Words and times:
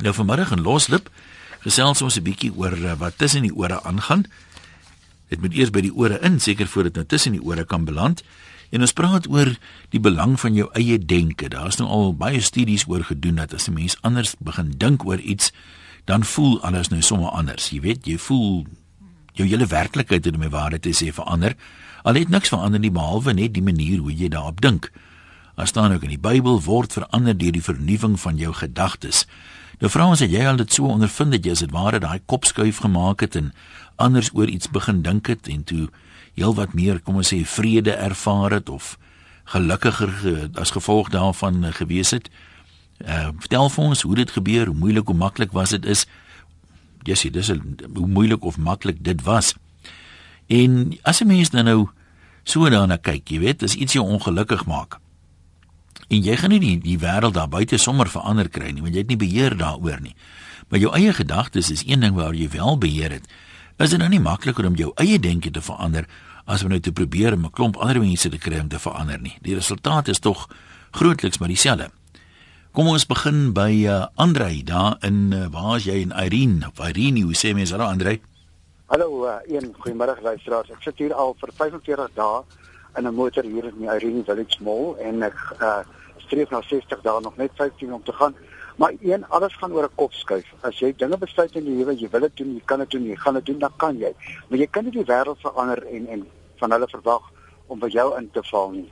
Nou 0.00 0.14
vanmiddag 0.16 0.54
in 0.56 0.62
Loslip 0.64 1.10
gesels 1.60 2.00
ons 2.02 2.16
'n 2.16 2.24
bietjie 2.24 2.52
oor 2.56 2.72
uh, 2.72 2.92
wat 2.96 3.18
tussen 3.18 3.42
die 3.42 3.54
ore 3.54 3.82
aangaan. 3.82 4.24
Dit 5.28 5.40
moet 5.40 5.52
eers 5.52 5.70
by 5.70 5.80
die 5.80 5.94
ore 5.94 6.18
in, 6.24 6.40
seker 6.40 6.66
voordat 6.66 6.94
dit 6.94 7.02
nou 7.02 7.06
tussen 7.06 7.32
die 7.32 7.42
ore 7.42 7.64
kan 7.64 7.84
beland. 7.84 8.22
En 8.70 8.80
ons 8.80 8.92
praat 8.92 9.28
oor 9.28 9.58
die 9.90 10.00
belang 10.00 10.40
van 10.40 10.54
jou 10.54 10.70
eie 10.72 10.98
denke. 10.98 11.48
Daar's 11.48 11.76
nou 11.76 11.88
al 11.88 12.14
baie 12.14 12.40
studies 12.40 12.86
oor 12.88 13.04
gedoen 13.04 13.34
dat 13.34 13.54
as 13.54 13.68
'n 13.68 13.72
mens 13.72 13.96
anders 14.00 14.34
begin 14.38 14.72
dink 14.76 15.04
oor 15.04 15.18
iets, 15.18 15.52
dan 16.04 16.24
voel 16.24 16.62
alles 16.62 16.88
nou 16.88 17.02
sommer 17.02 17.30
anders. 17.30 17.70
Jy 17.70 17.80
weet, 17.80 18.06
jy 18.06 18.18
voel 18.18 18.66
jou 19.32 19.48
hele 19.48 19.66
werklikheid 19.66 20.24
het 20.24 20.34
om 20.34 20.40
my 20.40 20.48
waarde 20.48 20.80
te 20.80 20.90
sê 20.90 21.12
verander. 21.12 21.56
Al 22.02 22.14
het 22.14 22.28
niks 22.28 22.48
verander 22.48 22.80
nie 22.80 22.90
behalwe 22.90 23.32
net 23.32 23.54
die 23.54 23.62
manier 23.62 23.98
hoe 23.98 24.12
jy 24.12 24.28
daarop 24.28 24.60
dink. 24.60 24.90
Daar 25.56 25.66
staan 25.66 25.92
ook 25.92 26.02
in 26.02 26.08
die 26.08 26.18
Bybel 26.18 26.62
word 26.62 26.92
verander 26.92 27.38
deur 27.38 27.52
die 27.52 27.62
vernuwing 27.62 28.20
van 28.20 28.36
jou 28.36 28.52
gedagtes. 28.54 29.26
Nou 29.80 29.88
vra 29.88 30.10
ons 30.12 30.20
het 30.20 30.28
jy 30.28 30.42
al 30.44 30.58
dit 30.60 30.74
so 30.76 30.90
ondervind 30.92 31.32
dat 31.32 31.46
jy 31.46 31.54
as 31.56 31.62
dit 31.64 31.70
ware 31.72 31.98
daai 32.02 32.20
kop 32.28 32.44
skuif 32.44 32.82
gemaak 32.84 33.22
het 33.24 33.36
en 33.38 33.52
anders 33.96 34.28
oor 34.36 34.48
iets 34.52 34.68
begin 34.68 35.00
dink 35.02 35.30
het 35.32 35.48
en 35.48 35.62
toe 35.64 35.86
heel 36.36 36.52
wat 36.58 36.74
meer 36.76 37.00
kom 37.00 37.16
ons 37.22 37.32
sê 37.32 37.40
vrede 37.48 37.94
ervaar 37.96 38.58
het 38.58 38.68
of 38.68 38.98
gelukkiger 39.54 40.12
as 40.60 40.74
gevolg 40.76 41.08
daarvan 41.10 41.64
gewees 41.72 42.12
het. 42.12 42.28
Uh 43.00 43.32
vertel 43.40 43.72
vir 43.72 43.84
ons 43.84 44.02
hoe 44.04 44.14
dit 44.20 44.30
gebeur, 44.36 44.68
hoe 44.68 44.76
moeilik 44.76 45.08
of 45.08 45.16
maklik 45.16 45.56
was 45.56 45.72
dit 45.72 45.88
is. 45.88 46.04
Jessie, 47.08 47.30
dis 47.32 47.48
hoe 47.48 48.06
moeilik 48.06 48.44
of 48.44 48.58
maklik 48.60 49.00
dit 49.04 49.24
was. 49.24 49.54
En 50.46 50.98
as 51.02 51.20
'n 51.20 51.26
mens 51.26 51.50
dan 51.50 51.64
nou 51.64 51.88
so 52.44 52.68
daarna 52.68 52.96
kyk, 52.96 53.28
jy 53.28 53.38
weet, 53.38 53.62
as 53.62 53.74
iets 53.74 53.92
jou 53.92 54.04
ongelukkig 54.04 54.66
maak. 54.66 55.00
En 56.10 56.24
jy 56.26 56.34
gaan 56.36 56.50
nie 56.50 56.58
die 56.58 56.78
die 56.82 56.98
wêreld 56.98 57.36
daar 57.36 57.50
buite 57.50 57.78
sommer 57.78 58.08
verander 58.10 58.48
kry 58.50 58.72
nie, 58.74 58.82
want 58.82 58.96
jy 58.96 59.04
het 59.04 59.12
nie 59.12 59.20
beheer 59.20 59.54
daaroor 59.54 60.00
nie. 60.02 60.16
Maar 60.68 60.82
jou 60.82 60.90
eie 60.98 61.12
gedagtes 61.14 61.70
is 61.70 61.84
een 61.86 62.02
ding 62.02 62.16
waar 62.16 62.34
jy 62.34 62.48
wel 62.50 62.78
beheer 62.82 63.14
het. 63.14 63.28
Is 63.78 63.94
dit 63.94 63.98
nou 64.02 64.08
nie 64.10 64.22
makliker 64.22 64.66
om 64.66 64.74
jou 64.74 64.90
eie 64.98 65.20
denke 65.22 65.52
te 65.54 65.62
verander 65.62 66.08
as 66.50 66.64
om 66.66 66.74
nou 66.74 66.80
te 66.82 66.92
probeer 66.92 67.32
om 67.38 67.46
'n 67.46 67.50
klomp 67.50 67.76
ander 67.76 68.00
mense 68.00 68.28
te 68.28 68.38
kry 68.38 68.58
om 68.58 68.68
te 68.68 68.78
verander 68.78 69.20
nie? 69.20 69.38
Die 69.42 69.54
resultaat 69.54 70.08
is 70.08 70.18
tog 70.18 70.48
grootliks 70.90 71.38
maar 71.38 71.48
dieselfde. 71.48 71.90
Kom 72.72 72.86
ons 72.86 73.06
begin 73.06 73.52
by 73.52 73.70
uh, 73.86 74.06
Andrei 74.14 74.62
daar 74.64 74.96
in 75.00 75.32
uh, 75.32 75.46
waar 75.50 75.76
is 75.76 75.84
jy 75.84 76.02
in 76.02 76.12
Irene? 76.14 76.66
Of 76.66 76.78
Irene, 76.88 77.22
hoe 77.22 77.34
sê 77.34 77.54
mens 77.54 77.70
hallo 77.70 77.84
Andrei? 77.84 78.20
Hallo, 78.86 79.26
uh, 79.26 79.38
een 79.46 79.74
goeiemôre 79.78 80.18
luisteraars. 80.22 80.70
Ek 80.70 80.82
sit 80.82 80.98
hier 80.98 81.14
al 81.14 81.36
vir 81.38 81.50
45 81.54 82.10
dae 82.14 82.42
in 82.96 83.06
'n 83.06 83.14
motor 83.14 83.44
hier 83.44 83.64
in 83.64 83.78
die 83.78 83.88
Irene 83.88 84.24
Village 84.24 84.62
Mall 84.62 84.96
en 84.98 85.22
ek 85.22 85.38
uh, 85.60 85.82
streef 86.16 86.50
na 86.50 86.60
60 86.60 87.02
dae 87.02 87.20
nog 87.20 87.36
net 87.36 87.50
15 87.54 87.92
om 87.92 88.02
te 88.02 88.12
gaan. 88.12 88.34
Maar 88.76 88.92
een 89.00 89.26
alles 89.28 89.56
gaan 89.56 89.72
oor 89.72 89.84
'n 89.84 89.94
kop 89.94 90.12
skuif. 90.12 90.46
As 90.60 90.78
jy 90.78 90.94
dinge 90.96 91.18
besluit 91.18 91.54
in 91.54 91.64
die 91.64 91.76
lewe, 91.76 91.94
jy 91.94 92.08
wil 92.10 92.20
dit 92.20 92.36
doen, 92.36 92.54
jy 92.54 92.62
kan 92.64 92.78
dit 92.78 92.90
doen, 92.90 93.04
jy 93.04 93.16
gaan 93.16 93.34
dit 93.34 93.46
doen, 93.46 93.58
dan 93.58 93.72
kan 93.76 93.98
jy. 93.98 94.14
Maar 94.48 94.58
jy 94.58 94.66
kan 94.66 94.84
nie 94.84 94.92
die 94.92 95.04
wêreld 95.04 95.40
verander 95.40 95.86
en 95.86 96.06
en 96.06 96.26
van 96.56 96.70
hulle 96.70 96.88
verwag 96.88 97.22
om 97.66 97.78
by 97.78 97.88
jou 97.88 98.18
in 98.18 98.30
te 98.30 98.42
val 98.42 98.70
nie. 98.70 98.90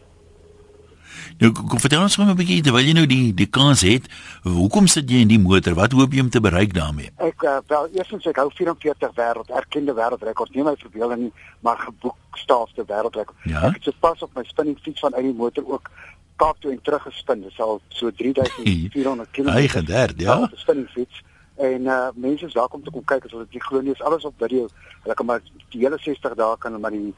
Nou 1.38 1.52
kom 1.52 1.80
vertel 1.80 2.02
ons 2.02 2.16
gou 2.16 2.26
'n 2.26 2.36
bietjie 2.36 2.62
terwyl 2.62 2.86
jy 2.86 2.94
nou 2.96 3.06
die 3.06 3.34
die 3.34 3.46
kans 3.46 3.80
het, 3.80 4.08
hoekom 4.42 4.86
sit 4.86 5.10
jy 5.10 5.22
in 5.24 5.28
die 5.28 5.38
motor? 5.38 5.74
Wat 5.74 5.92
hoop 5.92 6.12
jy 6.12 6.20
om 6.20 6.30
te 6.30 6.40
bereik 6.40 6.74
daarmee? 6.74 7.10
Ek 7.16 7.42
uh, 7.42 7.58
wel 7.66 7.88
eerstens 7.94 8.26
ek 8.26 8.36
hou 8.36 8.50
44 8.50 9.14
wêreld 9.14 9.50
erkende 9.50 9.94
wêreldrekord, 9.94 10.54
nie 10.54 10.64
my 10.64 10.76
verbeelding 10.76 11.20
nie, 11.20 11.32
maar 11.60 11.78
geboekstaafde 11.78 12.84
wêreldrekord. 12.84 13.36
Ja? 13.44 13.68
Ek 13.68 13.80
het 13.80 13.84
so 13.84 13.92
pas 14.00 14.22
op 14.22 14.34
my 14.34 14.44
spinning 14.44 14.78
fiets 14.82 15.00
van 15.00 15.14
uit 15.14 15.24
die 15.24 15.34
motor 15.34 15.64
ook 15.66 15.90
Kaap 16.38 16.60
toe 16.62 16.70
en 16.70 16.82
terug 16.82 17.02
gespin. 17.02 17.40
Dit 17.42 17.50
is 17.50 17.60
al 17.60 17.80
so 17.88 18.10
3400 18.14 19.30
km. 19.30 19.48
Eigen 19.48 19.86
daar, 19.86 20.12
ja. 20.16 20.50
Spinning 20.54 20.88
fiets 20.88 21.22
en 21.58 21.80
uh 21.80 22.08
mense 22.14 22.46
is 22.46 22.52
daar 22.52 22.70
om 22.70 22.82
te 22.84 22.90
kom 22.90 23.04
kyk 23.04 23.24
as 23.24 23.32
hulle 23.34 23.46
dit 23.50 23.62
glo 23.62 23.80
nie 23.82 23.92
is 23.92 24.02
alles 24.06 24.24
op 24.24 24.34
video. 24.38 24.68
Hulle 25.02 25.14
kan 25.14 25.26
maar 25.26 25.40
die 25.72 25.80
hele 25.82 25.98
60 25.98 26.34
dae 26.38 26.58
kan 26.58 26.72
hulle 26.72 26.82
maar 26.82 26.94
die, 26.94 27.14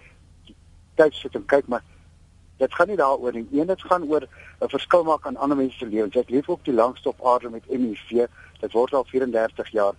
die 0.48 0.56
tyd 0.96 1.14
sit 1.14 1.36
en 1.36 1.44
kyk 1.44 1.68
maar 1.68 1.84
dit 2.60 2.74
gaan 2.74 2.88
nie 2.88 2.96
daaroor 2.96 3.32
nie. 3.32 3.46
Een 3.52 3.66
dit 3.66 3.82
gaan 3.88 4.04
oor 4.04 4.24
'n 4.60 4.68
verskil 4.68 5.04
maak 5.04 5.26
aan 5.26 5.36
ander 5.36 5.56
mense 5.56 5.78
se 5.78 5.86
lewens. 5.86 6.16
Ek 6.16 6.30
leef 6.30 6.48
ook 6.48 6.64
die 6.64 6.74
langste 6.74 7.08
op 7.08 7.26
aarde 7.26 7.50
met 7.50 7.64
HIV. 7.68 8.26
Dit 8.60 8.72
word 8.72 8.94
al 8.94 9.04
34 9.04 9.68
jaar. 9.70 9.94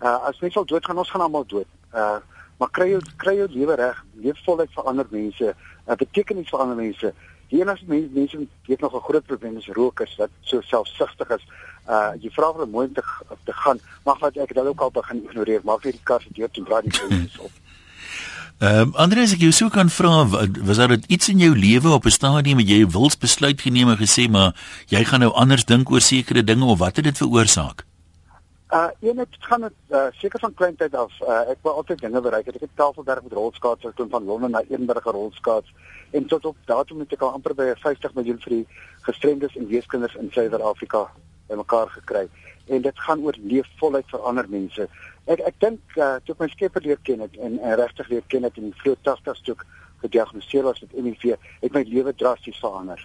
Uh 0.00 0.18
as 0.28 0.40
mens 0.40 0.56
al 0.56 0.64
dood 0.64 0.84
gaan, 0.84 0.98
ons 0.98 1.10
gaan 1.10 1.20
almal 1.20 1.46
dood. 1.46 1.66
Uh 1.94 2.18
maar 2.58 2.70
kry 2.70 2.88
jy 2.90 3.00
kry 3.16 3.34
jy 3.36 3.46
lewe 3.52 3.74
reg, 3.74 4.04
leef 4.14 4.44
voluit 4.44 4.70
vir 4.72 4.84
ander 4.84 5.06
mense. 5.10 5.54
Uh, 5.88 5.94
beteken 5.94 6.38
iets 6.38 6.50
vir 6.50 6.60
ander 6.60 6.76
mense. 6.76 7.12
Die 7.48 7.60
enigste 7.60 7.86
mense 7.88 8.08
mense 8.12 8.46
weet 8.66 8.80
nog 8.80 8.94
'n 8.94 9.06
groot 9.08 9.26
probleem 9.26 9.56
is 9.56 9.68
rokers 9.68 10.16
wat 10.16 10.30
so 10.40 10.60
selfsugtig 10.60 11.30
is. 11.30 11.44
Uh 11.88 12.12
jy 12.20 12.30
vra 12.30 12.52
vir 12.52 12.66
'n 12.66 12.70
mooi 12.70 12.92
te 12.92 13.02
te 13.44 13.52
gaan, 13.52 13.78
mag 14.04 14.18
wat 14.18 14.36
ek 14.36 14.54
dit 14.54 14.66
ook 14.66 14.80
al 14.80 14.90
begin 14.90 15.24
ignoreer. 15.24 15.60
Maak 15.64 15.84
net 15.84 15.92
die 15.92 16.02
kar 16.04 16.20
se 16.20 16.32
deur 16.32 16.50
toe 16.50 16.64
draai 16.64 16.82
die 16.82 17.08
mense 17.18 17.42
op. 17.42 17.52
Ehm 18.58 18.88
um, 18.88 18.92
Andreus 18.96 19.34
ek 19.34 19.42
jou 19.44 19.50
sou 19.52 19.66
kan 19.68 19.90
vra 19.92 20.22
was 20.64 20.78
daar 20.80 20.94
iets 21.12 21.28
in 21.28 21.42
jou 21.44 21.50
lewe 21.52 21.90
op 21.92 22.06
'n 22.06 22.10
stadium 22.10 22.56
wat 22.56 22.68
jy 22.68 22.86
wils 22.88 23.16
besluit 23.18 23.60
geneem 23.60 23.88
en 23.88 23.98
gesê 24.00 24.30
maar 24.30 24.56
jy 24.88 25.04
gaan 25.04 25.20
nou 25.20 25.32
anders 25.32 25.64
dink 25.64 25.90
oor 25.90 26.00
sekere 26.00 26.44
dinge 26.44 26.64
of 26.64 26.78
wat 26.78 26.96
het 26.96 27.04
dit 27.04 27.18
veroorsaak? 27.18 27.84
Uh 28.72 28.88
een 29.00 29.18
het 29.18 29.36
gaan 29.38 29.60
dit 29.60 29.72
uh, 29.90 30.06
seker 30.12 30.40
van 30.40 30.54
kleintyd 30.54 30.94
af. 30.94 31.12
Uh, 31.20 31.50
ek 31.50 31.58
wou 31.62 31.74
altyd 31.74 32.00
dinge 32.00 32.20
bereik. 32.20 32.46
Ek 32.46 32.60
het 32.60 32.70
tafelwerk 32.74 33.22
met 33.22 33.32
rolskaats 33.32 33.84
gedoen 33.84 34.08
van 34.08 34.24
Londen 34.24 34.50
na 34.50 34.62
Edinburgh 34.62 35.04
rolskaats 35.04 35.74
en 36.10 36.26
tot 36.26 36.44
op 36.44 36.56
datum 36.64 36.98
het 36.98 37.12
ek 37.12 37.20
al 37.20 37.32
amper 37.32 37.54
by 37.54 37.74
50 37.76 38.14
miljoen 38.14 38.40
vir 38.40 38.50
die 38.50 38.66
gestremdes 39.02 39.56
en 39.56 39.68
weeskinders 39.68 40.14
in 40.14 40.30
Suid-Afrika 40.32 41.10
bymekaar 41.46 41.88
gekry. 41.88 42.28
En 42.66 42.82
dit 42.82 42.98
gaan 42.98 43.20
oor 43.20 43.36
leef 43.42 43.68
voluit 43.76 44.08
vir 44.10 44.20
ander 44.20 44.48
mense. 44.48 44.88
Ek 45.26 45.42
ek 45.50 45.58
dink 45.60 45.96
uh, 45.96 46.16
toe 46.24 46.34
ek 46.34 46.44
my 46.44 46.48
skepper 46.52 46.82
leer 46.86 47.00
ken 47.02 47.20
het 47.24 47.36
en, 47.36 47.58
en 47.58 47.76
regtig 47.80 48.08
leer 48.08 48.22
ken 48.30 48.46
het 48.46 48.56
in 48.56 48.70
die 48.70 48.78
vroeë 48.82 49.02
80's 49.02 49.42
toe 49.46 49.56
gediagnoseer 50.04 50.62
was 50.62 50.80
met 50.80 50.94
HIV, 50.94 51.36
het 51.60 51.72
my 51.72 51.82
lewe 51.88 52.14
drasties 52.14 52.58
verander. 52.62 53.00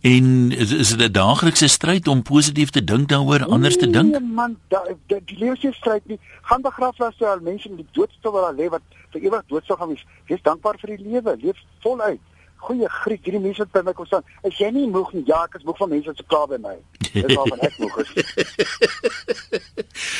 En 0.00 0.52
is 0.52 0.72
is 0.72 0.88
dit 0.88 1.08
'n 1.08 1.12
daaglikse 1.12 1.68
stryd 1.68 2.08
om 2.08 2.22
positief 2.22 2.70
te 2.70 2.84
dink 2.84 3.08
daaroor, 3.08 3.44
anders 3.44 3.76
te 3.76 3.90
dink? 3.90 4.10
Nee 4.10 4.20
man, 4.20 4.58
da, 4.68 4.84
da, 5.06 5.18
die 5.24 5.38
lewe 5.38 5.56
se 5.56 5.72
stryd 5.72 6.06
nie. 6.06 6.18
Gaan 6.42 6.62
begraflas 6.62 7.16
toe 7.16 7.26
al 7.26 7.40
mense 7.40 7.68
in 7.68 7.76
die 7.76 7.86
doodstoel 7.90 8.32
waar 8.32 8.46
hulle 8.46 8.62
lê 8.62 8.68
wat 8.68 8.82
vir 9.10 9.20
ewig 9.20 9.42
dood 9.46 9.64
sou 9.64 9.78
gaan 9.78 9.88
wees. 9.88 10.06
Wees 10.26 10.42
dankbaar 10.42 10.78
vir 10.78 10.96
die 10.96 11.04
lewe, 11.10 11.36
leef 11.40 11.56
voluit. 11.80 12.20
Goeie 12.56 12.88
Griek, 12.88 13.24
hierdie 13.24 13.40
mense 13.40 13.58
wat 13.58 13.72
by 13.72 13.82
my 13.84 13.92
kom 13.92 14.06
staan. 14.06 14.24
Is 14.42 14.58
jy 14.58 14.70
nie 14.70 14.88
moeg 14.88 15.12
nie? 15.12 15.24
Ja, 15.26 15.44
ek 15.44 15.54
is 15.54 15.64
moeg 15.64 15.76
van 15.76 15.88
mense 15.88 16.06
wat 16.06 16.16
so 16.16 16.24
klaar 16.28 16.48
by 16.48 16.58
my. 16.60 16.76
Dis 17.12 17.34
waarvan 17.34 17.60
ek 17.60 17.78
moeg 17.78 17.98
is. 17.98 18.10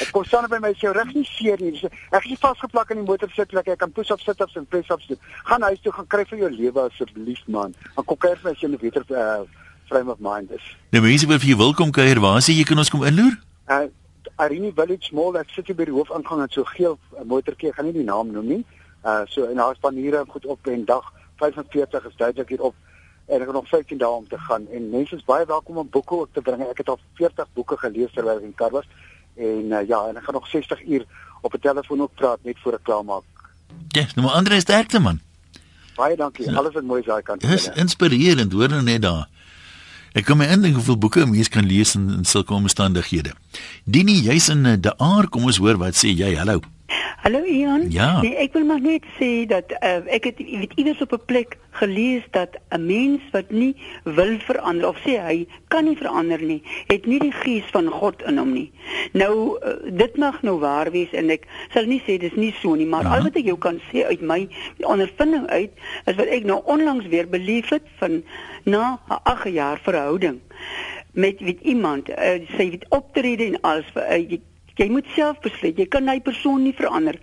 ek 0.05 0.11
kom 0.15 0.25
staan 0.25 0.49
by 0.51 0.59
my 0.63 0.73
sê 0.79 0.93
reg 0.95 1.15
nie 1.15 1.27
seer 1.29 1.61
nie. 1.61 1.73
Ek 2.11 2.27
is 2.27 2.41
vasgeplak 2.43 2.91
in 2.95 3.03
die 3.03 3.07
motor 3.09 3.31
sit 3.35 3.53
lekker. 3.53 3.77
Ek 3.77 3.83
kan 3.85 3.93
push-ups 3.93 4.25
sit 4.25 4.41
ups 4.41 4.57
en 4.57 4.67
press-ups 4.67 5.07
doen. 5.11 5.21
Gaan 5.45 5.63
huis 5.69 5.81
toe 5.85 5.93
gaan 5.93 6.07
kry 6.07 6.25
vir 6.33 6.45
jou 6.45 6.51
lewe 6.57 6.87
asseblief 6.89 7.47
man. 7.47 7.75
Dan 7.97 8.05
kom 8.05 8.21
kuier 8.27 8.39
vir 8.43 8.53
as 8.53 8.61
jy 8.61 8.69
'n 8.69 8.77
beter 8.81 9.05
uh, 9.11 9.45
frame 9.91 10.11
of 10.11 10.19
mind 10.19 10.51
is. 10.51 10.67
Nou 10.93 11.03
mense 11.03 11.27
wil 11.27 11.39
vir 11.39 11.53
jou 11.53 11.59
welkom 11.59 11.91
kuier. 11.91 12.21
Waar 12.21 12.43
sê 12.43 12.55
jy 12.55 12.65
kan 12.65 12.79
ons 12.79 12.91
kom 12.91 13.05
inloer? 13.05 13.39
Uh 13.69 13.87
Irene 14.41 14.73
Village 14.73 15.13
Mall, 15.13 15.37
ek 15.37 15.51
sit 15.53 15.67
hier 15.69 15.77
by 15.77 15.85
die 15.89 15.93
hoofingang 15.93 16.43
en 16.45 16.53
so 16.53 16.65
geel 16.65 16.95
motorkie, 17.29 17.69
ek 17.69 17.77
gaan 17.77 17.89
nie 17.91 17.97
die 17.99 18.07
naam 18.09 18.31
noem 18.33 18.47
nie. 18.47 18.63
Uh 19.05 19.25
so 19.29 19.49
en 19.49 19.61
daar's 19.61 19.81
paniere 19.81 20.25
goed 20.29 20.47
op 20.47 20.67
en 20.67 20.85
dag 20.89 21.05
45 21.43 22.07
is 22.09 22.17
duidelik 22.17 22.49
hier 22.49 22.63
op 22.71 22.75
en 23.27 23.41
ek 23.41 23.47
het 23.47 23.57
nog 23.57 23.69
15 23.69 24.01
dae 24.01 24.09
om 24.09 24.27
te 24.29 24.39
gaan 24.39 24.67
en 24.73 24.89
mense 24.91 25.17
is 25.17 25.25
baie 25.29 25.47
welkom 25.47 25.79
om 25.83 25.89
boeke 25.89 26.15
ook 26.23 26.33
te 26.33 26.43
bring. 26.43 26.65
Ek 26.67 26.83
het 26.83 26.89
al 26.89 27.01
40 27.21 27.53
boeke 27.55 27.77
gelees 27.77 28.13
terwyl 28.17 28.41
ek 28.41 28.49
in 28.49 28.57
kar 28.57 28.73
was 28.75 28.89
en 29.41 29.73
uh, 29.73 29.83
ja, 29.89 30.05
en 30.09 30.17
ek 30.21 30.25
gaan 30.29 30.37
nog 30.37 30.49
60 30.49 30.87
uur 30.87 31.05
op 31.41 31.55
'n 31.55 31.61
telefoon 31.61 32.01
ook 32.01 32.15
praat 32.15 32.39
net 32.43 32.59
voor 32.63 32.79
ek 32.79 32.85
klaar 32.85 33.05
maak. 33.05 33.25
Ja, 33.89 34.07
nou 34.15 34.27
maar 34.27 34.37
Andre 34.37 34.55
is 34.55 34.63
sterkte 34.63 35.01
man. 35.01 35.21
Baie 35.97 36.17
dankie. 36.17 36.51
Ja. 36.51 36.57
Alles 36.57 36.73
wat 36.73 36.83
mooi 36.83 37.01
is 37.01 37.07
daai 37.07 37.23
kant. 37.23 37.41
Dis 37.41 37.69
inspirerend 37.75 38.53
hoor 38.53 38.69
nou 38.69 38.83
net 38.83 39.03
daar. 39.03 39.29
Ek 40.13 40.27
kom 40.27 40.41
my 40.43 40.49
indink 40.51 40.75
hoeveel 40.75 40.99
boeke 40.99 41.27
mense 41.27 41.51
kan 41.51 41.67
lees 41.67 41.95
in, 41.95 42.09
in 42.11 42.25
sulke 42.25 42.55
omstandighede. 42.55 43.35
Dini, 43.85 44.17
jy's 44.27 44.49
in 44.49 44.65
uh, 44.67 44.75
De 44.79 44.97
Aar, 44.99 45.29
kom 45.29 45.45
ons 45.47 45.61
hoor 45.63 45.79
wat 45.79 45.95
sê 45.95 46.11
jy. 46.11 46.35
Hallo. 46.35 46.61
Hallo 47.21 47.45
Ian. 47.45 47.91
Ja. 47.91 48.23
Nee, 48.23 48.33
ek 48.41 48.55
wil 48.57 48.65
maar 48.65 48.81
net 48.81 49.05
sê 49.19 49.45
dat 49.45 49.75
uh, 49.77 49.99
ek 50.09 50.25
het 50.31 50.39
weet 50.41 50.73
iewers 50.81 51.03
op 51.05 51.13
'n 51.13 51.27
plek 51.29 51.59
gelees 51.77 52.25
dat 52.33 52.57
'n 52.73 52.87
mens 52.87 53.21
wat 53.33 53.51
nie 53.51 53.77
wil 54.05 54.39
verander 54.39 54.89
of 54.89 54.97
sê 55.05 55.21
hy 55.21 55.47
kan 55.69 55.85
nie 55.85 55.97
verander 55.97 56.41
nie, 56.43 56.63
het 56.87 57.05
nie 57.07 57.19
die 57.21 57.33
gees 57.33 57.69
van 57.77 57.93
God 57.93 58.23
in 58.23 58.39
hom 58.41 58.53
nie. 58.53 58.73
Nou 59.13 59.61
uh, 59.61 59.77
dit 59.93 60.17
mag 60.17 60.43
nou 60.43 60.59
waar 60.65 60.91
wees 60.91 61.13
en 61.13 61.29
ek 61.31 61.45
sal 61.75 61.85
nie 61.85 62.01
sê 62.09 62.17
dis 62.17 62.41
nie 62.41 62.55
so 62.63 62.75
nie, 62.75 62.89
maar 62.89 63.05
ja. 63.05 63.17
al 63.17 63.29
wat 63.29 63.37
ek 63.37 63.53
jou 63.53 63.59
kan 63.59 63.81
sê 63.93 64.09
uit 64.09 64.21
my 64.21 64.49
ondervinding 64.81 65.47
uit 65.47 65.73
is 66.07 66.17
wat 66.17 66.27
ek 66.27 66.45
nou 66.45 66.63
onlangs 66.65 67.07
weer 67.07 67.29
beleef 67.29 67.69
het 67.69 67.85
van 68.01 68.23
na 68.65 68.97
'n 69.09 69.21
8 69.23 69.53
jaar 69.53 69.79
verhouding 69.83 70.41
met 71.13 71.41
met 71.41 71.61
iemand 71.61 72.09
uh, 72.09 72.41
sy 72.57 72.71
het 72.71 72.89
optrede 72.89 73.45
en 73.45 73.61
alles 73.61 73.93
vir 73.93 74.09
uh, 74.09 74.41
Jy 74.79 74.89
moet 74.91 75.07
self 75.15 75.41
besluit. 75.45 75.79
Jy 75.79 75.87
kan 75.91 76.07
daai 76.07 76.21
persoon 76.25 76.63
nie 76.63 76.75
verander. 76.77 77.19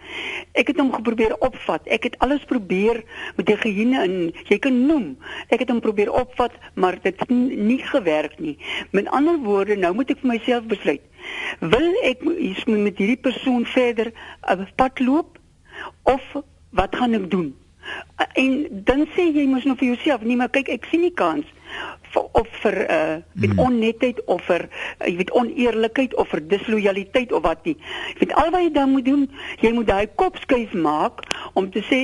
Ek 0.58 0.72
het 0.72 0.80
hom 0.82 0.92
geprobeer 0.94 1.36
opvat. 1.46 1.86
Ek 1.88 2.10
het 2.10 2.18
alles 2.24 2.44
probeer 2.50 3.04
met 3.38 3.48
die 3.50 3.58
geheene 3.58 4.04
in. 4.08 4.18
Jy 4.50 4.60
kan 4.64 4.80
noem. 4.88 5.14
Ek 5.50 5.64
het 5.64 5.72
hom 5.72 5.82
probeer 5.84 6.12
opvat, 6.12 6.56
maar 6.76 7.00
dit 7.02 7.20
het 7.20 7.30
nie 7.30 7.80
gewerk 7.84 8.40
nie. 8.40 8.58
Met 8.92 9.08
ander 9.16 9.40
woorde, 9.44 9.78
nou 9.78 9.94
moet 9.98 10.12
ek 10.14 10.24
vir 10.24 10.34
myself 10.36 10.68
besluit. 10.72 11.04
Wil 11.60 11.94
ek 12.08 12.24
met 12.24 13.00
hierdie 13.00 13.22
persoon 13.22 13.66
verder 13.66 14.12
'n 14.48 14.68
pad 14.76 15.00
loop 15.00 15.40
of 16.04 16.24
wat 16.72 16.96
gaan 16.96 17.14
ek 17.14 17.32
doen? 17.32 17.56
En 18.34 18.68
dan 18.88 19.06
sê 19.16 19.28
jy 19.34 19.46
mos 19.50 19.66
nou 19.66 19.78
vir 19.78 19.94
jouself, 19.94 20.26
nee 20.26 20.38
maar 20.40 20.52
kyk 20.54 20.70
ek 20.74 20.88
sien 20.92 21.02
nie 21.06 21.14
kans 21.14 21.46
of 22.18 22.48
vir 22.64 22.78
uh 22.90 23.18
met 23.34 23.50
hmm. 23.52 23.60
onnetheid 23.60 24.22
of 24.26 24.42
vir 24.48 24.68
uh, 24.68 25.08
jy 25.08 25.16
weet 25.20 25.34
oneerlikheid 25.38 26.16
of 26.16 26.30
vir 26.34 26.42
dislojaliteit 26.50 27.32
of 27.32 27.44
wat 27.46 27.66
nie. 27.66 27.76
Jy 28.16 28.22
weet 28.24 28.38
al 28.42 28.54
wat 28.56 28.64
jy 28.66 28.72
dan 28.78 28.94
moet 28.94 29.06
doen, 29.06 29.28
jy 29.62 29.74
moet 29.76 29.90
daai 29.90 30.08
kop 30.16 30.40
skuif 30.42 30.74
maak 30.74 31.26
om 31.54 31.70
te 31.72 31.84
sê 31.90 32.02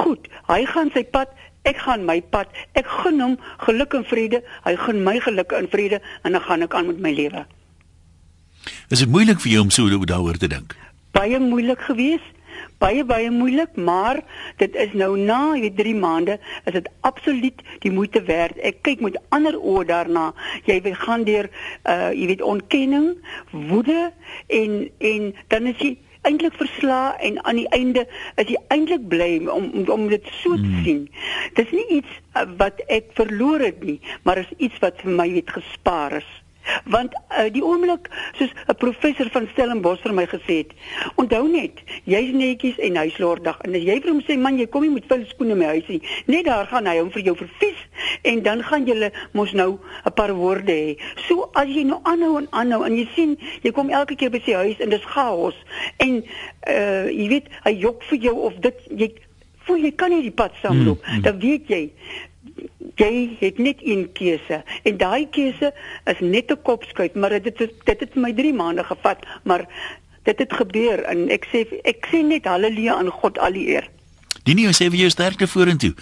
goed, 0.00 0.28
hy 0.46 0.64
gaan 0.70 0.92
sy 0.94 1.02
pad, 1.04 1.32
ek 1.68 1.80
gaan 1.84 2.04
my 2.06 2.20
pad. 2.34 2.50
Ek 2.78 2.88
gun 3.00 3.22
hom 3.22 3.38
geluk 3.64 3.96
en 3.98 4.04
vrede, 4.06 4.42
hy 4.66 4.76
gun 4.84 5.02
my 5.06 5.16
geluk 5.22 5.54
en 5.56 5.70
vrede 5.70 6.02
en 6.22 6.36
dan 6.36 6.44
gaan 6.46 6.66
ek 6.66 6.76
aan 6.76 6.92
met 6.92 7.00
my 7.02 7.14
lewe. 7.16 7.46
Is 8.92 9.00
dit 9.02 9.08
moeilik 9.08 9.40
vir 9.40 9.56
jou 9.56 9.64
om 9.64 9.72
so 9.72 10.04
daaroor 10.04 10.38
te 10.38 10.50
dink? 10.50 10.76
Baie 11.16 11.40
moeilik 11.42 11.80
geweest 11.88 12.36
baie 12.80 13.04
baie 13.04 13.30
moeilik, 13.30 13.76
maar 13.76 14.22
dit 14.60 14.74
is 14.74 14.92
nou 14.96 15.12
na 15.18 15.52
hierdie 15.52 15.74
3 15.82 15.94
maande 16.00 16.38
is 16.64 16.76
dit 16.78 16.88
absoluut 17.06 17.62
die 17.84 17.92
moeite 17.92 18.22
werd. 18.28 18.58
Ek 18.64 18.80
kyk 18.86 19.04
met 19.04 19.18
ander 19.36 19.58
oë 19.58 19.86
daarna. 19.90 20.30
Jy 20.68 20.80
gaan 21.04 21.26
deur 21.28 21.50
uh 21.84 22.10
jy 22.16 22.30
weet 22.32 22.44
ontkenning, 22.44 23.12
woede 23.52 24.10
en 24.60 24.78
en 25.12 25.34
dan 25.52 25.72
is 25.72 25.84
jy 25.84 25.96
eintlik 26.28 26.56
versla 26.60 27.16
en 27.24 27.38
aan 27.48 27.56
die 27.56 27.68
einde 27.76 28.04
is 28.40 28.50
jy 28.52 28.58
eintlik 28.68 29.06
bly 29.08 29.30
om 29.48 29.70
om 29.88 30.08
dit 30.08 30.26
so 30.40 30.56
te 30.56 30.66
hmm. 30.66 30.84
sien. 30.84 31.06
Dis 31.56 31.72
nie 31.76 31.86
iets 32.00 32.20
uh, 32.36 32.44
wat 32.60 32.80
ek 32.88 33.12
verloor 33.16 33.64
het 33.64 33.80
nie, 33.84 34.00
maar 34.24 34.42
is 34.42 34.52
iets 34.58 34.80
wat 34.84 35.00
vir 35.04 35.16
my 35.22 35.28
het 35.38 35.52
gespaar 35.60 36.20
is 36.20 36.30
want 36.84 37.14
uh, 37.14 37.48
die 37.52 37.64
oomblik 37.64 38.08
soos 38.38 38.52
'n 38.66 38.76
professor 38.78 39.28
van 39.30 39.48
Stellenbosch 39.52 40.02
vir 40.02 40.14
my 40.14 40.26
gesê 40.26 40.56
het 40.62 40.72
onthou 41.14 41.48
net 41.48 41.82
jy's 42.04 42.32
netjies 42.32 42.78
en 42.78 42.96
huislordig 42.96 43.60
en 43.64 43.74
as 43.74 43.82
jy 43.82 44.00
vir 44.00 44.10
hom 44.10 44.22
sê 44.26 44.38
man 44.38 44.58
jy 44.58 44.66
kom 44.66 44.82
nie 44.82 44.94
met 44.94 45.08
vuil 45.08 45.24
skoene 45.28 45.54
my 45.54 45.72
huisie 45.76 46.02
net 46.26 46.44
daar 46.44 46.66
gaan 46.66 46.86
hy 46.86 46.98
hom 46.98 47.10
vir 47.10 47.22
jou 47.22 47.36
vervies 47.36 47.80
en 48.22 48.42
dan 48.42 48.62
gaan 48.62 48.84
julle 48.84 49.12
mos 49.32 49.52
nou 49.52 49.78
'n 50.04 50.12
paar 50.12 50.32
woorde 50.34 50.72
hê. 50.72 50.98
So 51.28 51.50
as 51.52 51.68
jy 51.68 51.82
nou 51.82 52.00
aanhou 52.02 52.38
en 52.38 52.46
aanhou 52.50 52.84
en 52.84 52.96
jy 52.96 53.08
sien 53.14 53.38
jy 53.62 53.70
kom 53.70 53.90
elke 53.90 54.14
keer 54.14 54.30
by 54.30 54.40
sy 54.44 54.52
huis 54.52 54.80
en 54.80 54.88
dis 54.88 55.04
chaos 55.04 55.54
en 55.96 56.24
uh, 56.68 57.06
jy 57.08 57.28
weet 57.28 57.46
hy 57.64 57.72
jok 57.80 58.02
vir 58.02 58.18
jou 58.18 58.36
of 58.48 58.54
dit 58.60 58.76
jy 58.90 59.12
voel 59.66 59.84
jy 59.84 59.92
kan 59.92 60.10
nie 60.10 60.22
die 60.22 60.34
pad 60.34 60.52
saamloop. 60.62 61.02
Mm, 61.06 61.16
mm. 61.16 61.22
dan 61.22 61.38
weet 61.38 61.68
jy 61.68 61.92
jy 62.96 63.36
het 63.40 63.58
net 63.58 63.78
een 63.84 64.08
keuse 64.12 64.62
en 64.82 64.96
daai 64.96 65.28
keuse 65.30 65.72
is 66.04 66.20
net 66.20 66.50
'n 66.50 66.62
kopskuit 66.62 67.14
maar 67.14 67.30
dit 67.30 67.58
het, 67.58 67.72
dit 67.84 68.00
het 68.00 68.14
my 68.14 68.32
3 68.32 68.52
maande 68.52 68.84
gevat 68.84 69.26
maar 69.42 69.68
dit 70.22 70.38
het 70.38 70.52
gebeur 70.52 71.02
en 71.04 71.28
ek 71.28 71.46
sê 71.52 71.66
ek 71.84 72.06
sê 72.12 72.22
net 72.22 72.44
haleluja 72.44 72.94
aan 72.94 73.10
God 73.10 73.38
al 73.38 73.52
die 73.52 73.68
eer 73.68 73.88
Die 74.48 74.54
nuwe 74.56 74.72
sê 74.72 74.88
vir 74.88 75.02
jou 75.02 75.10
sterkte 75.12 75.46
vorentoe. 75.46 75.94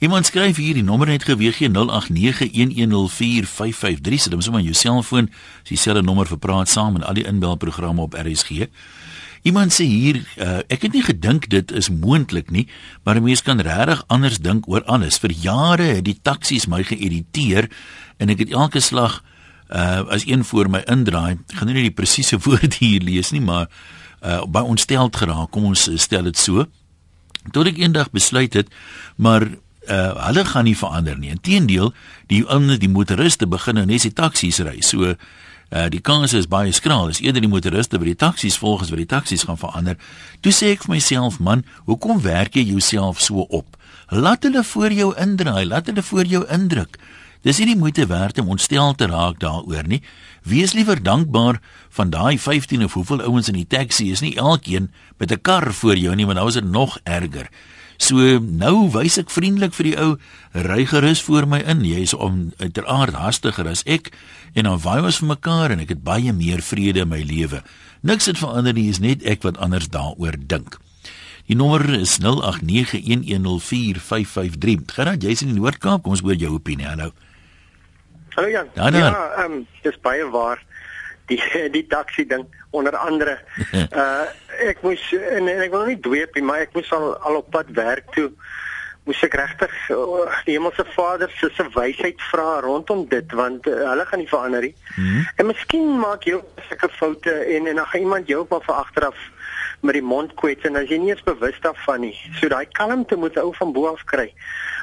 Iemand 0.00 0.26
skryf 0.26 0.56
hier 0.56 0.74
die 0.74 0.82
nommer 0.82 1.06
net 1.06 1.24
geweeg 1.28 1.60
0891104553. 1.60 1.68
Sit 4.16 4.32
hom 4.32 4.40
sommer 4.40 4.60
in 4.62 4.70
jou 4.70 4.78
selfoon. 4.78 5.26
Dis 5.62 5.68
dieselfde 5.76 6.02
nommer 6.02 6.26
vir 6.26 6.40
praat 6.40 6.68
saam 6.72 6.96
en 6.96 7.04
al 7.04 7.14
die 7.20 7.26
inbelprogramme 7.28 8.02
op 8.02 8.16
RSG. 8.16 8.50
Iemand 9.42 9.74
sê 9.74 9.84
hier, 9.90 10.20
uh, 10.38 10.60
ek 10.70 10.86
het 10.86 10.92
nie 10.94 11.02
gedink 11.02 11.48
dit 11.50 11.72
is 11.74 11.88
moontlik 11.90 12.52
nie, 12.54 12.68
maar 13.02 13.18
'n 13.18 13.24
mens 13.26 13.42
kan 13.42 13.60
regtig 13.60 14.04
anders 14.06 14.38
dink 14.38 14.68
oor 14.68 14.84
alles. 14.84 15.18
Vir 15.18 15.32
jare 15.32 15.98
het 15.98 16.04
die 16.04 16.18
taksies 16.22 16.66
my 16.66 16.82
geïrriteer 16.82 17.70
en 18.18 18.28
ek 18.28 18.38
het 18.38 18.50
elke 18.50 18.80
slag 18.80 19.22
uh 19.72 20.04
as 20.12 20.26
een 20.26 20.44
voor 20.44 20.70
my 20.70 20.82
indraai, 20.86 21.38
gaan 21.46 21.66
nie 21.66 21.88
die 21.88 21.90
presiese 21.90 22.38
woorde 22.44 22.76
hier 22.78 23.00
lees 23.00 23.30
nie, 23.30 23.40
maar 23.40 23.66
uh 24.22 24.44
by 24.46 24.60
ontsteld 24.60 25.16
geraak. 25.16 25.50
Kom 25.50 25.64
ons 25.64 25.90
stel 25.96 26.22
dit 26.22 26.38
so. 26.38 26.66
Tot 27.50 27.66
ek 27.66 27.78
eendag 27.78 28.10
besluit 28.10 28.52
het, 28.54 28.68
maar 29.16 29.42
uh 29.88 30.26
hulle 30.26 30.44
gaan 30.44 30.64
nie 30.64 30.76
verander 30.76 31.18
nie. 31.18 31.30
Inteendeel, 31.30 31.92
die 32.26 32.44
ander 32.46 32.78
die 32.78 32.88
motoriste 32.88 33.46
begin 33.46 33.74
nou 33.74 33.86
net 33.86 34.02
die 34.02 34.12
taksies 34.12 34.60
ry. 34.62 34.80
So 34.80 35.16
Uh 35.72 35.88
die 35.88 36.02
kans 36.04 36.34
is 36.36 36.48
baie 36.52 36.72
skraal. 36.72 37.08
Is 37.08 37.22
eerder 37.24 37.40
die 37.40 37.48
motoriste 37.48 37.96
by 37.98 38.10
die 38.10 38.18
taksies 38.18 38.58
volgens 38.60 38.90
wat 38.92 39.00
die 39.00 39.08
taksies 39.08 39.46
gaan 39.48 39.56
verander. 39.56 39.96
Toe 40.44 40.52
sê 40.52 40.74
ek 40.76 40.84
vir 40.84 40.98
myself, 40.98 41.38
man, 41.40 41.64
hoekom 41.88 42.20
werk 42.20 42.58
jy 42.60 42.66
jouself 42.74 43.22
so 43.24 43.46
op? 43.48 43.78
Laat 44.12 44.44
hulle 44.44 44.60
voor 44.68 44.92
jou 44.92 45.14
indraai, 45.16 45.64
laat 45.64 45.88
hulle 45.88 46.04
voor 46.04 46.28
jou 46.28 46.42
indruk. 46.52 46.98
Dis 47.42 47.58
nie 47.58 47.72
die 47.72 47.78
moeite 47.78 48.04
werd 48.06 48.36
om 48.38 48.52
ontstel 48.52 48.92
te 48.94 49.08
raak 49.10 49.40
daaroor 49.40 49.88
nie. 49.88 50.02
Wees 50.44 50.76
liewer 50.76 51.00
dankbaar 51.02 51.58
van 51.96 52.12
daai 52.12 52.38
15 52.38 52.84
of 52.84 52.94
hoeveel 52.94 53.24
ouens 53.24 53.48
in 53.48 53.56
die 53.56 53.66
taxi 53.66 54.10
is 54.12 54.20
nie 54.20 54.36
elkeen 54.36 54.92
met 55.16 55.32
'n 55.32 55.40
kar 55.40 55.72
voor 55.72 55.96
jou 55.96 56.14
nie, 56.14 56.26
want 56.26 56.38
nou 56.38 56.48
is 56.48 56.60
dit 56.60 56.70
nog 56.70 56.98
erger. 57.02 57.48
So 58.02 58.18
nou 58.42 58.90
wys 58.90 59.14
ek 59.20 59.28
vriendelik 59.30 59.76
vir 59.76 59.86
die 59.86 59.92
ou, 60.02 60.16
ry 60.66 60.82
gerus 60.90 61.20
voor 61.22 61.46
my 61.46 61.60
in. 61.70 61.84
Jy 61.86 62.02
is 62.08 62.14
om 62.14 62.50
uiteraard 62.58 63.14
hastiger 63.14 63.68
as 63.70 63.84
ek 63.86 64.10
en 64.58 64.64
dan 64.66 64.82
waai 64.82 65.06
ons 65.06 65.22
vir 65.22 65.30
mekaar 65.30 65.70
en 65.70 65.78
ek 65.84 65.94
het 65.94 66.02
baie 66.02 66.32
meer 66.34 66.58
vrede 66.66 67.06
in 67.06 67.12
my 67.12 67.22
lewe. 67.22 67.62
Niks 68.02 68.26
het 68.26 68.42
verander 68.42 68.74
nie, 68.74 68.90
is 68.90 68.98
net 68.98 69.22
ek 69.22 69.46
wat 69.46 69.54
anders 69.62 69.86
daaroor 69.94 70.34
dink. 70.34 70.82
Die 71.46 71.54
nommer 71.58 71.82
is 71.94 72.18
0891104553. 72.22 74.94
Gerard, 74.98 75.22
jy's 75.22 75.42
in 75.46 75.54
die 75.54 75.60
Noord-Kaap, 75.60 76.02
kom 76.02 76.12
ons 76.16 76.24
hoor 76.26 76.38
jou 76.38 76.52
opinie. 76.58 76.88
Hallo. 76.90 77.08
Hallo 78.34 78.48
Jan. 78.50 78.66
Ja, 78.74 78.90
ehm 78.90 79.46
um, 79.46 79.62
dis 79.86 79.94
baie 80.02 80.26
waar 80.34 80.58
die 81.26 81.40
die 81.76 81.86
taxi 81.86 82.26
ding 82.26 82.46
onder 82.70 82.96
andere. 82.96 83.38
Uh 84.02 84.26
ek 84.62 84.82
moes 84.84 85.02
en, 85.16 85.48
en 85.48 85.62
ek 85.64 85.72
wil 85.72 85.86
nie 85.88 86.00
dweep 86.00 86.36
nie 86.36 86.44
maar 86.46 86.66
ek 86.66 86.74
moes 86.76 86.90
al 86.92 87.16
al 87.26 87.40
op 87.40 87.48
pad 87.50 87.70
werk 87.74 88.12
toe 88.14 88.28
moes 89.08 89.22
ek 89.26 89.34
regtig 89.34 89.72
uh, 89.90 90.26
die 90.46 90.54
hemelse 90.54 90.84
Vader 90.94 91.30
se 91.34 91.48
se 91.56 91.64
wysheid 91.74 92.20
vra 92.30 92.60
rondom 92.62 93.06
dit 93.10 93.34
want 93.38 93.66
uh, 93.66 93.80
hulle 93.90 94.04
gaan 94.06 94.22
nie 94.22 94.30
verander 94.30 94.62
nie. 94.68 94.74
Mm 94.94 95.04
-hmm. 95.04 95.24
en 95.36 95.46
miskien 95.46 95.88
maak 95.98 96.26
jy 96.28 96.38
sulke 96.68 96.88
foute 96.98 97.32
en 97.56 97.66
en 97.66 97.76
dan 97.76 97.86
gaan 97.86 98.00
iemand 98.00 98.28
jou 98.28 98.46
maar 98.50 98.62
vir 98.66 98.74
agteraf 98.74 99.18
met 99.80 99.94
die 99.98 100.02
mond 100.02 100.34
kwets 100.38 100.64
en 100.68 100.76
as 100.78 100.88
jy 100.88 100.98
nie 101.02 101.10
eens 101.10 101.22
bewus 101.26 101.58
daarvan 101.60 102.00
nie. 102.00 102.14
So 102.38 102.48
daai 102.48 102.66
kalmte 102.78 103.16
moet 103.16 103.38
ou 103.38 103.50
van 103.54 103.72
bo 103.72 103.86
af 103.90 104.04
kry. 104.04 104.32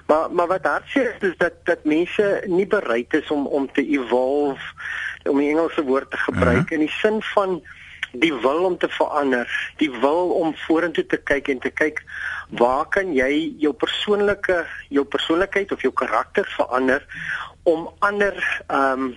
Maar 0.08 0.32
maar 0.32 0.48
wat 0.48 0.66
hartseer 0.68 1.16
is 1.16 1.30
is 1.30 1.38
dat 1.38 1.54
dat 1.64 1.84
mense 1.84 2.42
nie 2.46 2.68
bereid 2.68 3.14
is 3.14 3.32
om 3.32 3.48
om 3.48 3.72
te 3.72 3.88
evolve 3.88 4.74
om 5.24 5.38
die 5.38 5.50
Engelse 5.50 5.84
woord 5.84 6.12
te 6.12 6.18
gebruik 6.18 6.64
uh 6.64 6.70
-huh. 6.70 6.78
in 6.78 6.80
die 6.80 6.96
sin 7.02 7.22
van 7.22 7.62
die 8.12 8.34
wil 8.34 8.64
om 8.64 8.78
te 8.78 8.90
verander, 8.90 9.74
die 9.78 9.92
wil 10.02 10.30
om 10.30 10.56
vorentoe 10.56 11.06
te 11.06 11.18
kyk 11.18 11.48
en 11.48 11.60
te 11.60 11.70
kyk 11.70 12.02
waar 12.58 12.88
kan 12.90 13.14
jy 13.14 13.54
jou 13.62 13.74
persoonlike 13.74 14.66
jou 14.90 15.06
persoonlikheid 15.06 15.72
of 15.72 15.82
jou 15.82 15.94
karakter 15.94 16.48
verander 16.58 17.06
om 17.64 17.90
ander 18.00 18.64
ehm 18.68 19.04
um, 19.04 19.16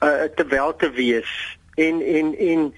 uh, 0.00 0.24
te 0.36 0.46
wel 0.48 0.76
te 0.76 0.90
wees 0.90 1.58
en 1.74 2.00
en 2.00 2.34
en 2.38 2.74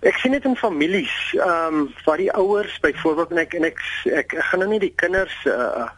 ek 0.00 0.18
sien 0.20 0.34
dit 0.36 0.44
in 0.44 0.56
families 0.56 1.14
ehm 1.38 1.80
um, 1.80 1.92
waar 2.04 2.20
die 2.20 2.32
ouers 2.32 2.80
byvoorbeeld 2.80 3.30
en 3.30 3.44
ek 3.44 3.54
en 3.54 3.70
ek 3.70 3.80
ek, 4.04 4.34
ek 4.34 4.48
gaan 4.50 4.64
nou 4.64 4.70
nie 4.74 4.82
die 4.82 4.94
kinders 4.96 5.36
uh 5.44 5.88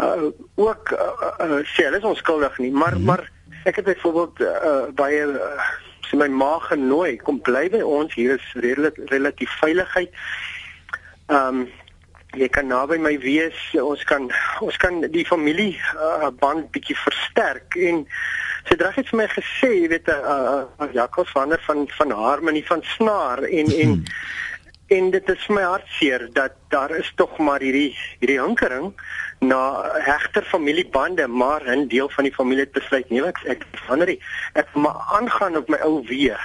uh 0.00 0.30
ook 0.54 0.90
uh, 0.94 1.30
uh, 1.46 1.60
sê 1.66 1.86
hulle 1.86 1.98
is 2.02 2.10
onskuldig 2.14 2.58
nie 2.58 2.72
maar 2.72 2.96
mm 2.96 3.06
-hmm. 3.06 3.06
maar 3.06 3.30
Ek 3.68 3.76
het 3.76 3.84
byvoorbeeld 3.84 4.40
uh, 4.40 4.88
baie 4.96 5.24
uh, 5.26 5.68
sy 6.08 6.18
my 6.18 6.28
ma 6.32 6.56
genooi 6.64 7.18
kom 7.22 7.38
bly 7.46 7.68
by 7.72 7.82
ons 7.86 8.14
hier 8.18 8.38
is 8.38 8.48
redelik 8.64 8.98
relatief 9.12 9.52
veiligheid. 9.62 10.10
Ehm 11.30 11.62
um, 11.62 11.68
jy 12.38 12.46
kan 12.54 12.68
naby 12.70 12.94
my 13.02 13.16
wees. 13.18 13.58
Ons 13.82 14.04
kan 14.06 14.28
ons 14.62 14.76
kan 14.78 15.00
die 15.10 15.26
familie 15.26 15.74
uh, 15.96 16.28
band 16.42 16.68
bietjie 16.74 16.94
versterk 16.98 17.74
en 17.74 18.04
sy 18.66 18.76
het 18.76 18.84
regtig 18.84 19.08
vir 19.10 19.18
my 19.18 19.26
gesê, 19.32 19.70
jy 19.74 19.88
weet 19.90 20.10
uh, 20.14 20.36
uh, 20.78 20.86
Jacques 20.94 21.32
van 21.34 21.56
van 21.66 21.88
van 21.96 22.14
Harmony 22.14 22.62
van 22.68 22.84
Snaar 22.94 23.42
en 23.48 23.72
en 23.72 23.96
hmm. 23.96 24.04
En 24.90 25.10
dit 25.14 25.28
is 25.28 25.44
vir 25.46 25.54
my 25.56 25.62
hartseer 25.62 26.26
dat 26.34 26.56
daar 26.74 26.90
is 26.96 27.10
tog 27.20 27.36
maar 27.38 27.62
hierdie 27.62 27.92
hierdie 28.18 28.40
hinkering 28.40 28.90
na 29.40 29.60
hegter 30.04 30.44
familiebande, 30.44 31.26
maar 31.26 31.62
'n 31.66 31.88
deel 31.88 32.08
van 32.08 32.24
die 32.24 32.34
familie 32.34 32.64
het 32.64 32.72
besluit 32.72 33.10
nee, 33.10 33.22
ek 33.24 33.38
ek 33.44 33.64
verander 33.72 34.06
nie. 34.06 34.20
Ek 34.52 34.74
maar 34.74 34.98
aangaan 35.18 35.56
op 35.56 35.68
my 35.68 35.78
ou 35.82 36.02
weë. 36.06 36.38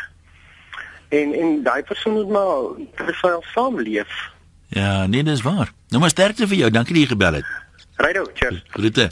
En 1.09 1.33
en 1.33 1.63
daai 1.63 1.83
persoon 1.83 2.13
moet 2.13 2.29
maar 2.29 2.61
vir 2.95 3.43
saamleef. 3.53 4.31
Ja, 4.67 5.07
nee, 5.07 5.23
dis 5.23 5.41
waar. 5.41 5.71
Nou 5.89 5.99
maar 6.01 6.09
sterkte 6.09 6.47
vir 6.47 6.57
jou. 6.57 6.71
Dankie 6.71 6.93
dat 6.93 7.03
jy 7.03 7.09
gebel 7.09 7.33
het. 7.33 7.45
Rydo, 7.95 8.25
cheers. 8.33 8.63
Groete. 8.67 9.09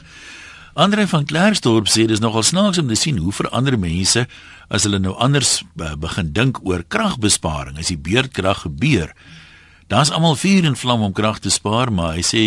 Andre 0.74 1.06
van 1.08 1.26
Klerksdorp 1.26 1.86
sê 1.86 2.08
dis 2.10 2.22
nogal 2.22 2.42
snaaks 2.42 2.80
om 2.82 2.88
te 2.90 2.96
sien 2.98 3.20
hoe 3.22 3.32
verander 3.32 3.76
mense 3.78 4.24
as 4.74 4.88
hulle 4.88 4.98
nou 4.98 5.14
anders 5.22 5.60
begin 6.02 6.32
dink 6.34 6.64
oor 6.66 6.82
kragbesparing 6.82 7.78
as 7.78 7.92
die 7.94 8.00
beurtkrag 8.02 8.64
gebeur. 8.66 9.12
Daar's 9.88 10.10
almal 10.10 10.34
vuur 10.40 10.66
en 10.66 10.78
vlam 10.80 11.04
om 11.06 11.14
krag 11.14 11.44
te 11.44 11.52
spaar, 11.54 11.92
maar 11.94 12.16
hy 12.18 12.24
sê 12.26 12.44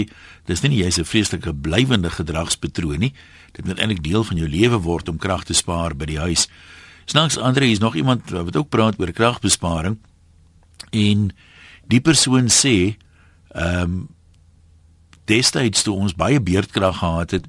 dis 0.51 0.63
nie 0.63 0.83
jy's 0.83 0.99
'n 0.99 1.07
vreeslike 1.07 1.55
blywende 1.55 2.11
gedragspatroon 2.11 2.99
nie. 2.99 3.15
Dit 3.53 3.65
moet 3.65 3.79
eintlik 3.79 4.03
deel 4.03 4.25
van 4.25 4.37
jou 4.37 4.49
lewe 4.49 4.79
word 4.83 5.09
om 5.09 5.19
krag 5.19 5.45
te 5.45 5.55
spaar 5.55 5.95
by 5.95 6.07
die 6.07 6.19
huis. 6.19 6.49
Snaaks 7.07 7.39
Andre 7.39 7.71
is 7.71 7.79
nog 7.79 7.95
iemand 7.95 8.31
wat 8.31 8.57
ook 8.57 8.69
praat 8.69 8.99
oor 8.99 9.13
kragbesparing 9.13 9.99
en 10.91 11.31
die 11.87 12.01
persoon 12.01 12.51
sê 12.51 12.97
ehm 13.55 13.83
um, 13.83 14.09
destyds 15.27 15.83
toe 15.83 15.95
ons 15.95 16.15
baie 16.15 16.41
beerdkrag 16.41 16.99
gehad 16.99 17.31
het, 17.31 17.47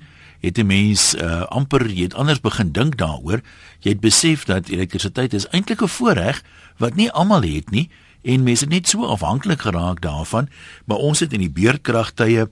het 0.47 0.57
'n 0.57 0.65
mens 0.65 1.15
uh, 1.15 1.43
amper 1.43 1.89
jy 1.89 2.03
het 2.03 2.13
anders 2.13 2.41
begin 2.41 2.71
dink 2.71 2.97
daaroor. 2.97 3.41
Jy 3.79 3.91
het 3.91 3.99
besef 3.99 4.45
dat 4.45 4.67
elektrisiteit 4.67 5.33
is 5.33 5.47
eintlik 5.47 5.81
'n 5.81 5.87
voorreg 5.87 6.43
wat 6.77 6.95
nie 6.95 7.11
almal 7.11 7.41
het 7.41 7.69
nie 7.69 7.89
en 8.21 8.43
mense 8.43 8.63
het 8.63 8.73
net 8.73 8.87
so 8.87 9.05
afhanklik 9.05 9.61
geraak 9.61 10.01
daarvan, 10.01 10.49
maar 10.85 10.97
ons 10.97 11.19
het 11.19 11.33
in 11.33 11.39
die 11.39 11.49
beerdkragtye 11.49 12.49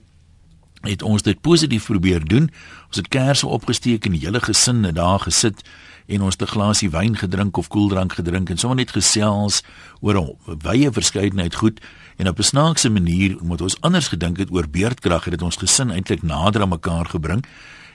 het 0.80 1.02
ons 1.02 1.22
dit 1.22 1.40
positief 1.40 1.84
probeer 1.84 2.24
doen. 2.24 2.50
Ons 2.86 2.96
het 2.96 3.08
kersse 3.08 3.46
opgesteek 3.46 4.04
en 4.04 4.12
die 4.12 4.24
hele 4.24 4.40
gesin 4.40 4.84
het 4.84 4.94
daar 4.94 5.20
gesit 5.20 5.62
en 6.06 6.22
ons 6.22 6.36
'n 6.36 6.46
glasie 6.46 6.90
wyn 6.90 7.16
gedrink 7.16 7.56
of 7.56 7.68
koeldrank 7.68 8.12
gedrink 8.12 8.50
en 8.50 8.56
sommer 8.56 8.76
net 8.76 8.90
gesels 8.90 9.62
oor 10.00 10.16
'n 10.16 10.58
wye 10.62 10.92
verskeidenheid 10.92 11.54
goed 11.54 11.80
en 12.16 12.28
op 12.28 12.38
'n 12.38 12.42
snaakse 12.42 12.90
manier 12.90 13.36
omdat 13.40 13.60
ons 13.60 13.80
anders 13.80 14.08
gedink 14.08 14.36
het 14.36 14.50
oor 14.50 14.68
beerdkrag 14.68 15.24
het 15.24 15.32
dit 15.32 15.42
ons 15.42 15.56
gesin 15.56 15.90
eintlik 15.90 16.22
nader 16.22 16.62
aan 16.62 16.68
mekaar 16.68 17.06
gebring 17.06 17.44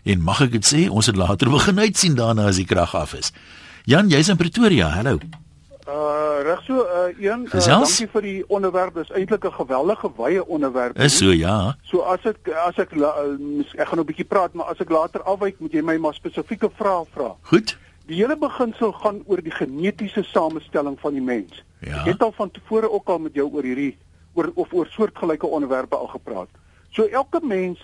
en 0.04 0.22
mag 0.22 0.42
ek 0.42 0.52
dit 0.52 0.66
sê 0.66 0.82
ons 0.90 1.06
het 1.06 1.16
later 1.16 1.50
begin 1.58 1.80
uitsien 1.80 2.16
daarna 2.16 2.50
as 2.52 2.62
die 2.62 2.66
krag 2.66 2.96
af 2.96 3.14
is. 3.14 3.32
Jan, 3.86 4.10
jy's 4.10 4.30
in 4.30 4.38
Pretoria. 4.38 4.90
Hallo. 4.94 5.20
Uh 5.88 6.42
reg 6.46 6.62
so 6.66 6.86
uh 6.86 7.10
een 7.18 7.48
uh, 7.50 7.66
dankie 7.66 8.08
vir 8.14 8.22
die 8.22 8.44
onderwerp. 8.50 8.94
Dis 8.96 9.10
eintlik 9.10 9.46
'n 9.46 9.54
geweldige 9.54 10.12
wye 10.18 10.46
onderwerp. 10.46 10.98
Is 10.98 11.18
so 11.18 11.32
ja. 11.32 11.76
So 11.84 12.02
as 12.02 12.26
ek 12.26 12.50
as 12.68 12.78
ek 12.78 12.94
uh, 12.94 13.10
ek 13.78 13.88
gaan 13.88 14.00
'n 14.00 14.06
bietjie 14.06 14.26
praat, 14.26 14.54
maar 14.54 14.66
as 14.66 14.80
ek 14.80 14.90
later 14.90 15.22
afwyk, 15.22 15.60
moet 15.60 15.74
jy 15.74 15.82
my 15.82 15.98
maar 15.98 16.14
spesifieke 16.14 16.70
vrae 16.76 17.06
vra. 17.14 17.36
Goed. 17.42 17.78
Die 18.06 18.16
hele 18.16 18.38
beginsel 18.38 18.92
gaan 18.92 19.24
oor 19.26 19.42
die 19.42 19.52
genetiese 19.52 20.24
samestelling 20.24 20.98
van 21.00 21.14
die 21.14 21.22
mens. 21.22 21.64
Ja. 21.80 22.02
Ek 22.02 22.06
het 22.06 22.24
al 22.24 22.32
van 22.32 22.52
tevore 22.52 22.90
ook 22.92 23.10
al 23.10 23.20
met 23.20 23.34
jou 23.34 23.50
oor 23.50 23.64
hierdie 23.64 23.98
oor 24.34 24.52
of 24.56 24.74
oor 24.74 24.88
soortgelyke 24.88 25.48
onderwerpe 25.48 25.96
al 25.96 26.08
gepraat. 26.08 26.50
So 26.90 27.04
elke 27.04 27.40
mens 27.44 27.80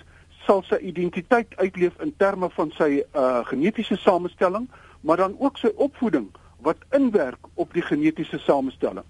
sal 0.47 0.63
sy 0.63 0.79
identiteit 0.87 1.51
uitleef 1.59 1.99
in 2.03 2.13
terme 2.17 2.49
van 2.55 2.71
sy 2.77 3.03
uh 3.03 3.43
genetiese 3.49 3.97
samestelling, 3.99 4.69
maar 5.01 5.19
dan 5.19 5.35
ook 5.39 5.59
sy 5.59 5.71
opvoeding 5.75 6.29
wat 6.63 6.77
inwerk 6.95 7.51
op 7.53 7.73
die 7.73 7.83
genetiese 7.83 8.39
samestelling. 8.39 9.05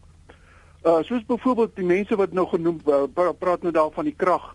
Uh 0.83 1.01
soos 1.05 1.25
byvoorbeeld 1.29 1.75
die 1.75 1.85
mense 1.85 2.15
wat 2.15 2.33
nou 2.33 2.47
genoem 2.49 2.81
uh, 2.85 3.05
praat 3.39 3.61
nou 3.61 3.73
daar 3.73 3.93
van 3.93 4.09
die 4.09 4.17
krag 4.17 4.53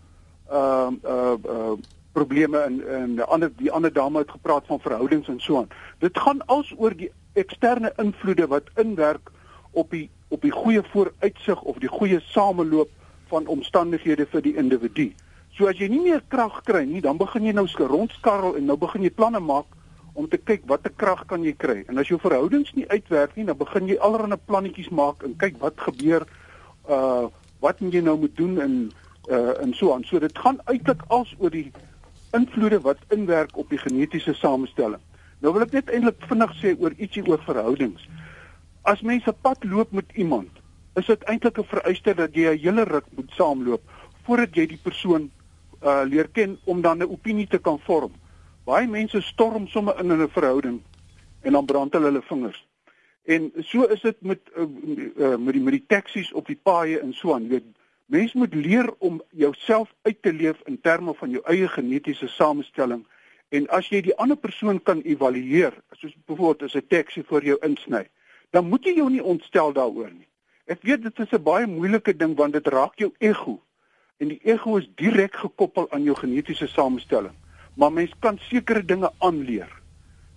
uh 0.51 0.91
uh 1.05 1.35
uh 1.57 1.75
probleme 2.13 2.59
en 2.59 2.81
en 2.89 3.15
die 3.17 3.25
ander 3.25 3.53
die 3.57 3.73
ander 3.73 3.93
dame 3.93 4.19
het 4.19 4.31
gepraat 4.31 4.67
van 4.67 4.81
verhoudings 4.81 5.29
en 5.29 5.41
so 5.41 5.59
aan. 5.59 5.71
Dit 5.99 6.19
gaan 6.19 6.47
als 6.47 6.75
oor 6.77 6.97
die 6.97 7.13
eksterne 7.33 7.93
invloede 7.97 8.47
wat 8.47 8.69
inwerk 8.77 9.31
op 9.71 9.91
die 9.91 10.11
op 10.29 10.43
die 10.43 10.53
goeie 10.53 10.83
vooruitsig 10.93 11.63
of 11.63 11.79
die 11.79 11.89
goeie 11.89 12.21
sameloop 12.21 12.91
van 13.29 13.47
omstandighede 13.47 14.27
vir 14.27 14.43
die 14.43 14.57
individu. 14.57 15.13
So 15.53 15.69
as 15.69 15.77
jy 15.77 15.89
nie 15.93 16.01
meer 16.01 16.23
krag 16.33 16.63
kry 16.65 16.85
nie, 16.89 17.03
dan 17.05 17.19
begin 17.21 17.45
jy 17.45 17.53
nou 17.53 17.67
rondskarrel 17.67 18.57
en 18.57 18.67
nou 18.67 18.77
begin 18.81 19.03
jy 19.03 19.11
planne 19.11 19.41
maak 19.41 19.67
om 20.15 20.29
te 20.29 20.39
kyk 20.39 20.65
watter 20.69 20.93
krag 20.97 21.27
kan 21.29 21.45
jy 21.45 21.53
kry. 21.53 21.85
En 21.89 21.99
as 21.99 22.09
jou 22.09 22.19
verhoudings 22.21 22.73
nie 22.73 22.89
uitwerk 22.89 23.37
nie, 23.37 23.45
dan 23.45 23.59
begin 23.61 23.89
jy 23.89 23.99
allerlei 24.01 24.39
plannetjies 24.47 24.89
maak 24.89 25.23
en 25.25 25.37
kyk 25.37 25.61
wat 25.61 25.81
gebeur 25.81 26.27
uh 26.89 27.29
wat 27.63 27.79
jy 27.79 28.01
nou 28.03 28.17
moet 28.19 28.33
doen 28.37 28.57
en 28.61 28.73
uh 29.31 29.55
en 29.63 29.75
so 29.75 29.93
aan. 29.95 30.05
So 30.05 30.19
dit 30.19 30.39
gaan 30.39 30.59
eintlik 30.67 31.05
als 31.09 31.35
oor 31.39 31.51
die 31.51 31.71
invloede 32.33 32.81
wat 32.81 32.99
inwerk 33.15 33.57
op 33.57 33.69
die 33.71 33.79
genetiese 33.79 34.35
samestelling. 34.35 35.01
Nou 35.41 35.53
wil 35.53 35.67
ek 35.67 35.77
net 35.77 35.93
eintlik 35.93 36.25
vinnig 36.31 36.57
sê 36.63 36.73
oor 36.79 36.97
ietsie 36.97 37.23
oor 37.29 37.45
verhoudings. 37.45 38.09
As 38.89 39.05
mense 39.05 39.33
pad 39.45 39.65
loop 39.65 39.93
met 39.93 40.11
iemand, 40.17 40.51
is 40.97 41.07
dit 41.07 41.23
eintlik 41.31 41.59
'n 41.59 41.71
vereiste 41.77 42.15
dat 42.15 42.35
jy 42.35 42.51
'n 42.51 42.59
hele 42.59 42.85
ruk 42.85 43.07
moet 43.17 43.31
saamloop 43.37 43.83
voordat 44.25 44.55
jy 44.55 44.67
die 44.67 44.83
persoon 44.83 45.31
uh 45.85 46.03
leer 46.05 46.29
ken 46.29 46.59
om 46.65 46.81
dan 46.81 46.99
'n 46.99 47.11
opinie 47.11 47.47
te 47.47 47.59
kan 47.59 47.79
vorm. 47.81 48.13
Baie 48.65 48.87
mense 48.87 49.21
storm 49.21 49.67
sommer 49.67 49.99
in 49.99 50.13
'n 50.13 50.29
verhouding 50.29 50.81
en 51.43 51.53
dan 51.53 51.67
brand 51.67 51.93
hulle 51.93 52.05
hulle 52.05 52.23
vingers. 52.23 52.67
En 53.25 53.53
so 53.59 53.85
is 53.85 54.01
dit 54.01 54.23
met 54.23 54.41
uh, 54.57 55.37
met 55.37 55.53
die 55.53 55.63
met 55.63 55.73
die 55.73 55.87
taksies 55.87 56.33
op 56.33 56.47
die 56.47 56.61
paaie 56.63 57.01
en 57.01 57.13
so 57.13 57.35
aan. 57.35 57.43
Jy 57.43 57.49
weet, 57.49 57.65
Mens 58.13 58.33
moet 58.33 58.55
leer 58.55 58.95
om 58.99 59.23
jouself 59.31 59.95
uit 60.03 60.23
te 60.23 60.33
leef 60.33 60.61
in 60.65 60.81
terme 60.81 61.15
van 61.15 61.31
jou 61.31 61.41
eie 61.49 61.69
genetiese 61.69 62.29
samestelling 62.29 63.07
en 63.49 63.69
as 63.73 63.89
jy 63.89 64.03
die 64.05 64.17
ander 64.21 64.37
persoon 64.37 64.81
kan 64.85 65.01
evalueer, 65.09 65.73
soos 65.97 66.13
byvoorbeeld 66.29 66.63
as 66.63 66.77
'n 66.77 66.87
taxi 66.89 67.23
vir 67.23 67.45
jou 67.45 67.57
insny, 67.63 68.05
dan 68.51 68.69
moet 68.69 68.85
jy 68.85 68.95
jou 68.97 69.09
nie 69.11 69.23
ontstel 69.23 69.73
daaroor 69.73 70.11
nie. 70.13 70.29
Ek 70.67 70.83
weet 70.83 71.03
dit 71.03 71.19
is 71.19 71.33
'n 71.33 71.43
baie 71.43 71.67
moeilike 71.67 72.17
ding 72.17 72.37
want 72.37 72.53
dit 72.53 72.67
raak 72.67 72.99
jou 72.99 73.13
ego 73.19 73.63
en 74.23 74.31
die 74.31 74.41
ego 74.47 74.79
is 74.79 74.89
direk 75.01 75.37
gekoppel 75.43 75.89
aan 75.91 76.07
jou 76.07 76.15
genetiese 76.17 76.69
samestelling. 76.71 77.35
Maar 77.75 77.93
mens 77.93 78.13
kan 78.21 78.39
sekere 78.49 78.85
dinge 78.85 79.11
aanleer. 79.19 79.71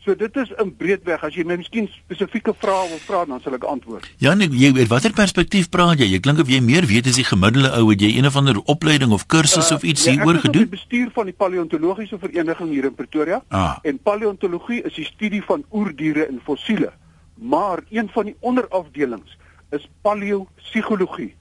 So 0.05 0.13
dit 0.13 0.35
is 0.37 0.51
in 0.61 0.69
breedweg 0.77 1.23
as 1.25 1.33
jy 1.33 1.43
my 1.49 1.55
miskien 1.57 1.87
spesifieke 1.89 2.53
vrae 2.61 2.89
wil 2.91 2.99
vra 3.07 3.23
dan 3.25 3.39
sal 3.41 3.57
ek 3.57 3.63
antwoord. 3.65 4.05
Ja, 4.21 4.35
nee, 4.37 4.49
jy 4.53 4.69
weet 4.77 4.91
watter 4.91 5.13
perspektief 5.17 5.71
praat 5.73 5.97
jy? 6.01 6.11
Jy 6.13 6.19
klink 6.27 6.43
of 6.43 6.51
jy 6.53 6.59
meer 6.61 6.85
weet 6.85 7.09
as 7.09 7.17
die 7.17 7.25
gemiddelde 7.25 7.71
ou 7.79 7.87
wat 7.89 8.05
jy 8.05 8.11
een 8.13 8.29
of 8.29 8.37
ander 8.37 8.59
opleiding 8.69 9.15
of 9.17 9.25
kursus 9.33 9.71
uh, 9.71 9.79
of 9.79 9.85
iets 9.85 10.05
hieroor 10.05 10.37
ja, 10.37 10.43
gedoen. 10.45 10.67
Ek 10.69 10.77
is 10.77 10.83
bestuur 10.83 11.09
van 11.17 11.31
die 11.31 11.35
paleontologiese 11.41 12.21
vereniging 12.21 12.69
hier 12.75 12.89
in 12.91 12.95
Pretoria. 12.97 13.41
Ah. 13.49 13.79
En 13.81 13.97
paleontologie 13.97 14.83
is 14.85 15.01
die 15.01 15.09
studie 15.09 15.41
van 15.49 15.65
oerdiere 15.73 16.29
en 16.29 16.37
fossiele. 16.45 16.93
Maar 17.41 17.81
een 17.89 18.13
van 18.13 18.29
die 18.29 18.37
onderafdelings 18.45 19.37
is 19.73 19.89
paleopsigologie. 20.05 21.33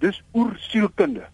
Dis 0.00 0.24
oersielkunde. 0.32 1.28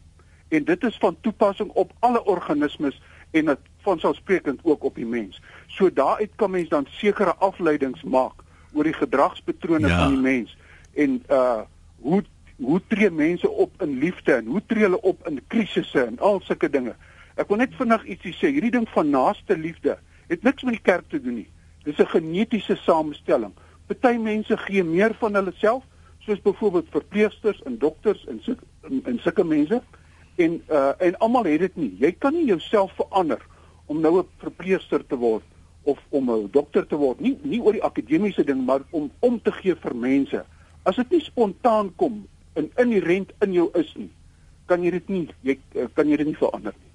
En 0.52 0.64
dit 0.64 0.85
is 0.85 0.97
van 1.00 1.16
toepassing 1.21 1.71
op 1.71 1.92
alle 1.99 2.25
organismes 2.25 3.00
en 3.30 3.44
dit 3.44 3.59
vanselfsprekend 3.80 4.61
ook 4.62 4.85
op 4.85 4.94
die 4.94 5.06
mens. 5.06 5.40
So 5.66 5.92
daaruit 5.92 6.30
kan 6.37 6.50
mens 6.50 6.68
dan 6.68 6.87
sekere 6.90 7.35
afleidings 7.35 8.02
maak 8.02 8.44
oor 8.73 8.85
die 8.85 8.99
gedragspatrone 8.99 9.88
ja. 9.88 9.99
van 9.99 10.12
die 10.12 10.21
mens 10.21 10.56
en 10.92 11.23
uh 11.30 11.61
hoe 12.02 12.25
hoe 12.56 12.80
tree 12.87 13.11
mense 13.11 13.49
op 13.49 13.82
in 13.82 13.99
liefde 13.99 14.32
en 14.32 14.47
hoe 14.47 14.62
tree 14.66 14.82
hulle 14.82 15.00
op 15.00 15.28
in 15.28 15.40
krisisse 15.47 16.02
en 16.02 16.18
al 16.18 16.40
sulke 16.44 16.71
dinge. 16.71 16.94
Ek 17.35 17.49
wil 17.49 17.62
net 17.62 17.75
vinnig 17.78 18.04
ietsie 18.04 18.35
sê. 18.37 18.50
Hierdie 18.52 18.75
ding 18.75 18.87
van 18.92 19.11
naaste 19.11 19.56
liefde 19.59 19.97
het 20.28 20.42
niks 20.42 20.66
met 20.66 20.76
die 20.76 20.85
kerk 20.85 21.09
te 21.09 21.21
doen 21.23 21.40
nie. 21.40 21.49
Dis 21.87 21.99
'n 21.99 22.12
genetiese 22.12 22.76
samestelling. 22.76 23.54
Party 23.87 24.18
mense 24.18 24.56
gee 24.56 24.85
meer 24.85 25.14
van 25.18 25.35
hulle 25.35 25.52
self, 25.56 25.82
soos 26.18 26.42
byvoorbeeld 26.42 26.90
verpleegsters 26.90 27.62
en 27.62 27.78
dokters 27.78 28.26
en 28.26 28.38
sulke 28.42 28.64
en 29.04 29.18
sulke 29.23 29.44
mense 29.44 29.82
en 30.37 30.62
uh 30.71 30.93
en 30.99 31.19
almal 31.19 31.45
het 31.45 31.61
dit 31.61 31.77
nie. 31.77 31.97
Jy 31.99 32.12
kan 32.19 32.35
nie 32.35 32.47
jouself 32.47 32.93
verander 32.97 33.41
om 33.87 34.01
nou 34.01 34.19
'n 34.19 34.29
verpleegster 34.39 35.07
te 35.07 35.17
word 35.17 35.45
of 35.83 35.99
om 36.09 36.31
'n 36.31 36.49
dokter 36.51 36.87
te 36.87 36.97
word. 36.97 37.21
Nie 37.21 37.39
nie 37.43 37.61
oor 37.62 37.73
die 37.73 37.85
akademiese 37.85 38.45
ding, 38.45 38.65
maar 38.65 38.81
om 38.91 39.11
om 39.19 39.43
te 39.43 39.53
gee 39.53 39.75
vir 39.75 39.97
mense. 39.97 40.45
As 40.83 40.97
dit 40.97 41.11
nie 41.11 41.21
spontaan 41.21 41.95
kom 41.97 42.27
en 42.53 42.71
inherent 42.77 43.33
in 43.41 43.53
jou 43.53 43.71
is 43.75 43.95
nie, 43.97 44.11
kan 44.67 44.83
jy 44.83 44.91
dit 44.91 45.09
nie 45.09 45.29
jy 45.43 45.59
kan 45.95 46.09
jy 46.09 46.17
dit 46.17 46.27
nie 46.27 46.37
verander 46.37 46.75
nie. 46.77 46.91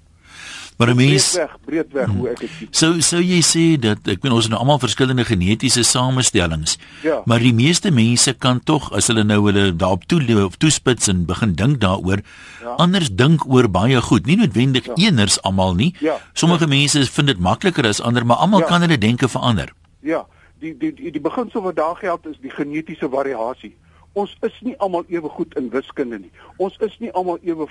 Maar 0.78 0.94
mens 0.94 1.32
breed 1.32 1.42
weg, 1.42 1.56
breed 1.64 1.92
weg 1.92 2.10
hoe 2.14 2.28
ek 2.30 2.40
dit 2.44 2.50
sien. 2.54 2.68
So 2.70 3.00
so 3.02 3.18
jy 3.18 3.38
sê 3.42 3.62
dat 3.82 4.06
ek 4.06 4.22
weet 4.22 4.34
ons 4.34 4.46
het 4.46 4.52
nou 4.52 4.60
almal 4.62 4.78
verskillende 4.78 5.24
genetiese 5.26 5.82
samestellings. 5.82 6.76
Ja. 7.02 7.16
Maar 7.26 7.42
die 7.42 7.54
meeste 7.54 7.90
mense 7.90 8.34
kan 8.38 8.60
tog 8.62 8.86
as 8.94 9.10
hulle 9.10 9.24
nou 9.26 9.40
hulle 9.48 9.72
daarop 9.74 10.06
toe 10.06 10.22
of 10.44 10.54
toespits 10.62 11.10
en 11.10 11.24
begin 11.26 11.56
dink 11.58 11.80
daaroor, 11.82 12.22
ja. 12.62 12.76
anders 12.78 13.10
dink 13.10 13.42
oor 13.50 13.66
baie 13.66 13.98
goed, 14.06 14.30
nie 14.30 14.38
noodwendig 14.38 14.86
ja. 14.86 14.94
eeners 15.08 15.40
almal 15.42 15.74
nie. 15.74 15.90
Ja. 15.98 16.20
Sommige 16.32 16.68
ja. 16.68 16.74
mense 16.76 17.04
vind 17.18 17.34
dit 17.34 17.42
makliker 17.42 17.86
as 17.86 18.00
ander, 18.00 18.26
maar 18.26 18.38
almal 18.46 18.62
ja. 18.62 18.70
kan 18.70 18.86
hulle 18.86 18.98
denke 18.98 19.28
verander. 19.28 19.74
Ja. 20.06 20.26
Die 20.62 20.76
die 20.78 20.94
die, 20.94 21.10
die 21.10 21.22
beginsel 21.22 21.62
wat 21.66 21.76
daar 21.76 21.98
geld 21.98 22.26
is 22.26 22.38
die 22.42 22.54
genetiese 22.54 23.10
variasie. 23.10 23.74
Ons 24.14 24.36
is 24.46 24.54
nie 24.62 24.78
almal 24.78 25.04
ewe 25.10 25.28
goed 25.28 25.58
in 25.58 25.70
wiskunde 25.74 26.22
nie. 26.22 26.30
Ons 26.56 26.78
is 26.86 26.94
nie 27.02 27.10
almal 27.18 27.42
ewe 27.42 27.66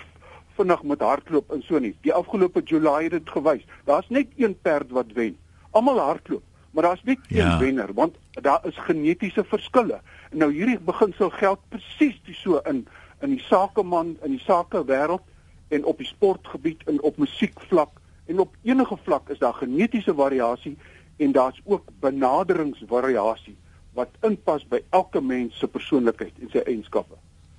vinnig 0.57 0.83
met 0.83 1.03
hardloop 1.05 1.51
en 1.53 1.63
so 1.65 1.79
nie. 1.79 1.93
Die 2.05 2.13
afgelope 2.13 2.63
July 2.65 3.07
het 3.07 3.15
dit 3.15 3.29
gewys. 3.29 3.65
Daar's 3.85 4.09
net 4.09 4.33
een 4.35 4.55
perd 4.61 4.91
wat 4.95 5.13
wen. 5.13 5.37
Almal 5.71 5.99
hardloop, 5.99 6.43
maar 6.71 6.89
daar's 6.89 7.03
net 7.03 7.19
een 7.29 7.37
ja. 7.37 7.59
wenner 7.59 7.93
want 7.93 8.15
daar 8.31 8.65
is 8.65 8.77
genetiese 8.77 9.43
verskille. 9.43 10.01
Nou 10.31 10.51
hierdie 10.53 10.79
beginsel 10.79 11.29
geld 11.29 11.59
presies 11.69 12.19
die 12.25 12.35
so 12.35 12.61
in 12.69 12.87
in 13.21 13.33
die 13.33 13.41
sakeman 13.41 14.17
in 14.23 14.35
die 14.35 14.43
sakewêreld 14.45 15.25
en 15.73 15.85
op 15.85 15.97
die 15.97 16.07
sportgebied 16.07 16.83
en 16.85 17.01
op 17.01 17.17
musiekvlak 17.17 18.01
en 18.25 18.39
op 18.39 18.55
enige 18.63 18.97
vlak 19.03 19.29
is 19.29 19.39
daar 19.41 19.53
genetiese 19.53 20.13
variasie 20.13 20.77
en 21.17 21.31
daar's 21.31 21.61
ook 21.65 21.89
benaderingsvariasie 21.99 23.57
wat 23.97 24.13
inpas 24.21 24.67
by 24.69 24.83
elke 24.89 25.21
mens 25.21 25.57
se 25.57 25.67
persoonlikheid 25.67 26.35
en 26.41 26.51
sy 26.53 26.61
eienskappe. 26.65 27.17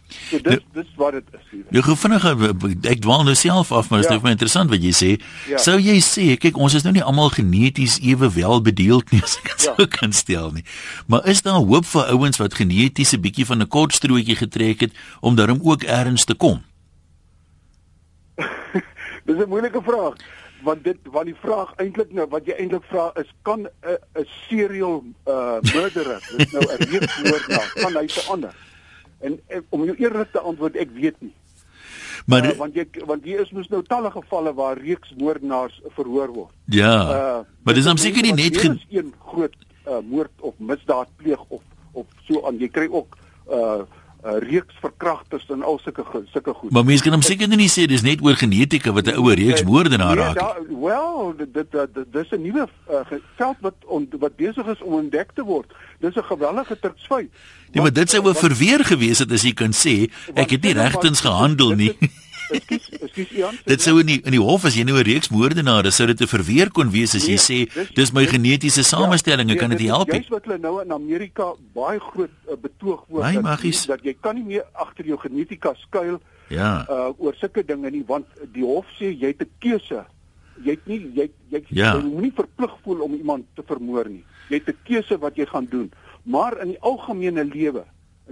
So 0.08 0.38
dis 0.40 0.56
nou, 0.56 0.58
dis 0.72 0.92
wat 0.96 1.12
dit 1.18 1.24
is. 1.36 1.64
Jy 1.76 1.82
gou 1.84 1.96
vinnig 2.00 2.24
ek 2.88 3.02
dwaal 3.04 3.26
nou 3.28 3.34
self 3.36 3.72
af, 3.76 3.90
maar 3.90 4.00
dit 4.00 4.08
ja. 4.08 4.16
is 4.16 4.22
baie 4.24 4.36
interessant 4.36 4.72
wat 4.72 4.84
jy 4.84 4.92
sê. 4.96 5.10
Ja. 5.50 5.60
Sou 5.60 5.76
jy 5.76 5.98
sê, 6.04 6.26
kyk 6.40 6.56
ons 6.56 6.76
is 6.78 6.86
nou 6.86 6.94
nie 6.96 7.04
almal 7.04 7.28
geneties 7.34 7.98
ewe 8.00 8.30
wel 8.32 8.62
bedeeld 8.64 9.12
nie 9.12 9.20
as 9.26 9.36
ek 9.42 9.50
dit 9.52 9.66
ja. 9.68 9.74
sou 9.76 9.88
kan 9.98 10.16
stel 10.16 10.50
nie. 10.56 10.64
Maar 11.12 11.28
is 11.28 11.44
daar 11.44 11.60
hoop 11.60 11.88
vir 11.92 12.14
ouens 12.14 12.40
wat 12.40 12.56
geneties 12.56 13.12
'n 13.12 13.20
bietjie 13.20 13.46
van 13.48 13.60
'n 13.62 13.68
kort 13.68 13.92
strootjie 13.92 14.38
getrek 14.40 14.88
het 14.88 14.92
om 15.20 15.36
daarom 15.36 15.60
ook 15.62 15.84
ergens 15.84 16.24
te 16.24 16.34
kom? 16.34 16.64
dis 19.28 19.36
'n 19.36 19.48
moeilike 19.48 19.82
vraag 19.84 20.16
want 20.62 20.84
dit 20.84 20.96
want 21.12 21.26
die 21.26 21.36
vraag 21.42 21.74
eintlik 21.76 22.12
nou 22.12 22.26
wat 22.32 22.46
jy 22.46 22.56
eintlik 22.58 22.84
vra 22.90 23.10
is 23.20 23.28
kan 23.42 23.68
'n 23.68 23.98
'n 24.16 24.26
serial 24.48 25.04
uh 25.26 25.60
murderer 25.74 26.22
dis 26.36 26.52
nou 26.52 26.64
'n 26.64 26.88
reepmoordenaar 26.90 27.70
kan 27.74 27.92
hy 27.96 28.08
verander 28.08 28.54
en, 29.20 29.38
en 29.46 29.64
om 29.74 29.84
jou 29.84 29.96
eerlik 29.98 30.32
te 30.32 30.40
antwoord 30.40 30.76
ek 30.76 30.94
weet 30.96 31.20
nie. 31.24 31.34
Maar 32.28 32.50
uh, 32.50 32.56
want 32.58 32.74
jy 32.76 32.86
want 33.08 33.24
hier 33.24 33.40
is 33.40 33.52
mos 33.56 33.70
nou 33.72 33.82
talle 33.86 34.10
gevalle 34.12 34.52
waar 34.54 34.80
reeks 34.80 35.14
moordenaars 35.20 35.80
verhoor 35.96 36.32
word. 36.34 36.54
Ja 36.74 36.94
uh, 37.06 37.38
maar 37.62 37.78
dis 37.78 37.88
om 37.88 38.00
seker 38.00 38.26
nie 38.26 38.34
net 38.36 38.58
een 38.64 39.12
groot 39.30 39.56
uh, 39.86 40.00
moord 40.04 40.32
of 40.40 40.58
misdaad 40.58 41.10
pleeg 41.16 41.40
of 41.48 41.62
of 41.92 42.06
so 42.28 42.44
aan. 42.46 42.60
Jy 42.60 42.68
kry 42.70 42.88
ook 42.90 43.16
uh, 43.50 43.82
reeks 44.36 44.74
verkragters 44.80 45.46
en 45.48 45.62
al 45.62 45.78
sulke 45.82 46.04
sulke 46.32 46.54
goed. 46.54 46.70
Maar 46.70 46.84
mense 46.84 47.02
kan 47.02 47.12
hom 47.12 47.22
seker 47.22 47.48
nie 47.48 47.70
sê 47.72 47.86
dis 47.90 48.02
net 48.02 48.22
oor 48.24 48.36
genetika 48.36 48.92
wat 48.92 49.06
'n 49.06 49.16
ouer 49.16 49.36
reeks 49.36 49.64
moordenaar 49.64 50.14
nee, 50.16 50.24
raak. 50.24 50.36
Ja, 50.36 50.56
wel, 50.80 51.34
dit 51.36 51.54
dit 51.54 52.12
dis 52.12 52.30
'n 52.30 52.42
nuwe 52.42 52.68
uh, 52.90 53.18
veld 53.36 53.56
wat 53.60 53.74
on, 53.86 54.08
wat 54.18 54.36
besig 54.36 54.66
is 54.66 54.82
om 54.82 54.92
ontdek 54.92 55.30
te 55.34 55.42
word. 55.42 55.72
Dis 56.00 56.14
'n 56.14 56.24
geweldige 56.24 56.78
truksvy. 56.78 57.28
Nee, 57.72 57.82
maar 57.82 57.92
dit 57.92 58.10
sou 58.10 58.28
'n 58.28 58.34
verweer 58.34 58.84
gewees 58.84 59.18
het 59.18 59.32
as 59.32 59.42
jy 59.42 59.52
kan 59.52 59.72
sê 59.72 60.10
ek 60.34 60.50
het 60.50 60.62
nie 60.62 60.72
regtens 60.72 61.20
gehandel 61.20 61.74
nie. 61.74 61.96
Ekskuus, 62.56 62.88
ekskuus 63.00 63.30
Ian. 63.36 63.58
Dit 63.64 63.82
sou 63.84 63.98
in 64.00 64.06
die, 64.06 64.18
in 64.24 64.34
die 64.34 64.42
hof 64.42 64.64
as 64.68 64.76
jy 64.78 64.84
nou 64.88 64.96
'n 64.98 65.06
reeks 65.06 65.30
moordenaars 65.34 65.96
sou 65.96 66.06
dit 66.06 66.16
te 66.16 66.26
verweer 66.26 66.70
kon 66.70 66.90
wees 66.90 67.14
as 67.14 67.26
jy 67.28 67.36
nee, 67.36 67.44
sê 67.68 67.88
dis, 67.94 68.12
my 68.12 68.24
genetiese 68.26 68.82
ja, 68.82 68.88
samestelling, 68.88 69.50
ja, 69.50 69.56
kan 69.56 69.70
dit 69.70 69.86
help? 69.86 70.10
Dis 70.10 70.28
wat 70.32 70.44
hulle 70.48 70.58
nou 70.58 70.80
in 70.82 70.92
Amerika 70.92 71.52
baie 71.74 72.00
groot 72.00 72.30
uh, 72.48 72.56
betoog 72.56 73.04
word 73.08 73.24
my 73.24 73.42
dat, 73.42 73.86
dat 73.92 74.04
jy 74.04 74.14
kan 74.20 74.36
nie 74.36 74.44
meer 74.44 74.64
agter 74.72 75.06
jou 75.06 75.18
genetika 75.18 75.74
skuil 75.84 76.20
ja. 76.48 76.84
uh 76.88 77.12
oor 77.18 77.34
sulke 77.36 77.64
dinge 77.64 77.90
nie 77.90 78.04
want 78.06 78.26
die 78.54 78.64
hof 78.64 78.86
sê 78.98 79.12
jy 79.12 79.34
het 79.34 79.42
'n 79.42 79.50
keuse. 79.58 80.04
Jy 80.64 80.70
het 80.70 80.86
nie 80.86 81.00
jy 81.14 81.30
jy, 81.50 81.62
ja. 81.70 81.94
jy 81.94 82.02
moenie 82.02 82.32
verplig 82.34 82.74
voel 82.84 83.02
om 83.02 83.14
iemand 83.14 83.46
te 83.54 83.62
vermoor 83.62 84.08
nie. 84.08 84.24
Jy 84.48 84.62
het 84.62 84.68
'n 84.68 84.78
keuse 84.84 85.18
wat 85.18 85.36
jy 85.36 85.46
gaan 85.46 85.66
doen. 85.70 85.90
Maar 86.24 86.60
in 86.60 86.68
die 86.68 86.80
algemene 86.80 87.44
lewe, 87.44 87.84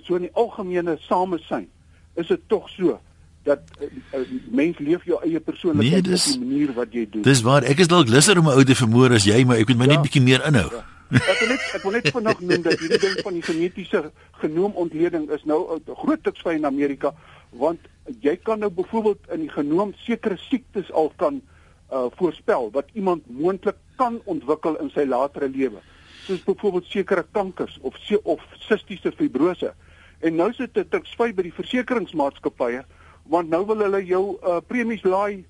so 0.03 0.17
in 0.17 0.29
die 0.29 0.35
algemene 0.35 0.97
samesyn, 1.01 1.69
is 2.17 2.27
dit 2.27 2.41
tog 2.49 2.69
so 2.69 3.01
dat 3.47 3.63
uh, 3.79 4.21
mens 4.51 4.79
leef 4.83 5.07
jou 5.07 5.21
eie 5.23 5.41
persoonlikheid 5.41 6.11
nee, 6.11 6.19
op 6.19 6.27
die 6.27 6.43
manier 6.43 6.75
wat 6.75 6.93
jy 6.97 7.07
doen. 7.11 7.23
Dis 7.27 7.43
waar. 7.47 7.63
Ek 7.63 7.79
is 7.85 7.91
dalk 7.93 8.11
lusser 8.11 8.39
om 8.43 8.51
'n 8.51 8.59
ou 8.59 8.65
te 8.67 8.75
vermoor 8.75 9.15
as 9.15 9.27
jy, 9.29 9.45
maar 9.47 9.63
ek 9.63 9.71
moet 9.71 9.83
my 9.83 9.89
ja, 9.89 9.95
net 9.95 10.07
bietjie 10.09 10.23
meer 10.23 10.43
inhou. 10.51 10.69
Ja. 10.75 10.85
Ek 11.15 11.39
wil 11.39 11.51
net 11.55 11.67
ek 11.79 11.83
wil 11.87 11.93
net 11.95 12.09
vanaand 12.11 12.41
noem 12.43 12.63
dat 12.67 12.81
hierdie 12.83 12.99
ding 12.99 13.19
van 13.23 13.37
die 13.37 13.43
genetiese 13.47 14.01
genoomontleding 14.43 15.29
is 15.31 15.45
nou 15.47 15.61
'n 15.77 15.95
groot 16.03 16.23
tuksvy 16.23 16.57
in 16.59 16.67
Amerika 16.67 17.15
want 17.51 17.81
jy 18.21 18.37
kan 18.37 18.59
nou 18.59 18.71
byvoorbeeld 18.71 19.31
in 19.33 19.47
die 19.47 19.53
genoom 19.53 19.95
sekere 20.03 20.37
siektes 20.37 20.91
al 20.93 21.13
kan 21.17 21.41
uh, 21.93 22.07
voorspel 22.19 22.71
wat 22.73 22.91
iemand 22.93 23.23
moontlik 23.31 23.77
kan 23.97 24.21
ontwikkel 24.25 24.77
in 24.83 24.91
sy 24.91 25.07
latere 25.07 25.49
lewe. 25.49 25.81
Soos 26.27 26.43
byvoorbeeld 26.43 26.91
sekere 26.91 27.25
kankers 27.33 27.79
of 27.83 27.95
of 28.23 28.43
sistiese 28.59 29.13
fibrose. 29.13 29.75
En 30.21 30.35
nou 30.35 30.53
sit 30.53 30.75
dit 30.75 30.91
tuksvy 30.91 31.33
by 31.35 31.43
die 31.43 31.55
versekeringsmaatskappye 31.55 32.85
want 33.29 33.49
nou 33.51 33.65
wil 33.67 33.85
hulle 33.87 34.03
jou 34.05 34.25
uh, 34.41 34.59
premies 34.67 35.03
laai 35.03 35.45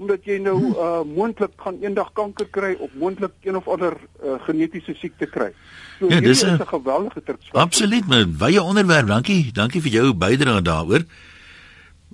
omdat 0.00 0.24
jy 0.24 0.38
nou 0.40 0.56
uh, 0.70 1.00
moontlik 1.04 1.52
gaan 1.60 1.76
eendag 1.82 2.12
kanker 2.16 2.46
kry 2.54 2.72
of 2.80 2.92
moontlik 2.96 3.34
een 3.44 3.58
of 3.58 3.68
ander 3.68 3.96
uh, 4.22 4.38
genetiese 4.46 4.94
siekte 4.96 5.26
kry. 5.28 5.50
So 5.98 6.08
ja, 6.08 6.20
dis 6.24 6.44
'n 6.44 6.56
geweldige 6.66 7.22
terugslag. 7.22 7.62
Absoluut, 7.62 8.06
maar 8.06 8.24
baie 8.28 8.62
onderwerp. 8.62 9.06
Dankie. 9.06 9.52
Dankie 9.52 9.82
vir 9.82 9.90
jou 9.90 10.14
bydrae 10.14 10.62
daaroor. 10.62 11.04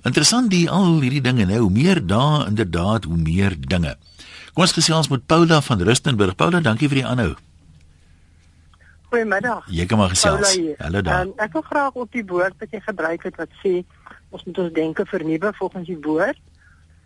Interessant 0.03 0.49
die 0.49 0.69
al 0.69 0.99
hierdie 1.01 1.21
dinge 1.21 1.45
nou, 1.45 1.59
hoe 1.59 1.71
meer 1.71 2.05
dae 2.05 2.45
inderdaad, 2.47 3.03
hoe 3.03 3.17
meer 3.17 3.55
dinge. 3.59 3.95
Kom 4.53 4.65
ons 4.65 4.73
gesels 4.73 5.07
met 5.07 5.25
Paula 5.25 5.61
van 5.61 5.81
Rustenburg. 5.81 6.35
Paula, 6.35 6.59
dankie 6.59 6.89
vir 6.89 7.01
die 7.01 7.05
aanhou. 7.05 7.35
Goeiemiddag. 9.09 9.63
Jy 9.71 9.85
kan 9.85 9.97
maar 9.97 10.09
gesels. 10.09 10.57
Hallo 10.77 11.01
daar. 11.01 11.25
Um, 11.25 11.33
ek 11.39 11.53
wil 11.55 11.61
graag 11.61 11.93
op 11.93 12.11
die 12.11 12.25
woord 12.27 12.57
wat 12.59 12.73
jy 12.75 12.81
gebruik 12.83 13.23
het 13.23 13.37
wat 13.39 13.53
sê 13.63 13.85
ons 14.29 14.43
moet 14.43 14.57
ons 14.57 14.73
denke 14.73 15.05
vernuwe 15.05 15.51
volgens 15.53 15.87
die 15.87 15.99
woord. 16.01 16.39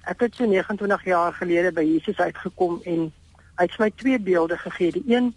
Ek 0.09 0.23
het 0.25 0.35
so 0.35 0.47
29 0.49 1.05
jaar 1.05 1.33
gelede 1.37 1.71
by 1.75 1.83
Jesus 1.85 2.17
uitgekom 2.17 2.79
en 2.89 3.09
hy 3.59 3.67
het 3.67 3.77
my 3.79 3.91
twee 3.95 4.19
beelde 4.19 4.57
gegee. 4.57 4.95
Die 4.97 5.05
een 5.05 5.31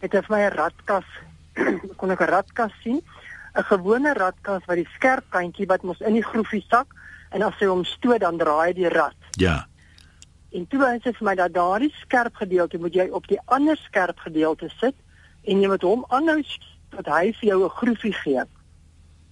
het 0.00 0.16
vir 0.16 0.32
my 0.32 0.40
'n 0.46 0.56
ratkas 0.56 1.08
kon 2.00 2.10
ek 2.10 2.20
'n 2.20 2.32
ratkas 2.32 2.72
sien, 2.82 3.02
'n 3.54 3.68
gewone 3.68 4.12
ratkas 4.14 4.64
wat 4.66 4.76
die 4.76 4.88
skerp 4.96 5.24
kantjie 5.30 5.66
wat 5.66 5.82
mos 5.82 6.00
in 6.00 6.14
die 6.14 6.24
groefie 6.24 6.64
sak 6.68 6.86
en 7.30 7.42
as 7.42 7.58
jy 7.60 7.66
hom 7.66 7.84
stoot 7.84 8.20
dan 8.20 8.38
draai 8.38 8.72
die 8.72 8.88
rat. 8.88 9.20
Ja. 9.36 9.66
En 10.52 10.66
toe 10.66 10.80
wys 10.80 11.02
dit 11.02 11.16
vir 11.16 11.24
my 11.24 11.34
dat 11.34 11.52
daardie 11.52 11.92
skerp 12.00 12.34
gedeelte 12.34 12.78
moet 12.78 12.94
jy 12.94 13.08
op 13.10 13.26
die 13.28 13.40
ander 13.44 13.76
skerp 13.76 14.18
gedeelte 14.18 14.68
sit 14.80 14.94
en 15.44 15.60
jy 15.60 15.68
moet 15.68 15.82
hom 15.82 16.04
aanhou 16.08 16.42
dat 16.90 17.06
hy 17.06 17.32
vir 17.32 17.48
jou 17.48 17.64
'n 17.64 17.76
groefie 17.76 18.12
gee 18.12 18.44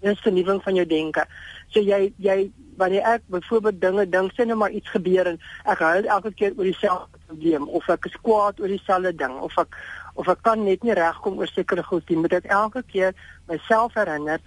dis 0.05 0.21
vernuwing 0.21 0.63
van 0.63 0.75
jou 0.75 0.87
denke. 0.87 1.27
So 1.73 1.81
jy 1.81 2.13
jy 2.19 2.53
wanneer 2.77 3.07
ek 3.15 3.23
byvoorbeeld 3.31 3.81
dinge 3.81 4.07
dink, 4.11 4.33
sê 4.35 4.47
net 4.47 4.59
maar 4.59 4.75
iets 4.75 4.91
gebeur 4.91 5.27
en 5.31 5.39
ek 5.71 5.79
huil 5.79 6.09
elke 6.11 6.33
keer 6.35 6.57
oor 6.57 6.67
dieselfde 6.67 7.21
probleem 7.27 7.69
of 7.69 7.89
ek 7.89 8.09
is 8.11 8.19
kwaad 8.23 8.61
oor 8.61 8.73
dieselfde 8.73 9.15
ding 9.17 9.37
of 9.47 9.57
ek 9.63 9.79
of 10.15 10.29
ek 10.31 10.43
kan 10.47 10.63
net 10.65 10.83
nie 10.87 10.95
regkom 10.95 11.39
oor 11.39 11.51
sekere 11.51 11.83
goed 11.83 12.11
nie, 12.11 12.21
moet 12.23 12.37
ek 12.39 12.51
elke 12.51 12.83
keer 12.91 13.15
myself 13.51 13.97
herinner 13.99 14.43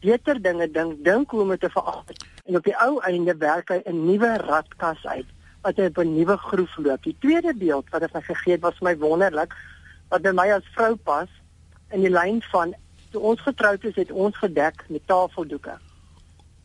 beter 0.00 0.38
dinge 0.42 0.68
dink, 0.70 1.02
dink 1.04 1.30
hoe 1.30 1.42
om 1.42 1.50
dit 1.52 1.60
te 1.60 1.70
verander. 1.70 2.16
En 2.46 2.56
op 2.56 2.64
die 2.64 2.76
ou 2.86 3.00
einde 3.08 3.34
werk 3.42 3.68
hy 3.74 3.82
'n 3.84 4.06
nuwe 4.06 4.36
ratkas 4.46 5.02
uit 5.06 5.26
wat 5.62 5.76
hy 5.76 5.90
op 5.90 5.98
'n 5.98 6.14
nuwe 6.14 6.36
groef 6.36 6.76
loop. 6.76 7.02
Die 7.02 7.16
tweede 7.20 7.54
beeld 7.54 7.90
wat 7.90 8.02
ek 8.02 8.14
my 8.14 8.22
gegee 8.22 8.52
het 8.52 8.62
was 8.62 8.80
my 8.80 8.96
wonderlik 8.96 9.54
wat 10.08 10.22
by 10.22 10.32
my 10.32 10.48
as 10.50 10.72
vrou 10.74 10.96
pas 10.96 11.28
in 11.90 12.00
die 12.00 12.10
lyn 12.10 12.42
van 12.42 12.74
toe 13.10 13.20
ons 13.20 13.40
getroud 13.40 13.84
is, 13.84 13.94
het 13.94 14.10
ons 14.10 14.36
gedek 14.36 14.84
met 14.88 15.06
tafeldoeke. 15.06 15.78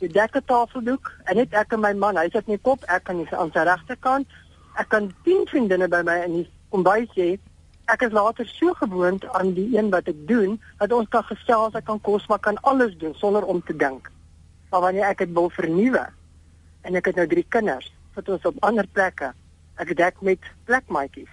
Die 0.03 0.10
dekke 0.12 0.41
tafeldoek 0.43 1.08
en 1.31 1.38
net 1.39 1.53
ek 1.55 1.73
en 1.75 1.79
my 1.79 1.93
man, 1.95 2.17
hy 2.19 2.27
sit 2.34 2.49
nie 2.51 2.60
kop, 2.67 2.84
ek 2.91 3.05
kan 3.08 3.15
nie 3.15 3.27
aan 3.31 3.51
sy 3.55 3.63
regterkant. 3.67 4.27
Ek 4.75 4.89
kan 4.91 5.08
10 5.27 5.45
vriendinne 5.51 5.88
by 5.91 6.01
my 6.03 6.17
in 6.25 6.34
die 6.41 6.47
kombuis 6.73 7.12
hê. 7.15 7.36
Ek 7.91 8.03
is 8.03 8.12
later 8.15 8.47
so 8.49 8.73
gewoond 8.81 9.23
aan 9.39 9.53
die 9.55 9.69
een 9.77 9.91
wat 9.93 10.10
ek 10.12 10.25
doen, 10.27 10.58
dat 10.81 10.91
ons 10.91 11.08
kan 11.13 11.23
gesels, 11.29 11.77
ek 11.79 11.86
kan 11.88 12.01
kos 12.03 12.25
maak, 12.27 12.43
kan 12.43 12.60
alles 12.67 12.97
doen 12.99 13.13
sonder 13.21 13.45
om 13.47 13.62
te 13.63 13.75
dink. 13.77 14.10
Maar 14.73 14.84
wanneer 14.88 15.13
ek 15.13 15.23
dit 15.23 15.31
wil 15.38 15.47
vernuwe 15.53 16.03
en 16.86 16.99
ek 16.99 17.08
het 17.12 17.21
nou 17.21 17.27
drie 17.31 17.45
kinders, 17.55 17.88
wat 18.17 18.27
ons 18.36 18.49
op 18.49 18.60
ander 18.67 18.88
plekke, 18.97 19.31
ek 19.79 19.95
dek 19.95 20.19
met 20.25 20.43
plekmaatjies. 20.67 21.31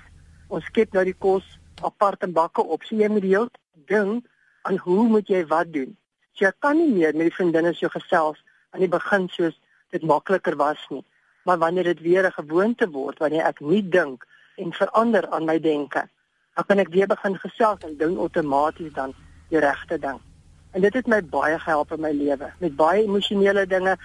Ons 0.53 0.69
skep 0.71 0.95
nou 0.95 1.03
die 1.09 1.17
kos 1.19 1.47
apart 1.83 2.23
in 2.23 2.37
bakke 2.37 2.63
op. 2.63 2.87
So 2.87 2.95
jy 2.95 3.11
moet 3.11 3.27
die 3.27 3.35
hele 3.35 3.51
ding 3.91 4.21
aan 4.69 4.79
hoe 4.87 5.09
moet 5.09 5.29
jy 5.29 5.43
wat 5.51 5.73
doen. 5.75 5.97
So 6.37 6.47
jy 6.47 6.55
kan 6.63 6.79
nie 6.79 6.93
meer 6.93 7.17
met 7.17 7.33
die 7.33 7.35
vriendinne 7.35 7.75
so 7.75 7.91
gesels 7.91 8.39
aan 8.73 8.85
die 8.85 8.89
begin 8.89 9.29
soos 9.29 9.57
dit 9.93 10.03
makliker 10.03 10.57
was 10.57 10.81
nie. 10.91 11.05
Maar 11.45 11.59
wanneer 11.59 11.85
dit 11.85 12.01
weer 12.01 12.27
'n 12.27 12.33
gewoonte 12.33 12.91
word, 12.91 13.19
wanneer 13.19 13.45
ek 13.45 13.61
nie 13.61 13.89
dink 13.89 14.27
en 14.57 14.73
verander 14.73 15.29
aan 15.31 15.45
my 15.45 15.61
denke, 15.61 16.09
dan 16.55 16.65
kan 16.67 16.79
ek 16.79 16.89
weer 16.89 17.07
begin 17.07 17.37
gesels 17.37 17.79
en 17.81 17.97
doen 17.97 18.19
outomaties 18.19 18.93
dan 18.93 19.15
die 19.49 19.59
regte 19.59 19.99
ding. 19.99 20.21
En 20.73 20.81
dit 20.81 20.95
het 20.95 21.07
my 21.07 21.21
baie 21.25 21.59
gehelp 21.59 21.93
in 21.93 22.01
my 22.01 22.13
lewe 22.13 22.53
met 22.59 22.77
baie 22.77 23.03
emosionele 23.03 23.67
dinge, 23.67 23.97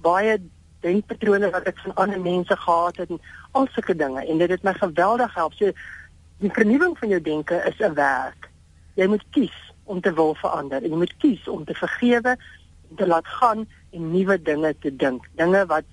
baie 0.00 0.38
denkpatrone 0.80 1.50
wat 1.50 1.68
ek 1.68 1.78
van 1.78 1.94
ander 1.94 2.20
mense 2.20 2.56
gehad 2.56 2.96
het 2.96 3.10
en 3.10 3.20
al 3.52 3.68
sulke 3.72 3.96
dinge 3.96 4.26
en 4.26 4.38
dit 4.38 4.50
het 4.50 4.62
my 4.62 4.74
geweldig 4.74 5.34
help. 5.34 5.52
So 5.52 5.72
die 6.38 6.52
vernuwing 6.52 6.98
van 6.98 7.08
jou 7.08 7.20
denke 7.20 7.62
is 7.68 7.78
'n 7.78 7.94
werk. 7.94 8.50
Jy 8.94 9.06
moet 9.06 9.24
kies 9.30 9.56
om 9.84 10.00
te 10.00 10.12
wil 10.14 10.34
verander 10.34 10.82
en 10.82 10.90
jy 10.90 10.96
moet 10.96 11.16
kies 11.16 11.48
om 11.48 11.64
te 11.64 11.74
vergewe 11.74 12.36
te 12.96 13.06
laat 13.06 13.26
gaan 13.26 13.68
en 13.94 14.10
nuwe 14.12 14.38
dinge 14.42 14.74
te 14.80 14.92
dink. 14.96 15.26
Dinge 15.38 15.64
wat 15.70 15.84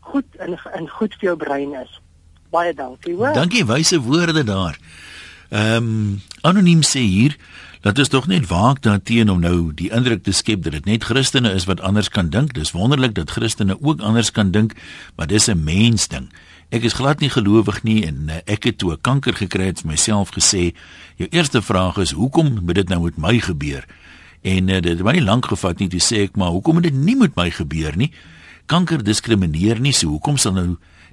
goed 0.00 0.26
in 0.46 0.58
in 0.78 0.88
goed 0.88 1.14
vir 1.18 1.30
jou 1.30 1.36
brein 1.36 1.74
is. 1.80 2.00
Baie 2.50 2.74
dankie 2.74 3.14
hoor. 3.14 3.34
Dankie 3.34 3.64
wyse 3.66 4.00
woorde 4.00 4.44
daar. 4.44 4.78
Ehm 5.48 5.76
um, 5.76 6.22
anoniem 6.40 6.82
sê 6.82 7.00
hier 7.00 7.36
dat 7.84 7.98
is 7.98 8.08
tog 8.08 8.26
net 8.26 8.46
waak 8.48 8.82
daarteen 8.82 9.30
om 9.30 9.40
nou 9.40 9.72
die 9.74 9.90
indruk 9.92 10.22
te 10.24 10.32
skep 10.32 10.62
dat 10.62 10.72
dit 10.72 10.84
net 10.84 11.04
Christene 11.04 11.52
is 11.52 11.66
wat 11.68 11.80
anders 11.80 12.08
kan 12.08 12.30
dink. 12.32 12.54
Dis 12.54 12.72
wonderlik 12.72 13.14
dat 13.14 13.30
Christene 13.30 13.76
ook 13.80 14.00
anders 14.00 14.30
kan 14.30 14.50
dink 14.50 14.72
maar 15.16 15.26
dis 15.26 15.48
'n 15.48 15.64
mens 15.64 16.08
ding. 16.08 16.32
Ek 16.68 16.82
is 16.82 16.96
glad 16.96 17.20
nie 17.20 17.30
gelowig 17.30 17.82
nie 17.82 18.06
en 18.06 18.24
uh, 18.28 18.40
ek 18.44 18.64
het 18.64 18.78
toe 18.78 18.96
kanker 19.00 19.34
gekry 19.34 19.66
het 19.70 19.84
myself 19.84 20.32
gesê, 20.34 20.72
jou 21.16 21.28
eerste 21.30 21.62
vraag 21.62 21.96
is 21.96 22.10
hoekom 22.10 22.58
moet 22.64 22.74
dit 22.74 22.88
nou 22.88 23.02
met 23.04 23.16
my 23.16 23.38
gebeur? 23.38 23.84
En 24.44 24.68
uh, 24.68 24.80
dit 24.80 24.92
het 24.92 25.04
my 25.06 25.20
lank 25.24 25.46
gevat 25.48 25.80
nie 25.80 25.88
toe 25.88 26.02
sê 26.04 26.26
ek 26.26 26.34
maar 26.36 26.52
hoekom 26.52 26.76
moet 26.76 26.90
dit 26.90 26.96
nie 26.96 27.16
met 27.16 27.32
my 27.38 27.48
gebeur 27.48 27.96
nie? 27.96 28.10
Kanker 28.68 29.00
diskrimineer 29.04 29.80
nie, 29.80 29.94
so 29.96 30.10
hoekom 30.12 30.36
sal 30.40 30.52
nou 30.56 30.66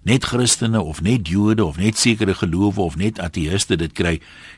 net 0.07 0.25
Christene 0.27 0.81
of 0.81 0.99
net 1.05 1.29
Jode 1.31 1.63
of 1.63 1.79
net 1.79 1.99
sekere 1.99 2.35
gelowe 2.35 2.83
of 2.83 2.97
net 2.99 3.21
ateïste 3.23 3.77
dit 3.79 3.95
kry? 3.95 4.17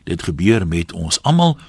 Dit 0.10 0.26
gebeur 0.26 0.66
met 0.66 0.94
ons 0.98 1.22
almal 1.22 1.60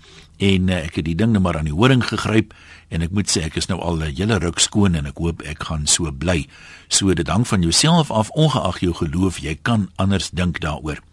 en 0.41 0.73
uh, 0.73 0.81
ek 0.81 1.03
het 1.03 1.09
die 1.11 1.19
ding 1.21 1.37
net 1.37 1.45
maar 1.45 1.61
aan 1.61 1.69
die 1.69 1.77
horing 1.77 2.01
gegryp 2.09 2.57
en 2.89 3.05
ek 3.05 3.13
moet 3.13 3.29
sê 3.29 3.45
ek 3.51 3.61
is 3.61 3.69
nou 3.69 3.83
al 3.85 4.01
'n 4.01 4.17
hele 4.17 4.41
ruk 4.41 4.65
skoon 4.65 4.97
en 4.97 5.05
ek 5.05 5.21
hoop 5.21 5.45
ek 5.45 5.69
gaan 5.69 5.85
so 5.87 6.09
bly. 6.09 6.49
So 6.89 7.13
dit 7.13 7.29
hang 7.29 7.45
van 7.45 7.61
jouself 7.61 8.11
af 8.11 8.33
ongeag 8.33 8.81
jou 8.81 8.95
geloof, 8.95 9.45
jy 9.45 9.59
kan 9.63 9.91
anders 9.97 10.31
dink 10.31 10.61
daaroor. 10.61 11.05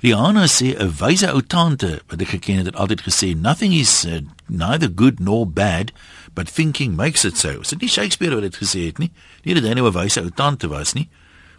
Rihanna 0.00 0.48
sê 0.48 0.72
'n 0.80 0.96
wyse 0.96 1.28
ou 1.28 1.44
tante 1.44 2.00
wat 2.08 2.20
ek 2.20 2.28
geken 2.28 2.56
het 2.56 2.66
het 2.66 2.76
altyd 2.76 3.02
gesê 3.04 3.36
nothing 3.36 3.76
is 3.76 4.04
uh, 4.08 4.24
neither 4.48 4.88
good 4.94 5.20
nor 5.20 5.44
bad 5.44 5.92
but 6.34 6.48
thinking 6.48 6.96
makes 6.96 7.24
it 7.24 7.36
so. 7.36 7.62
So 7.62 7.76
dis 7.76 7.92
Shakespeare 7.92 8.34
wat 8.34 8.42
dit 8.42 8.56
gesê 8.56 8.86
het 8.86 8.98
nie. 8.98 9.10
Nie 9.44 9.54
dat 9.54 9.64
hy 9.64 9.72
nou 9.76 9.88
'n 9.88 9.92
wyse 9.92 10.20
ou 10.20 10.30
tante 10.30 10.68
was 10.68 10.92
nie, 10.92 11.08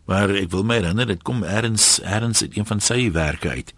maar 0.06 0.30
ek 0.30 0.49
wil 0.49 0.63
my 0.63 0.75
herinner 0.82 1.06
dit 1.06 1.23
kom 1.23 1.43
erns 1.43 2.01
erns 2.01 2.41
uit 2.41 2.58
een 2.58 2.65
van 2.65 2.80
sy 2.80 3.12
werke 3.12 3.49
uit. 3.49 3.73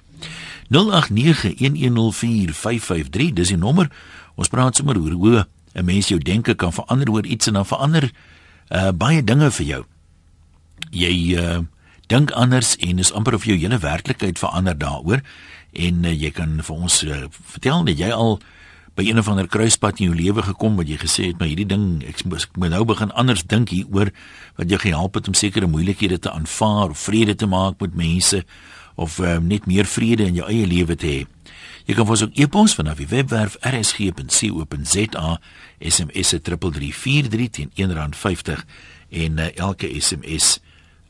0891104553 0.71 3.33
dis 3.33 3.47
die 3.47 3.57
nommer. 3.57 3.91
Ons 4.35 4.47
praat 4.47 4.75
sommer 4.75 4.97
oor 4.97 5.11
hoe 5.11 5.47
'n 5.75 5.85
mens 5.85 6.07
jou 6.07 6.19
denke 6.19 6.55
kan 6.55 6.73
verander 6.73 7.11
oor 7.11 7.25
iets 7.25 7.47
en 7.47 7.53
dan 7.53 7.65
verander 7.65 8.11
uh, 8.69 8.91
baie 8.91 9.23
dinge 9.23 9.51
vir 9.51 9.65
jou. 9.65 9.85
Jy 10.91 11.35
uh, 11.35 11.59
dink 12.11 12.31
anders 12.31 12.75
en 12.83 12.99
is 12.99 13.13
amper 13.13 13.37
of 13.37 13.45
jou 13.45 13.57
hele 13.57 13.77
werklikheid 13.77 14.39
verander 14.39 14.77
daaroor 14.77 15.23
en 15.73 16.03
uh, 16.05 16.11
jy 16.11 16.31
kan 16.31 16.59
vir 16.61 16.75
ons 16.75 17.03
uh, 17.03 17.23
vertel 17.55 17.85
dat 17.87 17.99
jy 17.99 18.11
al 18.11 18.39
by 18.93 19.07
een 19.07 19.17
of 19.17 19.27
ander 19.27 19.47
kruispunt 19.49 19.99
in 19.99 20.11
jou 20.11 20.15
lewe 20.17 20.43
gekom 20.45 20.75
wat 20.77 20.89
jy 20.89 20.99
gesê 21.01 21.31
het 21.31 21.39
maar 21.39 21.49
hierdie 21.49 21.69
ding 21.69 22.03
ek 22.05 22.21
moet, 22.29 22.45
nou 22.69 22.83
begin 22.85 23.13
anders 23.17 23.45
dink 23.49 23.73
hieroor 23.73 24.13
wat 24.59 24.69
jou 24.69 24.79
gehelp 24.79 25.17
het 25.17 25.27
om 25.27 25.37
sekere 25.37 25.67
moeilikhede 25.67 26.19
te 26.19 26.31
aanvaar 26.31 26.93
of 26.93 27.01
vrede 27.07 27.35
te 27.35 27.49
maak 27.49 27.81
met 27.81 27.97
mense 27.97 28.43
of 28.95 29.17
um, 29.19 29.47
net 29.49 29.65
meer 29.65 29.89
vrede 29.89 30.27
in 30.29 30.37
jou 30.37 30.45
eie 30.49 30.67
lewe 30.69 30.95
te 30.95 31.09
hê. 31.09 31.21
Jy 31.87 31.95
kan 31.97 32.05
vir 32.05 32.15
ons 32.15 32.25
ook 32.27 32.37
e-pos 32.39 32.75
vanaf 32.77 32.99
die 33.01 33.09
webwerf 33.09 33.57
rsg.co.za 33.65 35.31
SMS 35.81 36.35
3343 36.45 37.49
teen 37.57 37.73
R1.50 37.73 38.61
en 39.23 39.41
uh, 39.41 39.49
elke 39.57 39.89
SMS 39.97 40.59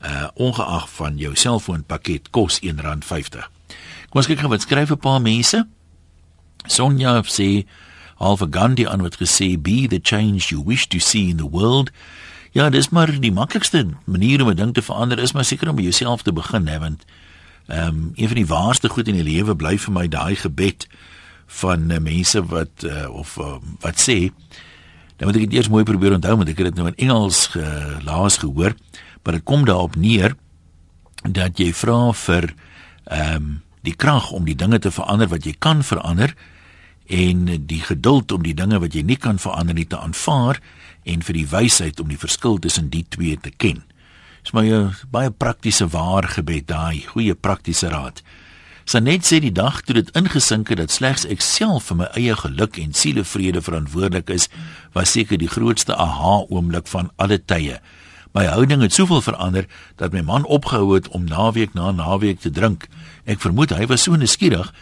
uh 0.04 0.28
ongeag 0.36 0.90
van 0.90 1.18
jou 1.18 1.36
selfoonpakket 1.36 2.30
kos 2.30 2.60
R1.50. 2.60 3.48
Kom 4.10 4.22
ons 4.22 4.28
kyk 4.28 4.44
gou 4.44 4.50
wat 4.52 4.62
skryf 4.62 4.92
'n 4.92 5.00
paar 5.00 5.22
mense. 5.22 5.68
Sonja 6.68 7.22
sê 7.24 7.66
Alva 8.18 8.48
Gandhi 8.50 8.88
aan 8.88 9.02
wat 9.02 9.18
gesê 9.18 9.58
be 9.62 9.88
the 9.88 10.00
change 10.04 10.50
you 10.50 10.62
wish 10.64 10.88
to 10.88 11.00
see 11.00 11.30
in 11.30 11.38
the 11.38 11.50
world. 11.50 11.92
Ja, 12.52 12.70
dis 12.70 12.90
maar 12.90 13.20
die 13.20 13.32
maklikste 13.32 13.88
manier 14.06 14.42
om 14.42 14.50
'n 14.50 14.56
ding 14.56 14.74
te 14.74 14.82
verander 14.82 15.20
is 15.20 15.32
maar 15.32 15.46
seker 15.46 15.70
om 15.70 15.76
by 15.76 15.82
jouself 15.82 16.22
te 16.22 16.34
begin, 16.34 16.68
hè, 16.68 16.80
want 16.80 17.06
ehm 17.68 17.88
um, 17.88 18.12
een 18.16 18.28
van 18.28 18.36
die 18.36 18.46
waarste 18.46 18.90
goed 18.90 19.08
in 19.08 19.16
die 19.16 19.24
lewe 19.24 19.56
bly 19.56 19.78
vir 19.78 19.94
my 19.94 20.08
daai 20.08 20.36
gebed 20.36 20.88
van 21.62 21.92
uh, 21.92 21.98
mense 21.98 22.46
wat 22.46 22.84
uh, 22.84 23.10
of 23.10 23.38
uh, 23.38 23.56
wat 23.80 24.00
sê 24.00 24.32
dan 25.18 25.28
moet 25.28 25.36
ek 25.36 25.46
dit 25.48 25.54
eers 25.54 25.70
mooi 25.72 25.84
probeer 25.88 26.14
onthou 26.18 26.36
want 26.36 26.50
ek 26.50 26.60
het 26.60 26.74
dit 26.74 26.76
nou 26.76 26.88
in 26.92 27.00
Engels 27.08 27.48
gelaas 27.56 28.38
gehoor 28.38 28.76
maar 29.24 29.34
dit 29.40 29.44
kom 29.44 29.66
daarop 29.66 29.96
neer 29.96 30.36
dat 31.24 31.60
jy 31.60 31.74
vra 31.74 32.12
vir 32.14 32.54
ehm 33.06 33.36
um, 33.36 33.62
die 33.84 33.96
krag 34.00 34.32
om 34.32 34.46
die 34.48 34.56
dinge 34.56 34.80
te 34.80 34.92
verander 34.96 35.28
wat 35.28 35.44
jy 35.44 35.52
kan 35.60 35.82
verander 35.84 36.32
en 37.12 37.46
die 37.68 37.82
geduld 37.84 38.32
om 38.32 38.44
die 38.44 38.56
dinge 38.56 38.80
wat 38.80 38.96
jy 38.96 39.02
nie 39.04 39.20
kan 39.20 39.40
verander 39.40 39.76
nie 39.76 39.88
te 39.88 40.00
aanvaar 40.00 40.62
en 41.04 41.26
vir 41.28 41.36
die 41.36 41.48
wysheid 41.52 42.00
om 42.00 42.08
die 42.08 42.20
verskil 42.20 42.62
tussen 42.64 42.88
die 42.94 43.04
twee 43.10 43.36
te 43.36 43.52
ken. 43.52 43.84
Dis 44.44 44.52
maar 44.52 44.64
'n 44.64 44.96
baie 45.12 45.32
praktiese 45.32 45.88
waar 45.88 46.24
gebed 46.24 46.68
daai, 46.68 47.04
goeie 47.08 47.36
praktiese 47.36 47.90
raad. 47.90 48.24
Sanet 48.86 49.24
sê 49.24 49.40
die 49.40 49.52
dag 49.52 49.82
toe 49.82 49.96
dit 49.96 50.10
ingesink 50.12 50.70
het 50.70 50.78
dat 50.78 50.92
slegs 50.92 51.26
ek 51.26 51.42
self 51.42 51.84
vir 51.84 51.98
my 51.98 52.08
eie 52.20 52.36
geluk 52.36 52.78
en 52.78 52.94
sielevrede 52.94 53.62
verantwoordelik 53.62 54.30
is, 54.30 54.50
was 54.94 55.12
seker 55.12 55.38
die 55.38 55.48
grootste 55.48 55.96
aha 55.96 56.46
oomblik 56.50 56.88
van 56.88 57.12
alle 57.16 57.40
tye. 57.40 57.80
My 58.34 58.46
houding 58.50 58.82
het 58.82 58.94
soveel 58.94 59.22
verander 59.22 59.66
dat 59.96 60.12
my 60.12 60.22
man 60.22 60.46
opgehou 60.46 60.96
het 60.96 61.08
om 61.08 61.24
naweek 61.30 61.74
na 61.74 61.92
naweek 61.92 62.40
te 62.40 62.50
drink. 62.50 62.88
Ek 63.30 63.40
vermoed 63.40 63.70
hy 63.70 63.86
was 63.86 64.04
so 64.08 64.18
nuuskierig. 64.18 64.74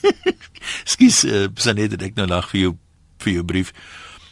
Skus, 0.92 1.24
uh, 1.28 1.48
Sanet, 1.60 2.00
ek 2.00 2.16
nou 2.16 2.26
lag 2.30 2.48
vir 2.52 2.60
jou 2.60 2.72
vir 3.20 3.34
jou 3.34 3.44
brief. 3.44 3.74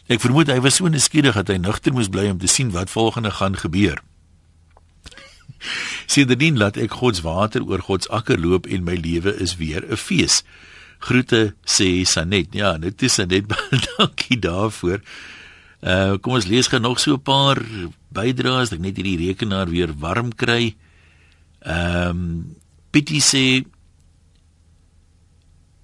Ek 0.09 0.23
vermoed 0.25 0.49
hy 0.49 0.63
was 0.65 0.81
so 0.81 0.89
nuuskierig 0.89 1.37
dat 1.37 1.53
hy 1.53 1.59
nugter 1.61 1.93
moes 1.93 2.09
bly 2.09 2.31
om 2.33 2.41
te 2.41 2.49
sien 2.49 2.73
wat 2.73 2.89
volgende 2.89 3.35
gaan 3.37 3.59
gebeur. 3.61 4.01
Sedertdien 6.13 6.57
laat 6.57 6.81
ek 6.81 6.97
God 7.03 7.21
se 7.21 7.27
water 7.29 7.69
oor 7.69 7.85
God 7.85 8.09
se 8.09 8.13
akker 8.17 8.41
loop 8.41 8.65
en 8.65 8.89
my 8.89 8.97
lewe 8.97 9.37
is 9.37 9.59
weer 9.61 9.85
'n 9.85 10.01
fees. 10.01 10.41
Groete 11.05 11.53
sê 11.69 12.05
Sanet. 12.09 12.57
Ja, 12.57 12.79
dit 12.79 13.03
is 13.03 13.21
Sanet. 13.21 13.45
Dankie 13.99 14.41
daarvoor. 14.41 15.05
Uh 15.85 16.17
kom 16.17 16.41
ons 16.41 16.49
lees 16.49 16.73
gou 16.73 16.81
nog 16.81 16.99
so 16.99 17.21
'n 17.21 17.23
paar 17.23 17.61
bydraes, 18.15 18.73
ek 18.73 18.81
net 18.83 18.97
hierdie 18.97 19.19
rekenaar 19.29 19.69
weer 19.73 19.93
warm 20.01 20.33
kry. 20.33 20.75
Ehm 21.65 22.11
um, 22.11 22.57
Pietie 22.89 23.21
sê 23.21 23.43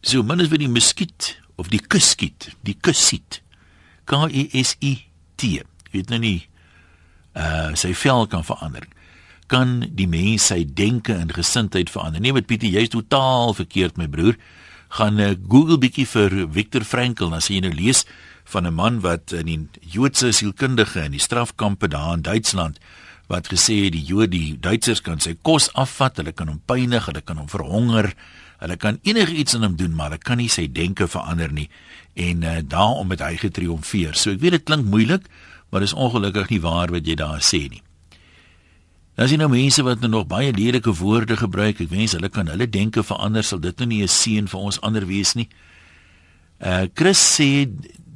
so 0.01 0.23
min 0.25 0.41
as 0.41 0.49
vir 0.49 0.63
die 0.63 0.73
muskiet 0.73 1.35
of 1.61 1.69
die 1.69 1.83
kuskiet, 1.83 2.49
die 2.65 2.77
kusiet. 2.81 3.43
K 4.09 4.25
E 4.33 4.49
S 4.57 4.73
I 4.81 4.95
T. 5.37 5.61
Weet 5.93 6.11
nou 6.11 6.19
nie 6.23 6.47
uh 7.37 7.77
sy 7.77 7.93
vel 7.93 8.25
kan 8.33 8.45
verander. 8.47 8.89
Kan 9.53 9.83
die 9.93 10.09
mens 10.09 10.49
sy 10.49 10.63
denke 10.65 11.13
en 11.13 11.29
gesindheid 11.37 11.93
verander? 11.93 12.25
Nee, 12.25 12.33
met 12.33 12.49
Pietie, 12.49 12.73
jy's 12.73 12.93
totaal 12.95 13.53
verkeerd 13.53 14.01
my 14.01 14.09
broer. 14.09 14.39
Gaan 14.97 15.21
uh, 15.21 15.35
Google 15.51 15.77
bietjie 15.83 16.07
vir 16.09 16.47
Viktor 16.49 16.85
Frankl, 16.89 17.29
dan 17.29 17.45
sien 17.45 17.59
jy 17.59 17.67
nou 17.67 17.75
lees 17.77 18.05
van 18.45 18.67
'n 18.67 18.75
man 18.75 19.01
wat 19.01 19.33
in 19.33 19.47
die 19.47 19.69
Joodse 19.81 20.33
sielkundige 20.33 21.05
in 21.05 21.13
die 21.13 21.21
strafkampe 21.21 21.89
daar 21.89 22.15
in 22.15 22.23
Duitsland 22.23 22.79
wat 23.27 23.49
gesê 23.49 23.85
het 23.85 23.93
die 23.93 24.05
Jode, 24.05 24.29
die 24.29 24.59
Duitsers 24.61 25.01
kan 25.01 25.21
sy 25.21 25.35
kos 25.43 25.71
afvat, 25.73 26.17
hulle 26.21 26.33
kan 26.33 26.49
hom 26.49 26.61
pynig, 26.67 27.07
hulle 27.07 27.23
kan 27.25 27.37
hom 27.41 27.49
verhonger, 27.49 28.13
hulle 28.61 28.77
kan 28.77 28.99
enigiets 29.03 29.55
aan 29.55 29.63
hom 29.63 29.77
doen, 29.77 29.95
maar 29.95 30.13
hulle 30.13 30.21
kan 30.21 30.37
nie 30.37 30.51
sy 30.53 30.67
denke 30.73 31.09
verander 31.09 31.53
nie 31.53 31.71
en 32.15 32.45
uh, 32.47 32.61
daarom 32.63 33.11
het 33.11 33.25
hy 33.25 33.35
getriomfeer. 33.37 34.15
So 34.15 34.31
ek 34.31 34.43
weet 34.45 34.59
dit 34.59 34.67
klink 34.69 34.87
moeilik, 34.87 35.27
maar 35.71 35.83
dis 35.83 35.97
ongelukkig 35.97 36.53
nie 36.53 36.61
waar 36.63 36.93
wat 36.95 37.09
jy 37.09 37.17
daar 37.19 37.43
sê 37.43 37.65
nie. 37.73 37.83
As 39.19 39.31
jy 39.31 39.39
nou 39.39 39.49
mense 39.51 39.83
wat 39.87 40.03
nou 40.03 40.11
nog 40.11 40.29
baie 40.31 40.53
lelike 40.55 40.95
woorde 40.99 41.37
gebruik, 41.39 41.81
ek 41.83 41.91
wens 41.91 42.15
hulle 42.15 42.31
kan 42.31 42.51
hulle 42.51 42.67
denke 42.71 43.03
verander, 43.07 43.43
sal 43.47 43.63
dit 43.63 43.79
nou 43.79 43.89
nie 43.91 44.03
'n 44.03 44.09
seën 44.09 44.47
vir 44.47 44.61
ons 44.61 44.81
ander 44.81 45.07
wees 45.07 45.35
nie. 45.35 45.49
Uh 46.61 46.87
Chris 46.95 47.19
sê 47.19 47.67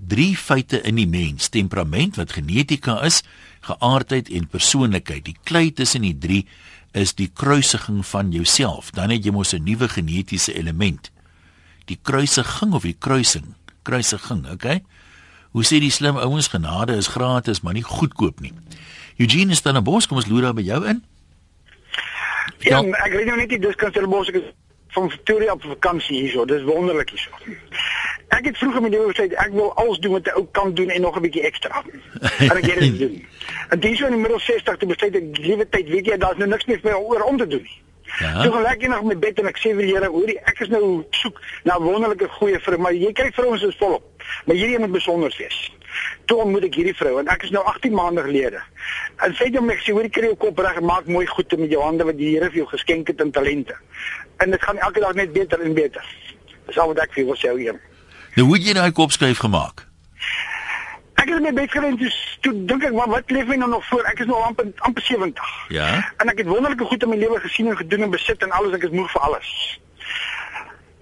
drie 0.08 0.36
feite 0.36 0.80
in 0.82 0.98
die 0.98 1.08
mens: 1.08 1.48
temperament 1.48 2.16
wat 2.16 2.32
genetika 2.32 3.00
is, 3.06 3.22
geaardheid 3.60 4.28
en 4.28 4.48
persoonlikheid. 4.48 5.24
Die 5.24 5.36
klei 5.42 5.70
tussen 5.72 6.02
die 6.06 6.16
drie 6.18 6.46
is 6.96 7.14
die 7.14 7.30
kruisiging 7.34 8.06
van 8.06 8.32
jouself. 8.32 8.90
Dan 8.96 9.10
het 9.10 9.24
jy 9.24 9.32
mos 9.32 9.52
'n 9.54 9.64
nuwe 9.64 9.88
genetiese 9.88 10.54
element. 10.54 11.10
Die 11.84 11.98
kruisiging 12.02 12.72
of 12.72 12.82
die 12.82 12.96
kruising, 12.98 13.54
kruisiging, 13.82 14.50
okay? 14.50 14.82
Hoe 15.50 15.64
sê 15.64 15.80
die 15.80 15.90
slim 15.90 16.16
ouens 16.16 16.48
genade 16.48 16.96
is 16.96 17.06
gratis, 17.06 17.60
maar 17.60 17.72
nie 17.72 17.82
goedkoop 17.82 18.40
nie. 18.40 18.52
Eugene 19.16 19.52
is 19.52 19.62
dan 19.62 19.76
'n 19.76 19.84
bos, 19.84 20.06
kom 20.06 20.16
ons 20.16 20.26
loer 20.26 20.42
daar 20.42 20.54
by 20.54 20.62
jou 20.62 20.86
in. 20.86 21.04
Ja, 22.58 22.82
ek 22.82 23.12
weet 23.12 23.26
nou 23.26 23.36
net 23.36 23.48
die 23.48 23.58
diskanselbos 23.58 24.28
ek 24.28 24.42
van 24.88 25.10
Victoria 25.10 25.52
op 25.52 25.62
vakansie 25.62 26.20
hierso. 26.20 26.44
Dis 26.44 26.62
wonderlik 26.62 27.10
hierso. 27.10 27.30
Ek 28.38 28.44
het 28.46 28.58
vroeër 28.60 28.84
met 28.84 28.94
jou 28.94 29.08
gesê 29.10 29.26
ek 29.34 29.52
wil 29.56 29.72
alles 29.82 29.98
doen 30.04 30.12
wat 30.18 30.30
'n 30.30 30.36
ou 30.38 30.46
kan 30.58 30.74
doen 30.74 30.90
en 30.90 31.00
nog 31.00 31.16
'n 31.16 31.26
bietjie 31.26 31.42
ekstra. 31.42 31.82
En 32.38 32.56
ek 32.56 32.70
het 32.70 32.80
dit 32.80 32.98
doen. 32.98 33.26
En 33.72 33.80
dis 33.80 34.00
in 34.00 34.14
die 34.14 34.20
middel 34.20 34.40
60 34.40 34.76
te 34.76 34.86
besluit 34.86 35.14
ek 35.14 35.38
liewe 35.38 35.68
tyd 35.68 35.88
weet 35.88 36.06
jy 36.06 36.16
daar's 36.16 36.36
nou 36.36 36.48
niks 36.48 36.64
meer 36.64 36.80
vir 36.80 36.92
my 36.92 36.98
oor 36.98 37.22
om 37.22 37.36
te 37.36 37.46
doen 37.46 37.62
nie. 37.62 37.80
Ja. 38.18 38.42
Toe 38.42 38.52
gelyk 38.52 38.82
ek 38.82 38.88
nog 38.88 39.02
met 39.02 39.20
bed 39.20 39.38
en 39.38 39.48
ek 39.50 39.58
sê 39.60 39.74
vir 39.76 39.84
die 39.84 39.92
Here, 39.92 40.08
hoorie, 40.10 40.38
ek 40.48 40.62
is 40.64 40.70
nou 40.72 41.04
soek 41.10 41.40
na 41.68 41.76
wonderlike 41.80 42.28
goeie 42.38 42.60
vrou, 42.64 42.78
maar 42.80 42.96
jy 42.96 43.12
kyk 43.12 43.34
vrouens 43.36 43.62
is 43.62 43.76
volop. 43.80 44.06
Maar 44.46 44.56
hierdie 44.56 44.78
moet 44.78 44.94
besonder 44.96 45.34
wees. 45.38 45.58
Toe 46.30 46.44
moet 46.48 46.64
ek 46.68 46.78
hierdie 46.80 46.96
vrou 46.96 47.18
en 47.20 47.28
ek 47.32 47.44
is 47.48 47.52
nou 47.54 47.64
18 47.64 47.94
maande 47.94 48.24
gelede. 48.24 48.62
En 49.24 49.36
sê 49.36 49.50
jy 49.52 49.60
my 49.64 49.76
sê 49.82 49.92
hoorie 49.96 50.12
kry 50.14 50.32
jou 50.32 50.38
kop 50.46 50.58
reg 50.64 50.80
en 50.80 50.88
maak 50.88 51.06
mooi 51.06 51.26
goed 51.26 51.58
met 51.60 51.70
jou 51.70 51.84
hande 51.84 52.08
wat 52.08 52.18
die 52.18 52.32
Here 52.34 52.48
vir 52.50 52.62
jou 52.62 52.70
geskenk 52.72 53.12
het 53.12 53.20
en 53.20 53.30
talente. 53.30 53.76
En 54.38 54.50
dit 54.50 54.62
gaan 54.62 54.78
elke 54.78 55.04
dag 55.04 55.14
net 55.14 55.32
beter 55.32 55.60
en 55.60 55.74
beter. 55.74 56.04
Dis 56.66 56.78
al 56.78 56.94
wat 56.94 57.04
ek 57.04 57.12
vir 57.12 57.24
jou 57.24 57.36
sê 57.36 57.54
hier. 57.58 57.78
Nou 58.34 58.46
hoe 58.46 58.56
het 58.56 58.66
jy 58.66 58.74
daai 58.76 58.92
kopskryf 58.92 59.38
gemaak? 59.38 59.86
Ek 61.18 61.28
het 61.28 61.42
my 61.42 61.52
bed 61.52 61.70
gewen 61.70 61.96
toe, 61.98 62.10
toe 62.40 62.52
dink 62.70 62.84
ek 62.86 62.92
maar 62.94 63.10
wat 63.10 63.30
leef 63.34 63.46
my 63.46 63.56
nou 63.58 63.70
nog 63.70 63.86
voor? 63.88 64.04
Ek 64.06 64.20
is 64.22 64.28
nou 64.30 64.38
amper 64.42 64.68
amper 64.86 65.02
70. 65.02 65.48
Ja. 65.74 65.88
En 66.16 66.30
ek 66.30 66.38
het 66.44 66.46
wonderlike 66.46 66.84
goed 66.84 67.02
in 67.02 67.08
my 67.08 67.16
lewe 67.16 67.40
gesien 67.40 67.70
en 67.72 67.76
gedoen 67.76 68.06
en 68.06 68.10
besit 68.10 68.42
en 68.42 68.54
alles 68.54 68.76
ek 68.78 68.86
is 68.86 68.94
moeg 68.94 69.10
vir 69.10 69.26
alles. 69.26 69.50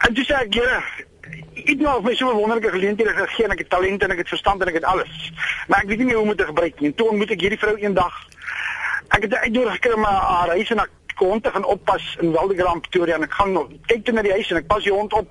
En 0.06 0.14
dis 0.14 0.30
ek 0.30 0.54
gere 0.56 0.80
ek 1.66 1.80
nou 1.82 2.00
my 2.02 2.14
so 2.14 2.30
'n 2.30 2.38
wonderlike 2.38 2.70
geleenthede 2.70 3.12
gegee 3.12 3.44
en 3.44 3.52
ek 3.52 3.58
het 3.58 3.70
talent 3.70 4.02
en 4.02 4.10
ek 4.10 4.18
het 4.18 4.28
verstand 4.28 4.62
en 4.62 4.68
ek 4.68 4.80
het 4.80 4.84
alles. 4.84 5.32
Maar 5.68 5.80
ek 5.82 5.88
weet 5.88 5.98
nie 5.98 6.14
hoe 6.14 6.22
om 6.22 6.28
dit 6.28 6.38
te 6.38 6.44
gebruik 6.44 6.80
nie. 6.80 6.88
En 6.88 6.94
toe 6.94 7.08
ontmoet 7.08 7.30
ek 7.30 7.40
hierdie 7.40 7.58
vrou 7.58 7.76
eendag. 7.76 8.14
Ek 9.08 9.22
het 9.22 9.34
uitnodig 9.34 9.72
gekry 9.72 9.92
om 9.92 10.04
haar 10.04 10.48
huis 10.48 10.70
en 10.70 10.78
haar 10.78 10.88
hond 11.16 11.42
te 11.42 11.50
gaan 11.50 11.64
oppas 11.64 12.16
in 12.20 12.32
Waldegramp 12.32 12.80
Pretoria 12.80 13.14
en 13.14 13.22
ek 13.22 13.32
gaan 13.32 13.56
kyk 13.86 14.04
toe 14.04 14.14
na 14.14 14.22
die 14.22 14.32
huis 14.32 14.50
en 14.50 14.60
ek 14.60 14.66
pas 14.66 14.84
die 14.84 14.92
hond 14.92 15.12
op. 15.12 15.28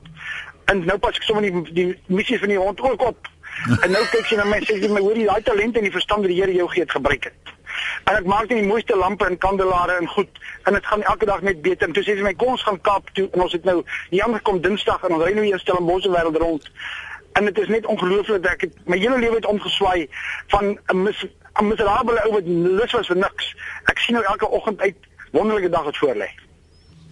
En 0.65 0.85
nou 0.85 0.97
pas 0.97 1.15
ek 1.15 1.23
sommer 1.23 1.45
die 1.45 1.73
die 1.73 1.89
missie 2.07 2.39
van 2.39 2.53
die 2.53 2.59
hond 2.59 2.81
ook 2.81 3.01
op. 3.01 3.27
en 3.83 3.91
nou 3.91 4.03
kyk 4.11 4.25
sy 4.29 4.37
na 4.39 4.45
my 4.49 4.59
sê 4.65 4.77
sy 4.81 4.89
my 4.91 5.01
hoor 5.03 5.17
jy 5.17 5.27
daai 5.29 5.45
talent 5.47 5.77
en 5.77 5.85
die 5.87 5.93
verstand 5.93 6.25
wat 6.25 6.31
die 6.33 6.39
Here 6.41 6.55
jou 6.55 6.67
gee 6.73 6.83
het 6.83 6.91
gebruik 6.91 7.29
het. 7.29 7.53
En 8.05 8.17
ek 8.17 8.27
maak 8.29 8.49
net 8.49 8.59
die 8.59 8.67
mooiste 8.67 8.97
lampe 8.99 9.27
en 9.29 9.37
kandelaare 9.37 9.97
en 10.01 10.09
goed 10.11 10.41
en 10.67 10.77
dit 10.77 10.85
gaan 10.91 11.03
elke 11.03 11.29
dag 11.29 11.41
net 11.41 11.61
beter. 11.61 11.87
En 11.87 11.95
toe 11.95 12.03
sê 12.03 12.17
sy 12.17 12.25
my 12.25 12.35
kom 12.35 12.55
ons 12.55 12.65
gaan 12.67 12.81
Kaap 12.81 13.09
toe 13.17 13.27
en 13.31 13.45
ons 13.47 13.55
het 13.55 13.65
nou 13.67 13.81
die 14.11 14.23
ander 14.23 14.43
kom 14.45 14.61
Dinsdag 14.61 15.03
en 15.07 15.17
ons 15.17 15.25
ry 15.25 15.33
nou 15.37 15.45
hier 15.47 15.61
Stellenbosch 15.61 16.09
wêreld 16.11 16.39
rond. 16.43 16.69
En 17.35 17.49
dit 17.49 17.57
is 17.63 17.71
net 17.71 17.89
ongelooflik 17.91 18.43
dat 18.43 18.55
ek 18.55 18.67
het, 18.67 18.77
my 18.87 18.99
hele 18.99 19.19
lewe 19.19 19.41
het 19.41 19.49
omgeswaai 19.49 20.07
van 20.53 20.77
'n 20.93 21.03
mis 21.03 21.25
'n 21.59 21.67
miserabele 21.67 22.23
ou 22.27 22.31
wat 22.31 22.47
lus 22.47 22.91
was 22.91 23.07
vir 23.07 23.17
niks. 23.17 23.55
Ek 23.91 23.99
sien 23.99 24.15
nou 24.15 24.25
elke 24.25 24.49
oggend 24.49 24.81
uit 24.81 24.95
wonderlike 25.31 25.69
dag 25.69 25.83
wat 25.83 25.97
voor 25.97 26.15
lê. 26.15 26.29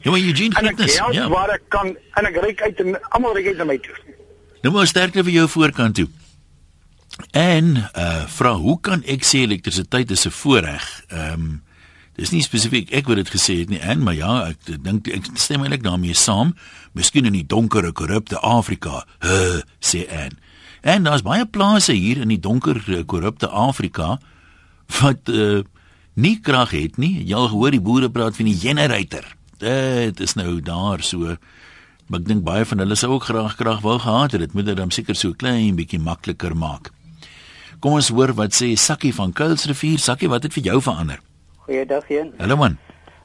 Ja, 0.04 0.12
maar 0.12 0.20
Eugene 0.20 0.56
Fitness, 0.56 1.00
ja. 1.12 1.30
Waar 1.32 1.50
ek 1.56 1.70
kan 1.72 1.94
en 2.20 2.26
ek 2.28 2.40
ry 2.44 2.52
uit 2.60 2.80
en 2.84 2.98
almal 3.16 3.38
ry 3.38 3.46
uit 3.48 3.58
na 3.58 3.68
my 3.70 3.78
toe. 3.80 3.96
Nou 4.64 4.74
maar 4.76 4.88
sterkte 4.88 5.24
vir 5.24 5.32
jou 5.38 5.48
voorkant 5.48 5.96
toe. 5.96 6.10
En 7.32 7.76
uh 7.78 8.24
vra 8.28 8.54
hoe 8.60 8.80
kan 8.82 9.04
ek 9.08 9.24
sê 9.28 9.44
elektrisiteit 9.46 10.12
is 10.12 10.26
'n 10.28 10.36
voorreg? 10.36 11.04
Ehm 11.08 11.34
um, 11.34 11.62
dis 12.16 12.30
nie 12.30 12.42
spesifiek 12.42 12.92
ek 12.92 13.08
wat 13.08 13.16
dit 13.16 13.30
gesê 13.30 13.58
het 13.60 13.70
nie, 13.70 13.80
en 13.80 14.04
maar 14.04 14.14
ja, 14.14 14.48
ek 14.52 14.84
dink 14.84 15.08
ek 15.08 15.26
stem 15.34 15.64
eintlik 15.64 15.84
daarmee 15.84 16.14
saam. 16.14 16.56
Miskien 16.94 17.26
in 17.26 17.34
die 17.34 17.48
donker 17.48 17.92
korrupte 17.92 18.38
Afrika, 18.40 19.06
huh, 19.20 19.62
sê 19.80 20.06
en. 20.10 20.38
En 20.82 21.04
daar's 21.04 21.24
baie 21.24 21.46
plase 21.46 21.94
hier 21.94 22.22
in 22.22 22.28
die 22.28 22.40
donker 22.40 23.06
korrupte 23.06 23.48
Afrika 23.48 24.20
wat 25.00 25.30
uh 25.30 25.64
nie 26.14 26.40
krag 26.40 26.72
het 26.72 26.98
nie. 26.98 27.24
Jy 27.26 27.36
al 27.36 27.48
gehoor 27.48 27.72
die 27.72 27.82
boere 27.82 28.10
praat 28.10 28.36
van 28.36 28.46
die 28.46 28.58
generator. 28.58 29.26
Dit 29.64 30.20
is 30.20 30.36
nou 30.36 30.60
daar 30.62 31.04
so 31.04 31.38
Maar 32.10 32.20
ek 32.20 32.26
dink 32.28 32.44
baie 32.44 32.66
van 32.68 32.84
hulle 32.84 32.96
sou 33.00 33.14
ook 33.16 33.30
graag 33.30 33.56
krag 33.56 33.80
wou 33.82 33.96
gehad 34.00 34.34
het. 34.36 34.42
Dit 34.44 34.54
moet 34.54 34.68
dit 34.68 34.78
dan 34.78 34.92
seker 34.92 35.16
so 35.16 35.32
klein 35.40 35.78
bietjie 35.80 36.02
makliker 36.04 36.52
maak. 36.56 36.92
Kom 37.80 37.96
ons 37.96 38.12
hoor 38.12 38.34
wat 38.36 38.56
sê 38.56 38.74
Sakkie 38.80 39.14
van 39.16 39.32
Kuilsrivier. 39.32 40.02
Sakkie, 40.04 40.30
wat 40.32 40.44
het 40.44 40.54
vir 40.56 40.68
jou 40.68 40.82
verander? 40.84 41.22
Goeiedag, 41.64 42.10
Jan. 42.12 42.34
Hallo 42.42 42.60
man. 42.60 42.76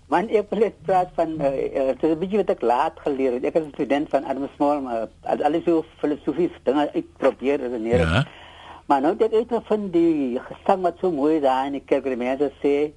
Man, 0.08 0.30
ek 0.32 0.48
wil 0.54 0.62
net 0.64 0.78
praat 0.86 1.10
van 1.18 1.34
uh, 1.36 1.50
uh, 1.50 1.90
dit 1.90 2.06
is 2.06 2.14
'n 2.14 2.20
bietjie 2.22 2.40
wat 2.40 2.54
ek 2.54 2.62
laat 2.62 2.96
geleer 3.04 3.34
het. 3.36 3.44
Ek 3.44 3.58
is 3.58 3.66
'n 3.66 3.74
student 3.74 4.08
van 4.08 4.24
Adam 4.24 4.48
Small, 4.54 4.80
maar 4.80 5.08
al 5.22 5.44
alles 5.44 5.64
so 5.66 5.84
filosofie 6.00 6.50
dinge 6.64 6.88
ek 6.94 7.12
probeer 7.18 7.60
redeneer. 7.60 8.06
Ja. 8.06 8.24
Maar 8.86 9.00
nou 9.00 9.16
dit 9.16 9.32
het 9.32 9.52
van 9.68 9.90
die 9.90 10.40
gesang 10.40 10.80
wat 10.82 10.96
so 11.00 11.10
mooi 11.12 11.40
daar 11.40 11.66
in 11.66 11.76
die 11.76 11.84
kerk 11.84 12.04
die 12.04 12.16
mense 12.16 12.52
sê 12.62 12.92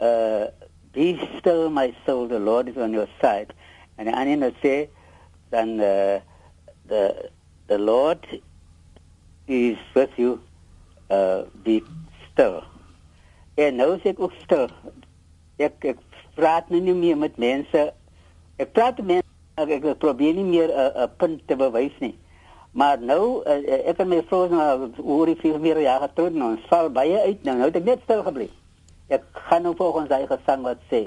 uh 0.00 0.46
be 0.92 1.18
still 1.38 1.70
my 1.70 1.94
soul 2.06 2.26
the 2.28 2.38
lord 2.38 2.68
is 2.68 2.76
on 2.76 2.92
your 2.92 3.08
side 3.20 3.52
and 3.98 4.08
i 4.08 4.24
need 4.24 4.40
to 4.40 4.52
say 4.62 4.88
then 5.50 5.80
uh, 5.80 6.20
the 6.86 7.30
the 7.68 7.78
lord 7.78 8.26
is 9.46 9.78
with 9.94 10.10
you 10.16 10.40
uh 11.10 11.44
die 11.64 11.82
stil. 12.32 12.62
En 13.54 13.76
nou 13.76 13.96
sê 14.00 14.14
ek 14.14 14.20
ook 14.20 14.34
stil. 14.44 14.68
Ek 15.60 15.84
ek 15.92 16.00
praat 16.38 16.70
nou 16.72 16.80
nie 16.80 16.96
meer 16.96 17.18
met 17.20 17.36
mense. 17.36 17.84
Ek 18.56 18.72
praat 18.72 19.00
met 19.02 19.20
mense 19.20 19.60
ek, 19.60 19.74
ek 19.78 20.00
probeer 20.00 20.34
nie 20.38 20.48
meer 20.48 20.72
'n 20.72 20.78
uh, 20.86 21.04
'n 21.04 21.16
punt 21.20 21.46
te 21.46 21.56
bewys 21.56 21.96
nie. 22.00 22.16
Maar 22.72 23.00
nou 23.00 23.44
uh, 23.44 23.60
ek 23.90 24.00
het 24.00 24.08
my 24.08 24.22
vrou 24.30 24.48
nou 24.48 24.90
oor 24.96 25.26
die 25.26 25.40
vier 25.44 25.60
meer 25.60 25.80
jare 25.80 26.08
getroud 26.08 26.32
nou. 26.32 26.56
Val 26.70 26.88
baie 26.90 27.20
uit 27.28 27.44
nou. 27.44 27.56
Nou 27.56 27.68
het 27.68 27.76
ek 27.76 27.84
net 27.84 28.00
stil 28.08 28.22
gebly. 28.24 28.48
Ek 29.12 29.24
gaan 29.48 29.66
nou 29.66 29.74
volgens 29.76 30.10
hy 30.14 30.24
gesang 30.30 30.64
wat 30.64 30.80
sê. 30.90 31.02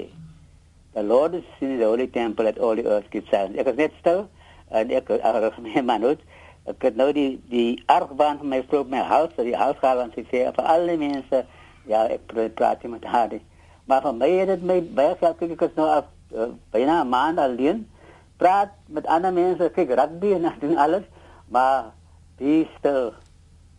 The 0.94 1.02
Lord 1.02 1.34
is 1.34 1.44
in 1.60 1.76
the 1.78 1.84
holy 1.84 2.06
temple 2.08 2.48
at 2.48 2.58
all 2.58 2.78
the 2.78 2.86
earth 2.86 3.10
gives 3.10 3.28
sound. 3.34 3.58
Ek 3.60 3.68
is 3.72 3.78
net 3.80 3.96
stil 4.00 4.26
en 4.70 4.90
ek 4.90 5.10
ag 5.20 5.58
my 5.62 5.82
man 5.82 6.04
uit 6.04 6.22
ek 6.66 6.82
het 6.88 6.96
nou 6.98 7.12
die 7.14 7.38
die 7.50 7.82
argbaan 7.92 8.40
van 8.40 8.50
my 8.50 8.62
vrou 8.66 8.82
my 8.90 9.02
hals 9.06 9.34
die 9.38 9.54
halsgaal 9.54 10.02
en 10.02 10.12
sy 10.14 10.24
sê 10.30 10.42
vir 10.56 10.70
alle 10.72 10.96
mense 10.98 11.42
ja 11.90 12.02
ek 12.10 12.34
praat 12.58 12.82
met 12.90 13.04
haar 13.06 13.36
maar 13.86 14.02
van 14.02 14.18
my 14.18 14.30
het 14.34 14.50
dit 14.54 14.64
my 14.66 14.80
baie 14.98 15.14
geld 15.20 15.38
kyk 15.38 15.54
ek 15.56 15.66
is 15.68 15.76
nou 15.78 15.86
af 15.98 16.08
uh, 16.34 16.50
byna 16.74 17.02
'n 17.04 17.08
maand 17.08 17.38
alleen 17.38 17.86
praat 18.42 18.74
met 18.86 19.06
ander 19.06 19.32
mense 19.32 19.70
kyk 19.78 19.94
rugby 20.00 20.34
en 20.34 20.50
doen 20.62 20.76
alles 20.76 21.06
maar 21.48 21.92
be 22.38 22.66
still 22.78 23.14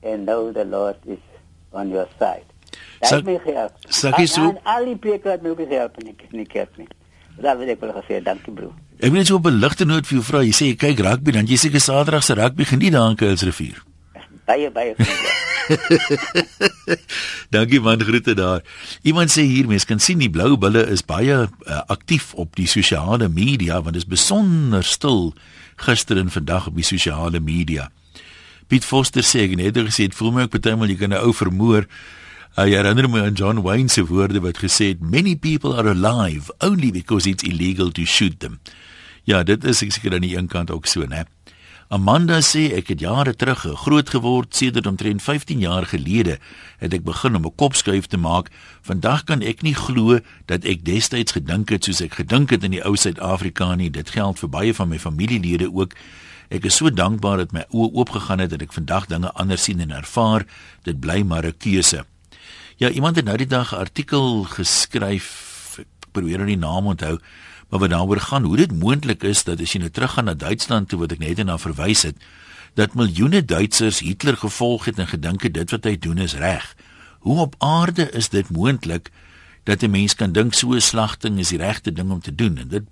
and 0.04 0.24
know 0.26 0.52
the 0.52 0.66
Lord 0.66 0.96
is 1.06 1.24
on 1.72 1.90
your 1.90 2.08
side 2.20 2.57
Dit 3.00 3.26
my 3.26 3.38
help. 3.46 3.74
Sê 3.90 4.12
jy 4.18 4.28
so? 4.32 4.54
Al 4.64 4.90
die 4.90 4.98
preek 4.98 5.26
het 5.30 5.44
my 5.44 5.54
ook 5.54 5.62
gehelp 5.66 5.98
en 6.02 6.14
ek 6.14 6.26
nie 6.32 6.48
kerk 6.50 6.78
nie. 6.78 6.88
Daar 7.38 7.58
wil 7.60 7.70
ek 7.70 7.82
wel 7.82 7.94
gesê 8.00 8.22
dankie 8.24 8.54
broer. 8.54 8.74
Ek 8.98 9.12
wil 9.12 9.22
net 9.22 9.30
so 9.30 9.38
op 9.38 9.46
'n 9.46 9.60
ligte 9.62 9.86
noot 9.86 10.08
vir 10.08 10.18
jou 10.18 10.26
vra. 10.26 10.42
Jy 10.42 10.54
sê 10.54 10.66
jy 10.72 10.76
kyk 10.76 11.00
rugby, 11.06 11.32
dan 11.32 11.46
jy 11.46 11.58
seker 11.58 11.80
Saterdag 11.80 12.24
se 12.24 12.34
rugby 12.34 12.66
geniet 12.66 12.94
daar 12.94 13.10
in 13.10 13.16
Kuilsrivier. 13.16 13.84
Baie 14.46 14.72
baie. 14.72 14.96
Dankie 17.54 17.80
man, 17.80 18.02
groete 18.02 18.34
daar. 18.34 18.62
Iemand 19.04 19.32
sê 19.32 19.44
hier 19.44 19.68
mense 19.68 19.86
kan 19.86 20.00
sien 20.00 20.20
die 20.20 20.30
blou 20.30 20.58
bulle 20.58 20.88
is 20.88 21.06
baie 21.06 21.48
uh, 21.48 21.82
aktief 21.88 22.34
op 22.34 22.56
die 22.56 22.68
sosiale 22.68 23.28
media 23.28 23.82
want 23.82 23.94
dit 23.94 24.04
is 24.04 24.10
besonder 24.10 24.84
stil 24.84 25.34
gister 25.76 26.18
en 26.18 26.32
vandag 26.34 26.68
op 26.68 26.76
die 26.76 26.88
sosiale 26.88 27.40
media. 27.40 27.92
Piet 28.68 28.86
Foster 28.86 29.24
sê 29.24 29.46
ek 29.48 29.58
net 29.60 29.78
gesê 29.78 30.08
het 30.08 30.18
voel 30.18 30.32
my 30.32 30.48
ek 30.48 30.56
partymal 30.56 30.90
jy 30.90 31.00
kan 31.00 31.14
'n 31.14 31.22
ou 31.22 31.34
vermoor. 31.34 31.88
Hy 32.58 32.72
herinner 32.74 33.06
my 33.06 33.20
aan 33.22 33.36
John 33.38 33.60
Wayne 33.62 33.92
se 33.94 34.02
woorde 34.10 34.40
wat 34.42 34.58
gesê 34.58 34.88
het 34.90 35.02
many 35.14 35.36
people 35.38 35.76
are 35.78 35.92
alive 35.92 36.50
only 36.66 36.90
because 36.90 37.30
it's 37.30 37.46
illegal 37.46 37.92
to 37.92 38.02
shoot 38.04 38.40
them. 38.40 38.58
Ja, 39.30 39.44
dit 39.46 39.62
is 39.62 39.84
ek 39.86 39.94
seker 39.94 40.16
aan 40.18 40.26
die 40.26 40.34
een 40.34 40.48
kant 40.50 40.74
ook 40.74 40.90
so, 40.90 41.06
né? 41.06 41.28
Amanda 41.94 42.40
sê 42.42 42.64
ek 42.74 42.90
het 42.96 43.04
jare 43.06 43.36
terug 43.38 43.62
groot 43.84 44.10
geword, 44.10 44.58
sedert 44.58 44.90
omtrent 44.90 45.22
15 45.22 45.62
jaar 45.68 45.86
gelede 45.86 46.40
het 46.82 46.98
ek 46.98 47.06
begin 47.06 47.38
om 47.38 47.46
'n 47.46 47.56
kopskuif 47.62 48.10
te 48.10 48.18
maak. 48.18 48.50
Vandag 48.82 49.24
kan 49.30 49.46
ek 49.46 49.62
nie 49.62 49.78
glo 49.78 50.18
dat 50.50 50.66
ek 50.66 50.82
destyds 50.82 51.38
gedink 51.38 51.70
het 51.70 51.86
soos 51.86 52.02
ek 52.02 52.18
gedink 52.18 52.50
het 52.50 52.64
in 52.64 52.74
die 52.74 52.82
ou 52.82 52.98
Suid-Afrika 52.98 53.76
nie. 53.76 53.94
Dit 53.94 54.18
geld 54.18 54.40
vir 54.40 54.50
baie 54.50 54.74
van 54.74 54.90
my 54.90 54.98
familielede 54.98 55.70
ook. 55.70 55.94
Ek 56.50 56.66
is 56.66 56.76
so 56.76 56.90
dankbaar 56.90 57.38
dat 57.38 57.52
my 57.52 57.66
oë 57.70 57.94
oopgegaan 57.94 58.40
het 58.40 58.50
dat 58.50 58.62
ek 58.62 58.74
vandag 58.74 59.06
dinge 59.06 59.32
anders 59.32 59.64
sien 59.64 59.80
en 59.80 59.92
ervaar. 59.92 60.46
Dit 60.84 61.00
bly 61.00 61.22
maar 61.22 61.46
'n 61.46 61.54
keuse. 61.58 62.06
Ja, 62.78 62.90
iemand 62.90 63.16
het 63.16 63.26
nou 63.26 63.38
die 63.38 63.48
dag 63.48 63.72
'n 63.74 63.76
artikel 63.76 64.44
geskryf. 64.44 65.78
Ek 65.80 66.12
probeer 66.12 66.38
nou 66.38 66.48
die 66.48 66.58
naam 66.58 66.86
onthou 66.86 67.20
maar 67.70 67.80
wat 67.80 67.90
daaroor 67.90 68.20
gaan 68.20 68.44
hoe 68.44 68.58
dit 68.58 68.72
moontlik 68.72 69.24
is 69.24 69.44
dat 69.44 69.62
as 69.62 69.72
jy 69.72 69.80
nou 69.80 69.90
teruggaan 69.90 70.26
na 70.26 70.34
Duitsland 70.34 70.90
toe 70.90 71.00
wat 71.00 71.12
ek 71.12 71.20
net 71.20 71.44
na 71.44 71.58
verwys 71.58 72.02
het 72.02 72.16
dat 72.74 72.94
miljoene 72.94 73.46
Duitsers 73.46 74.00
Hitler 74.00 74.38
gevolg 74.38 74.86
het 74.86 75.00
en 75.00 75.08
gedink 75.08 75.42
het 75.42 75.54
dit 75.54 75.72
wat 75.72 75.84
hy 75.84 75.98
doen 75.98 76.18
is 76.18 76.36
reg. 76.36 76.76
Hoe 77.20 77.40
op 77.40 77.56
aarde 77.58 78.12
is 78.12 78.30
dit 78.30 78.50
moontlik 78.50 79.10
dat 79.64 79.82
'n 79.82 79.90
mens 79.90 80.16
kan 80.16 80.32
dink 80.32 80.54
so 80.54 80.74
'n 80.74 80.82
slagting 80.82 81.40
is 81.40 81.50
die 81.50 81.58
regte 81.58 81.92
ding 81.92 82.12
om 82.12 82.22
te 82.22 82.36
doen 82.36 82.58
en 82.58 82.68
dit 82.68 82.84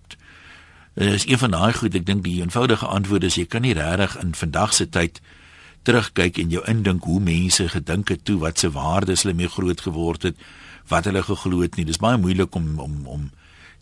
is 0.94 1.28
een 1.28 1.38
van 1.38 1.52
daai 1.52 1.74
goed 1.74 1.96
ek 1.96 2.06
dink 2.06 2.24
die 2.24 2.42
eenvoudige 2.42 2.86
antwoord 2.86 3.24
is 3.24 3.36
jy 3.36 3.46
kan 3.46 3.62
nie 3.62 3.74
regtig 3.74 4.18
in 4.18 4.36
vandag 4.36 4.74
se 4.74 4.90
tyd 4.90 5.22
terugkyk 5.86 6.38
en 6.42 6.54
jou 6.54 6.64
indink 6.72 7.04
hoe 7.08 7.22
mense 7.24 7.68
gedink 7.70 8.10
het 8.14 8.26
toe 8.26 8.40
wat 8.44 8.60
se 8.60 8.72
waardes 8.74 9.24
hulle 9.24 9.38
mee 9.38 9.52
groot 9.52 9.82
geword 9.88 10.30
het 10.30 10.38
wat 10.92 11.06
hulle 11.10 11.24
geglo 11.26 11.62
het 11.66 11.78
nie 11.78 11.86
dis 11.86 12.02
baie 12.02 12.18
moeilik 12.22 12.56
om 12.56 12.80
om 12.80 12.96
om 13.18 13.30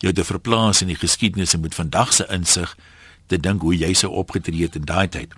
jou 0.04 0.14
te 0.14 0.24
verplaas 0.28 0.82
in 0.84 0.92
die 0.92 1.00
geskiedenis 1.00 1.54
en 1.56 1.64
met 1.64 1.76
vandag 1.76 2.14
se 2.14 2.26
insig 2.32 2.76
te 3.32 3.38
dink 3.40 3.62
hoe 3.64 3.76
jy 3.76 3.94
sou 3.96 4.12
opgetree 4.20 4.66
het 4.66 4.76
in 4.76 4.86
daai 4.88 5.08
tyd. 5.08 5.32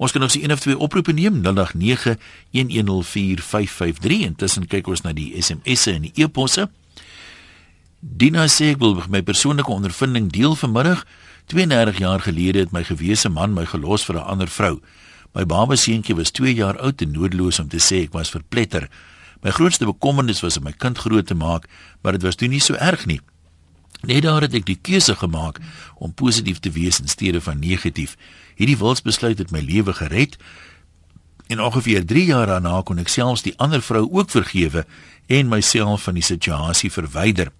Ons 0.00 0.12
kan 0.12 0.20
nog 0.24 0.30
se 0.32 0.42
een 0.42 0.52
of 0.52 0.60
twee 0.60 0.78
oproepe 0.78 1.12
neem 1.12 1.42
0891104553 1.44 1.50
intussen 4.24 4.66
kyk 4.66 4.86
ons 4.88 5.02
na 5.04 5.12
die 5.16 5.42
SMS'e 5.42 5.92
en 5.92 6.02
die 6.08 6.12
e-posse. 6.24 6.68
Dina 8.00 8.46
sê 8.52 8.64
ek 8.74 8.80
wil 8.80 9.02
my 9.12 9.22
persoonlike 9.22 9.72
ondervinding 9.72 10.32
deel 10.32 10.54
vanmiddag. 10.56 11.06
32 11.52 11.98
jaar 12.02 12.20
gelede 12.20 12.58
het 12.64 12.72
my 12.72 12.84
gewese 12.84 13.28
man 13.28 13.54
my 13.54 13.66
gelos 13.66 14.04
vir 14.04 14.16
'n 14.16 14.28
ander 14.32 14.48
vrou. 14.48 14.80
My 15.36 15.44
baba 15.44 15.76
seentjie 15.76 16.14
was 16.16 16.30
2 16.32 16.54
jaar 16.56 16.78
oud 16.80 17.02
en 17.04 17.10
noodloos 17.12 17.58
om 17.60 17.68
te 17.68 17.76
sê 17.76 18.06
ek 18.06 18.14
was 18.16 18.30
verpletter. 18.32 18.86
My 19.44 19.52
grootste 19.52 19.84
bekommernis 19.84 20.40
was 20.40 20.56
om 20.56 20.64
my 20.64 20.72
kind 20.72 20.96
groot 20.96 21.26
te 21.28 21.34
maak, 21.36 21.66
maar 22.00 22.16
dit 22.16 22.24
was 22.24 22.38
toe 22.40 22.48
nie 22.48 22.62
so 22.64 22.72
erg 22.80 23.04
nie. 23.04 23.20
Net 24.08 24.24
daar 24.24 24.46
het 24.46 24.54
ek 24.56 24.64
die 24.64 24.78
keuse 24.80 25.12
gemaak 25.20 25.58
om 26.00 26.14
positief 26.16 26.62
te 26.64 26.72
wees 26.72 27.02
in 27.02 27.10
steede 27.12 27.42
van 27.44 27.60
negatief. 27.60 28.14
Hierdie 28.56 28.78
wilsbesluit 28.80 29.42
het 29.42 29.52
my 29.52 29.60
lewe 29.60 29.92
gered. 29.98 30.38
En 31.52 31.60
ongeveer 31.60 32.06
3 32.08 32.24
jaar 32.32 32.48
daarna 32.48 32.80
kon 32.80 33.02
ek 33.02 33.12
selfs 33.12 33.44
die 33.44 33.54
ander 33.60 33.84
vrou 33.84 34.06
ook 34.08 34.32
vergewe 34.32 34.86
en 35.28 35.52
myself 35.52 36.08
van 36.08 36.16
die 36.16 36.24
situasie 36.24 36.88
verwyder. 36.88 37.52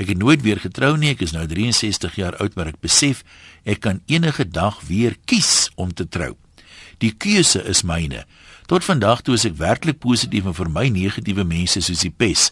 Ek 0.00 0.08
het 0.08 0.18
nooit 0.18 0.40
weer 0.40 0.62
getrou 0.64 0.96
nie. 0.96 1.12
Ek 1.12 1.26
is 1.28 1.36
nou 1.36 1.44
63 1.44 2.16
jaar 2.16 2.40
oud, 2.40 2.56
maar 2.56 2.72
ek 2.72 2.80
besef 2.80 3.20
ek 3.68 3.84
kan 3.84 4.00
enige 4.08 4.48
dag 4.48 4.80
weer 4.88 5.20
kies 5.28 5.68
om 5.76 5.92
te 5.92 6.08
trou. 6.08 6.32
Die 7.02 7.10
keuse 7.10 7.62
is 7.66 7.82
myne. 7.82 8.24
Tot 8.70 8.84
vandag 8.86 9.24
toe 9.26 9.34
is 9.34 9.44
ek 9.48 9.58
werklik 9.58 9.98
positief 10.02 10.46
en 10.46 10.54
vir 10.54 10.70
my 10.70 10.86
negatiewe 10.94 11.44
mense 11.44 11.82
soos 11.82 12.04
die 12.06 12.14
pes. 12.14 12.50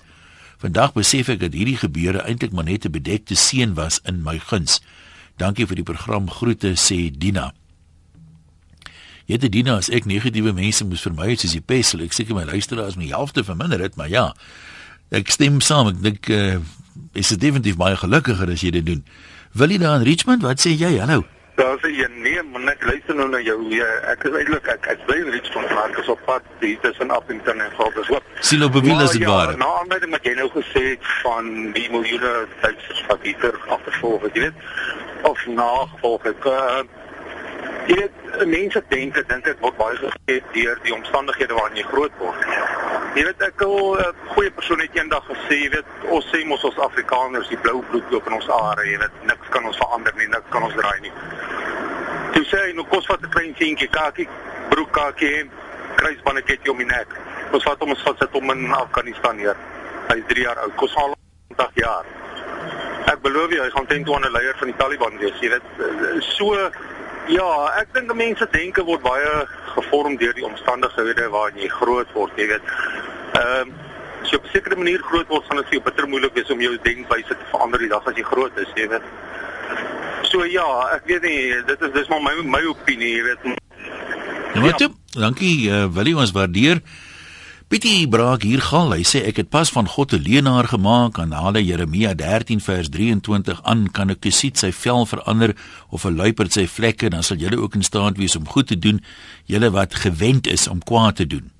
Vandag 0.60 0.92
besef 0.96 1.30
ek 1.32 1.40
dat 1.44 1.54
hierdie 1.56 1.78
gebeure 1.78 2.24
eintlik 2.26 2.52
maar 2.52 2.66
net 2.66 2.84
'n 2.84 2.92
bedekte 2.92 3.34
seën 3.38 3.74
was 3.74 4.00
in 4.04 4.22
my 4.22 4.38
guns. 4.38 4.80
Dankie 5.38 5.66
vir 5.66 5.76
die 5.76 5.86
program. 5.86 6.28
Groete 6.28 6.74
sê 6.76 7.10
Dina. 7.10 7.54
Het 9.26 9.52
Dina 9.52 9.76
as 9.76 9.88
ek 9.88 10.04
negatiewe 10.04 10.52
mense 10.52 10.84
moes 10.84 11.06
vermy 11.06 11.36
soos 11.36 11.52
die 11.52 11.62
pes, 11.62 11.94
ek 11.94 12.12
seker 12.12 12.34
my 12.34 12.44
luisteraars 12.44 12.96
my 12.96 13.06
helfte 13.06 13.44
verminder 13.44 13.80
het, 13.80 13.96
maar 13.96 14.08
ja. 14.08 14.34
Ek 15.10 15.30
stem 15.30 15.60
saam. 15.60 15.88
Ek 15.88 16.02
dink 16.02 16.28
uh, 16.28 16.58
is 17.14 17.28
dit 17.28 17.40
definitief 17.40 17.76
baie 17.76 17.96
gelukkiger 17.96 18.50
as 18.50 18.60
jy 18.60 18.70
dit 18.70 18.86
doen. 18.86 19.04
Wil 19.52 19.70
jy 19.70 19.78
daar 19.78 20.00
in 20.00 20.06
Richmond? 20.06 20.42
Wat 20.42 20.60
sê 20.60 20.74
jy? 20.76 20.98
Hallo. 20.98 21.24
Daar 21.60 21.76
sê 21.82 21.90
jy 21.92 22.06
nee, 22.24 22.42
man, 22.52 22.68
ek 22.72 22.84
luister 22.88 23.16
nou 23.18 23.26
na 23.28 23.40
jou. 23.44 23.58
Ja, 23.74 23.84
ek 24.08 24.22
is 24.24 24.36
eintlik 24.38 24.68
ek 24.72 24.86
ek 24.94 25.02
bly 25.04 25.18
in 25.20 25.32
Richmond, 25.34 25.68
maar 25.76 25.90
ek 25.90 25.98
is 26.00 26.08
op 26.14 26.22
pad 26.24 26.46
hier 26.62 26.78
tussen 26.80 27.12
Appington 27.12 27.60
en. 27.60 27.74
Sien 28.40 28.64
op 28.64 28.72
bewiel 28.72 28.96
dit 29.02 29.18
ja, 29.20 29.28
waar. 29.28 29.52
Nou, 29.60 29.68
aanleiding 29.82 30.14
wat 30.16 30.24
jy 30.24 30.32
nou 30.38 30.48
gesê 30.54 30.84
het 30.94 31.10
van 31.20 31.50
die 31.76 31.84
miljoene 31.92 32.32
Duitsers 32.62 33.04
wat 33.10 33.28
hier 33.28 33.60
afgevolg 33.76 34.24
het, 34.24 34.38
jy 34.38 34.46
weet, 34.46 34.64
of 35.28 35.44
nagevolg 35.60 36.24
het. 36.30 36.48
Uh, 36.48 36.80
jy 37.90 37.98
weet, 38.00 38.24
mense 38.48 38.84
dink 38.88 39.20
ek 39.20 39.28
dink 39.28 39.44
dit 39.50 39.60
word 39.60 39.76
baie 39.82 40.00
geskep 40.00 40.52
deur 40.56 40.80
die 40.88 40.96
omstandighede 40.96 41.60
waarin 41.60 41.82
jy 41.82 41.88
groot 41.92 42.20
word. 42.24 42.48
Jy 43.10 43.24
weet 43.26 43.40
ek 43.42 43.62
'n 43.62 44.14
goeie 44.34 44.50
persoon 44.54 44.80
het 44.80 44.94
eendag 44.94 45.24
gesê, 45.26 45.56
jy 45.64 45.70
weet, 45.70 45.88
ons 46.14 46.26
sê 46.30 46.44
mos 46.46 46.62
ons 46.64 46.78
Afrikaners, 46.78 47.48
die 47.48 47.58
blou 47.58 47.82
bloed 47.90 48.10
loop 48.10 48.26
in 48.26 48.32
ons 48.32 48.48
are, 48.48 48.84
jy 48.86 48.98
weet, 48.98 49.16
niks 49.26 49.48
kan 49.50 49.64
ons 49.66 49.76
verander 49.76 50.14
nie, 50.16 50.28
niks 50.28 50.50
kan 50.50 50.62
ons 50.62 50.74
draai 50.74 51.00
nie. 51.00 51.12
Toe 52.32 52.44
sê 52.44 52.60
hy, 52.66 52.72
nou 52.72 52.86
kos 52.86 53.06
wat 53.06 53.22
'n 53.22 53.30
klein 53.30 53.54
seentjie, 53.58 53.88
kakie, 53.90 54.28
broek 54.68 54.92
kakie, 54.92 55.50
kruisbandjie 55.96 56.70
om 56.70 56.78
die 56.78 56.86
nek. 56.86 57.08
Ons 57.52 57.64
vat 57.64 57.80
hom 57.80 57.90
ons 57.90 58.02
vat 58.02 58.18
sit 58.18 58.32
hom 58.32 58.50
in 58.50 58.72
Afghanistan 58.72 59.38
hier. 59.38 59.56
Hy 60.08 60.16
is 60.16 60.24
3 60.28 60.42
jaar 60.42 60.58
oud, 60.58 60.76
kos 60.76 60.94
al 60.94 61.14
20 61.48 61.70
jaar. 61.74 62.04
Ek 63.06 63.20
belowe 63.22 63.50
jy, 63.50 63.62
hy 63.62 63.70
gaan 63.70 63.86
teen 63.86 64.04
toe 64.04 64.18
'n 64.18 64.32
leier 64.32 64.54
van 64.56 64.68
die 64.68 64.76
Taliban 64.76 65.18
wees, 65.18 65.40
jy 65.40 65.50
weet, 65.50 65.66
so 66.22 66.70
Ja, 67.30 67.50
ek 67.78 67.92
dink 67.94 68.10
mense 68.18 68.46
denke 68.50 68.82
word 68.86 69.04
baie 69.04 69.30
gevorm 69.76 70.16
deur 70.18 70.34
die 70.34 70.46
omstandighede 70.46 71.28
waarin 71.30 71.60
jy 71.62 71.68
groot 71.78 72.10
word, 72.16 72.34
jy 72.40 72.48
weet. 72.50 72.74
Ehm 73.38 73.70
um, 73.70 73.78
as 74.20 74.32
jy 74.32 74.36
op 74.36 74.44
'n 74.44 74.52
sekere 74.52 74.76
manier 74.76 75.02
groot 75.08 75.28
word, 75.28 75.44
gaan 75.48 75.56
dit 75.56 75.68
vir 75.70 75.76
jou 75.78 75.84
bitter 75.84 76.08
moeilik 76.08 76.34
wees 76.34 76.50
om 76.50 76.60
jou 76.60 76.74
denkwyse 76.82 77.34
te 77.34 77.46
verander 77.52 77.80
die 77.80 77.88
dag 77.88 78.06
as 78.06 78.16
jy 78.16 78.24
groot 78.32 78.58
is, 78.58 78.72
jy 78.76 78.88
weet. 78.88 79.06
So 80.28 80.44
ja, 80.44 80.66
ek 80.96 81.06
weet 81.06 81.22
nie, 81.22 81.62
dit 81.66 81.80
is 81.80 81.92
dis 81.94 82.08
maar 82.08 82.22
my 82.22 82.34
my 82.44 82.64
opinie, 82.68 83.14
jy 83.16 83.22
weet. 83.22 83.46
Ja, 84.54 84.60
wat 84.60 84.80
ja. 84.80 84.88
Dankie, 85.10 85.70
uh, 85.70 85.86
Willie, 85.94 86.16
ons 86.16 86.34
waardeer. 86.36 86.82
Pietie 87.70 88.08
Braak 88.10 88.42
hier 88.42 88.58
gaan. 88.66 88.88
Hy 88.90 89.04
sê 89.06 89.20
ek 89.28 89.36
het 89.38 89.48
pas 89.54 89.70
van 89.70 89.86
God 89.86 90.10
'n 90.12 90.24
leenaar 90.26 90.66
gemaak 90.66 91.20
aan 91.22 91.30
Hale 91.30 91.62
Jeremia 91.62 92.14
13 92.14 92.58
vers 92.60 92.88
23 92.88 93.62
aan 93.62 93.86
kan 93.92 94.10
ek 94.10 94.26
gesien 94.26 94.54
sy 94.54 94.72
vel 94.72 95.06
verander 95.06 95.54
of 95.88 96.04
'n 96.04 96.16
luiperd 96.16 96.52
sy 96.52 96.66
vlekke 96.66 97.10
dan 97.10 97.22
sal 97.22 97.36
julle 97.36 97.62
ook 97.62 97.74
in 97.74 97.82
staat 97.82 98.16
wees 98.16 98.36
om 98.36 98.48
goed 98.48 98.66
te 98.66 98.78
doen 98.78 99.00
julle 99.46 99.70
wat 99.70 99.94
gewend 99.94 100.46
is 100.46 100.66
om 100.66 100.82
kwaad 100.82 101.16
te 101.16 101.26
doen. 101.26 101.50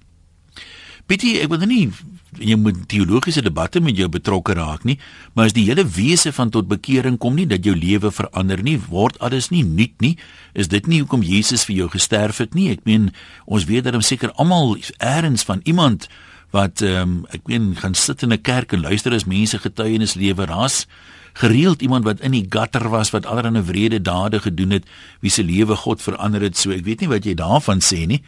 Pietie, 1.07 1.41
ek 1.41 1.49
wil 1.49 1.59
nie 1.59 1.93
jy 2.39 2.57
moet 2.57 2.89
teologiese 2.89 3.43
debatte 3.43 3.81
met 3.81 3.97
jou 3.99 4.09
betrokke 4.09 4.55
raak 4.55 4.85
nie, 4.85 4.99
maar 5.35 5.51
as 5.51 5.57
die 5.57 5.67
hele 5.67 5.85
wese 5.85 6.33
van 6.33 6.51
tot 6.51 6.69
bekering 6.71 7.19
kom 7.19 7.35
nie 7.35 7.47
dat 7.51 7.65
jou 7.65 7.75
lewe 7.75 8.11
verander 8.15 8.63
nie, 8.63 8.79
word 8.89 9.19
alles 9.19 9.51
nie 9.51 9.65
nuut 9.65 10.01
nie, 10.01 10.17
is 10.55 10.69
dit 10.69 10.87
nie 10.87 11.01
hoekom 11.01 11.23
Jesus 11.27 11.65
vir 11.65 11.77
jou 11.77 11.89
gesterf 11.91 12.39
het 12.39 12.55
nie. 12.55 12.71
Ek 12.71 12.85
meen 12.85 13.11
ons 13.47 13.67
weet 13.67 13.85
dat 13.85 13.99
ons 13.99 14.07
seker 14.07 14.33
almal 14.37 14.77
eers 14.79 15.45
van 15.45 15.61
iemand 15.65 16.09
wat 16.51 16.83
ehm 16.83 17.03
um, 17.03 17.27
ek 17.31 17.47
meen 17.47 17.75
gaan 17.79 17.95
sit 17.95 18.23
in 18.23 18.33
'n 18.33 18.43
kerk 18.43 18.73
en 18.73 18.83
luister 18.83 19.15
as 19.15 19.25
mense 19.25 19.59
getuienis 19.59 20.15
lewer 20.15 20.47
ras 20.47 20.87
gereeld 21.33 21.83
iemand 21.83 22.05
wat 22.05 22.21
in 22.21 22.33
die 22.33 22.47
gutter 22.49 22.89
was 22.89 23.11
wat 23.11 23.27
allerlei 23.27 23.63
wrede 23.63 24.03
dade 24.03 24.41
gedoen 24.41 24.71
het 24.71 24.85
wie 25.21 25.31
se 25.31 25.43
lewe 25.43 25.77
God 25.77 26.03
verander 26.03 26.41
het 26.41 26.57
so 26.57 26.71
ek 26.71 26.85
weet 26.85 27.01
nie 27.01 27.09
wat 27.09 27.25
jy 27.25 27.35
daarvan 27.35 27.81
sê 27.81 28.07
nie 28.07 28.23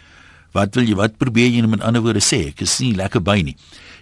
wat 0.53 0.75
wil 0.75 0.85
jy 0.85 0.95
wat 0.95 1.17
probeer 1.17 1.49
jy 1.49 1.67
met 1.67 1.83
ander 1.83 2.03
woorde 2.03 2.21
sê 2.21 2.49
ek 2.53 2.61
is 2.61 2.79
nie 2.81 2.95
lekker 2.95 3.21
by 3.21 3.41
nie 3.43 3.57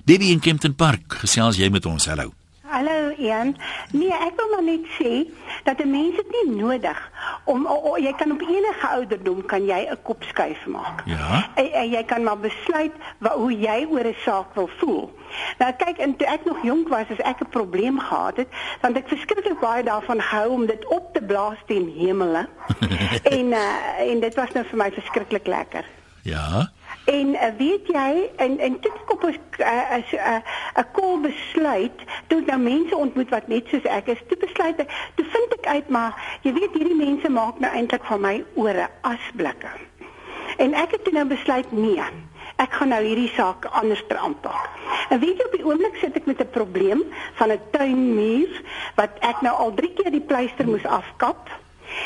Debbie 0.05 0.33
in 0.33 0.41
Kempton 0.41 0.73
Park, 0.75 1.21
gesels 1.21 1.59
jy 1.61 1.69
met 1.69 1.85
ons? 1.87 2.07
Hallo. 2.09 2.33
Hallo 2.71 3.11
Ian. 3.19 3.57
Nee, 3.93 4.15
ek 4.15 4.39
wil 4.39 4.49
maar 4.55 4.63
net 4.65 4.87
sê 4.97 5.27
dat 5.67 5.83
'n 5.83 5.91
mens 5.91 6.17
dit 6.17 6.31
nie 6.31 6.57
nodig 6.63 6.99
om 7.45 7.67
o, 7.67 7.75
o, 7.91 7.97
jy 7.99 8.13
kan 8.13 8.33
op 8.33 8.41
enige 8.41 8.87
ouderdom 8.87 9.45
kan 9.47 9.67
jy 9.67 9.81
'n 9.91 9.99
kop 10.03 10.23
skuif 10.23 10.67
maak. 10.67 11.03
Ja. 11.05 11.51
En, 11.55 11.73
en 11.73 11.91
jy 11.91 12.03
kan 12.05 12.23
maar 12.23 12.39
besluit 12.39 12.93
wat, 13.19 13.33
hoe 13.33 13.53
jy 13.53 13.87
oor 13.91 14.07
'n 14.07 14.17
saak 14.25 14.55
wil 14.55 14.71
voel. 14.79 15.11
Nou 15.59 15.73
kyk, 15.73 15.99
en 15.99 16.17
toe 16.17 16.27
ek 16.27 16.45
nog 16.45 16.63
jonk 16.63 16.89
was, 16.89 17.11
as 17.11 17.19
ek 17.19 17.41
'n 17.41 17.51
probleem 17.51 17.99
gehad 17.99 18.37
het, 18.37 18.49
dan 18.81 18.95
het 18.95 19.03
ek 19.03 19.09
verskriklik 19.09 19.61
baie 19.61 19.83
daarvan 19.83 20.23
gehou 20.23 20.51
om 20.51 20.67
dit 20.67 20.87
op 20.87 21.13
te 21.13 21.23
blaas 21.23 21.59
teen 21.67 21.93
hemele. 21.99 22.49
en 23.37 23.47
uh, 23.47 24.11
en 24.11 24.21
dit 24.21 24.35
was 24.35 24.53
nou 24.53 24.65
vir 24.65 24.77
my 24.77 24.91
verskriklik 24.91 25.47
lekker. 25.47 25.85
Ja. 26.23 26.71
En 27.05 27.29
uh, 27.29 27.41
weet 27.59 27.87
jy 27.87 28.31
en 28.37 28.59
en 28.59 28.81
toe 28.81 28.93
ek 28.93 29.13
op 29.13 29.23
'n 29.25 29.39
'n 29.59 30.43
'n 30.81 30.87
kol 30.93 31.21
besluit, 31.21 31.99
toe 32.27 32.41
nou 32.47 32.59
mense 32.59 32.97
ontmoet 32.97 33.29
wat 33.29 33.47
net 33.47 33.67
soos 33.69 33.85
ek 33.85 34.07
is, 34.07 34.19
toe 34.29 34.37
besluit 34.37 34.79
ek, 34.79 35.11
toe 35.15 35.25
vind 35.25 35.53
ek 35.59 35.67
uit 35.67 35.89
maar 35.89 36.39
jy 36.43 36.53
weet 36.53 36.75
hierdie 36.75 36.97
mense 36.97 37.29
maak 37.29 37.59
nou 37.59 37.73
eintlik 37.73 38.05
van 38.05 38.21
my 38.21 38.45
ore 38.55 38.89
asblikke. 39.01 39.73
En 40.57 40.75
ek 40.75 40.91
het 40.91 41.05
toe 41.05 41.13
nou 41.13 41.27
besluit 41.27 41.73
nee. 41.73 42.05
Ek 42.57 42.73
gaan 42.73 42.89
nou 42.93 43.03
hierdie 43.05 43.33
saak 43.33 43.65
anders 43.65 44.03
aanpak. 44.09 44.69
En 45.09 45.21
weet 45.21 45.39
jy 45.39 45.45
op 45.45 45.57
die 45.57 45.65
oomblik 45.65 45.97
sit 45.97 46.17
ek 46.17 46.27
met 46.27 46.41
'n 46.41 46.51
probleem 46.51 47.03
van 47.35 47.53
'n 47.53 47.61
tuinmuur 47.71 48.63
wat 48.95 49.11
ek 49.21 49.41
nou 49.41 49.55
al 49.57 49.75
3 49.75 49.93
keer 49.95 50.11
die 50.11 50.27
pleister 50.31 50.67
moes 50.67 50.85
afkap. 50.85 51.49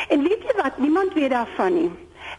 En 0.09 0.23
weet 0.23 0.43
jy 0.47 0.63
wat, 0.63 0.79
niemand 0.79 1.13
weet 1.15 1.31
daarvan 1.31 1.75
nie. 1.75 1.91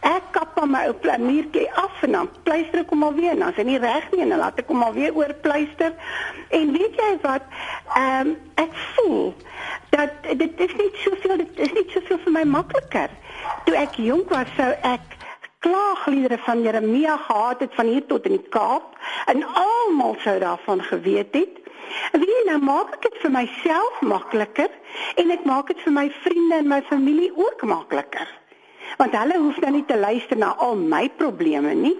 Ek 0.06 0.28
kap 0.36 0.54
hom 0.60 0.70
my 0.70 0.84
ou 0.86 0.94
planiertjie 1.02 1.66
af 1.80 2.02
en 2.06 2.14
dan 2.14 2.28
pleister 2.46 2.84
ek 2.84 2.92
hom 2.94 3.02
alweer. 3.08 3.34
Dan 3.34 3.50
is 3.50 3.58
hy 3.58 3.64
nie 3.66 3.80
reg 3.82 4.06
nie 4.12 4.22
en 4.22 4.34
dan 4.34 4.42
laat 4.44 4.60
ek 4.62 4.70
hom 4.70 4.84
alweer 4.86 5.16
oor 5.18 5.32
pleister. 5.42 5.96
En 6.54 6.70
weet 6.76 7.00
jy 7.00 7.10
wat? 7.24 7.48
Ehm 7.96 8.30
um, 8.30 8.36
ek 8.62 8.78
voel 8.94 9.34
dat 9.90 10.30
dit 10.38 10.62
is 10.66 10.76
nie 10.78 10.88
soveel 11.02 11.42
dit 11.42 11.60
is 11.66 11.74
nie 11.74 11.86
soveel 11.94 12.22
vir 12.22 12.36
my 12.38 12.44
makliker. 12.54 13.12
Toe 13.66 13.76
ek 13.82 13.98
jonk 14.02 14.30
was, 14.30 14.50
sou 14.58 14.70
ek 14.86 15.16
klaagliedere 15.66 16.38
van 16.46 16.62
Jeremia 16.62 17.16
gehad 17.26 17.66
het 17.66 17.74
van 17.74 17.90
hier 17.90 18.06
tot 18.06 18.26
in 18.30 18.36
die 18.38 18.48
Kaap 18.54 18.94
en 19.32 19.42
almal 19.42 20.14
sou 20.22 20.38
daarvan 20.38 20.82
geweet 20.86 21.34
het. 21.34 21.62
En 22.14 22.22
wie 22.22 22.40
nou 22.46 22.60
maak 22.62 22.94
ek 22.98 23.08
dit 23.08 23.20
vir 23.24 23.34
myself 23.34 24.00
makliker 24.06 24.70
en 25.18 25.30
ek 25.34 25.46
maak 25.48 25.70
dit 25.72 25.86
vir 25.86 25.94
my 25.98 26.08
vriende 26.22 26.62
en 26.62 26.74
my 26.76 26.82
familie 26.90 27.32
ook 27.34 27.66
makliker 27.66 28.30
want 28.96 29.16
hulle 29.16 29.38
hoef 29.38 29.60
nou 29.60 29.72
nie 29.72 29.84
te 29.84 29.98
luister 29.98 30.36
na 30.36 30.54
al 30.56 30.76
my 30.76 31.08
probleme 31.16 31.74
nie. 31.74 31.96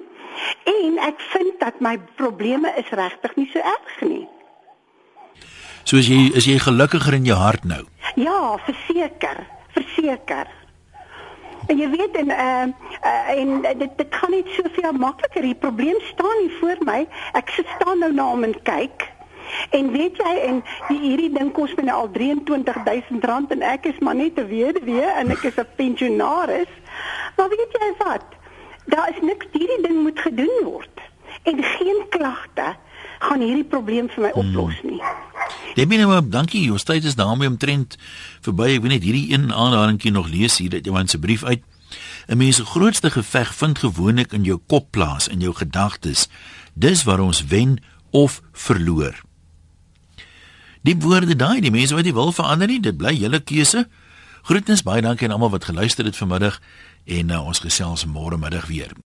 En 0.64 0.98
ek 0.98 1.20
vind 1.32 1.60
dat 1.60 1.80
my 1.80 1.98
probleme 2.14 2.72
is 2.76 2.88
regtig 2.90 3.36
nie 3.36 3.48
so 3.52 3.58
erg 3.58 4.00
nie. 4.00 4.26
So 5.86 5.96
as 6.02 6.08
jy 6.10 6.32
is 6.34 6.48
jy 6.48 6.58
gelukkiger 6.58 7.14
in 7.14 7.28
jou 7.28 7.38
hart 7.38 7.64
nou? 7.64 7.84
Ja, 8.18 8.56
verseker, 8.66 9.44
verseker. 9.76 10.48
En 11.66 11.78
jy 11.78 11.86
weet 11.90 12.16
en 12.22 12.30
uh, 12.30 12.64
uh 13.02 13.30
en 13.36 13.60
dit 13.62 13.92
dit 13.98 14.16
gaan 14.20 14.30
net 14.30 14.48
soveel 14.54 14.92
makliker. 14.92 15.42
Die 15.42 15.54
probleem 15.54 16.00
staan 16.12 16.40
nie 16.42 16.52
voor 16.60 16.82
my. 16.86 17.04
Ek 17.38 17.50
sit 17.54 17.70
staan 17.78 18.02
nou 18.02 18.12
na 18.14 18.26
hom 18.32 18.46
en 18.46 18.56
kyk. 18.62 19.06
En 19.70 19.90
weet 19.94 20.18
jy 20.18 20.34
en 20.48 20.60
die, 20.88 20.98
hierdie 21.00 21.30
ding 21.34 21.52
kos 21.54 21.74
my 21.78 21.86
nou 21.86 21.96
al 22.02 22.10
R23000 22.10 23.54
en 23.56 23.62
ek 23.62 23.86
is 23.92 23.98
maar 24.02 24.18
net 24.18 24.38
'n 24.38 24.48
weduwee 24.50 25.06
en 25.06 25.30
ek 25.30 25.46
is 25.50 25.58
'n 25.58 25.66
pensionaris. 25.76 26.72
Maar 27.36 27.48
weet 27.48 27.78
jy 27.78 27.92
wat? 27.98 28.24
Daar 28.86 29.08
is 29.10 29.20
niks 29.22 29.46
hierdie 29.52 29.82
ding 29.82 30.02
moet 30.02 30.18
gedoen 30.20 30.64
word. 30.64 31.04
En 31.42 31.62
geen 31.62 32.04
klagte 32.10 32.74
gaan 33.18 33.40
hierdie 33.40 33.64
probleem 33.64 34.08
vir 34.12 34.28
my 34.28 34.32
hmm. 34.34 34.48
oplos 34.48 34.82
nie. 34.82 35.00
Dit 35.76 35.88
binne 35.88 36.06
maar 36.08 36.24
dankie. 36.24 36.64
Jou 36.66 36.78
tyd 36.78 37.04
is 37.04 37.18
daarmee 37.18 37.48
omtrent 37.48 37.98
verby. 38.44 38.76
Ek 38.76 38.84
weet 38.84 38.96
net 38.96 39.06
hierdie 39.06 39.32
een 39.32 39.52
aanhalingkie 39.52 40.12
nog 40.14 40.30
lees 40.32 40.58
hier 40.62 40.72
dat 40.76 40.86
jy 40.86 40.94
want 40.94 41.12
se 41.12 41.20
brief 41.22 41.44
uit 41.44 41.64
'n 42.26 42.36
mens 42.36 42.56
se 42.56 42.64
grootste 42.64 43.10
geveg 43.10 43.54
vind 43.54 43.78
gewoonlik 43.78 44.32
in 44.32 44.42
jou 44.42 44.58
kop 44.66 44.90
plaas, 44.90 45.28
in 45.28 45.40
jou 45.40 45.54
gedagtes. 45.54 46.28
Dis 46.74 47.04
waar 47.04 47.20
ons 47.20 47.44
wen 47.46 47.78
of 48.10 48.42
verloor. 48.52 49.14
Die 50.82 50.96
woorde 50.98 51.36
daai, 51.36 51.60
die 51.60 51.70
mense 51.70 51.94
wat 51.94 52.04
nie 52.04 52.14
wil 52.14 52.32
verander 52.32 52.66
nie, 52.66 52.80
dit 52.80 52.96
bly 52.96 53.14
julle 53.14 53.40
keuse. 53.40 53.88
Groetens 54.42 54.82
baie 54.82 55.02
dankie 55.02 55.26
aan 55.26 55.32
almal 55.34 55.50
wat 55.50 55.64
geluister 55.64 56.04
het 56.04 56.16
vanmiddag 56.16 56.60
en 57.06 57.30
uh, 57.30 57.42
ons 57.46 57.62
gesels 57.62 58.06
môre 58.10 58.38
middag 58.40 58.66
weer. 58.66 58.96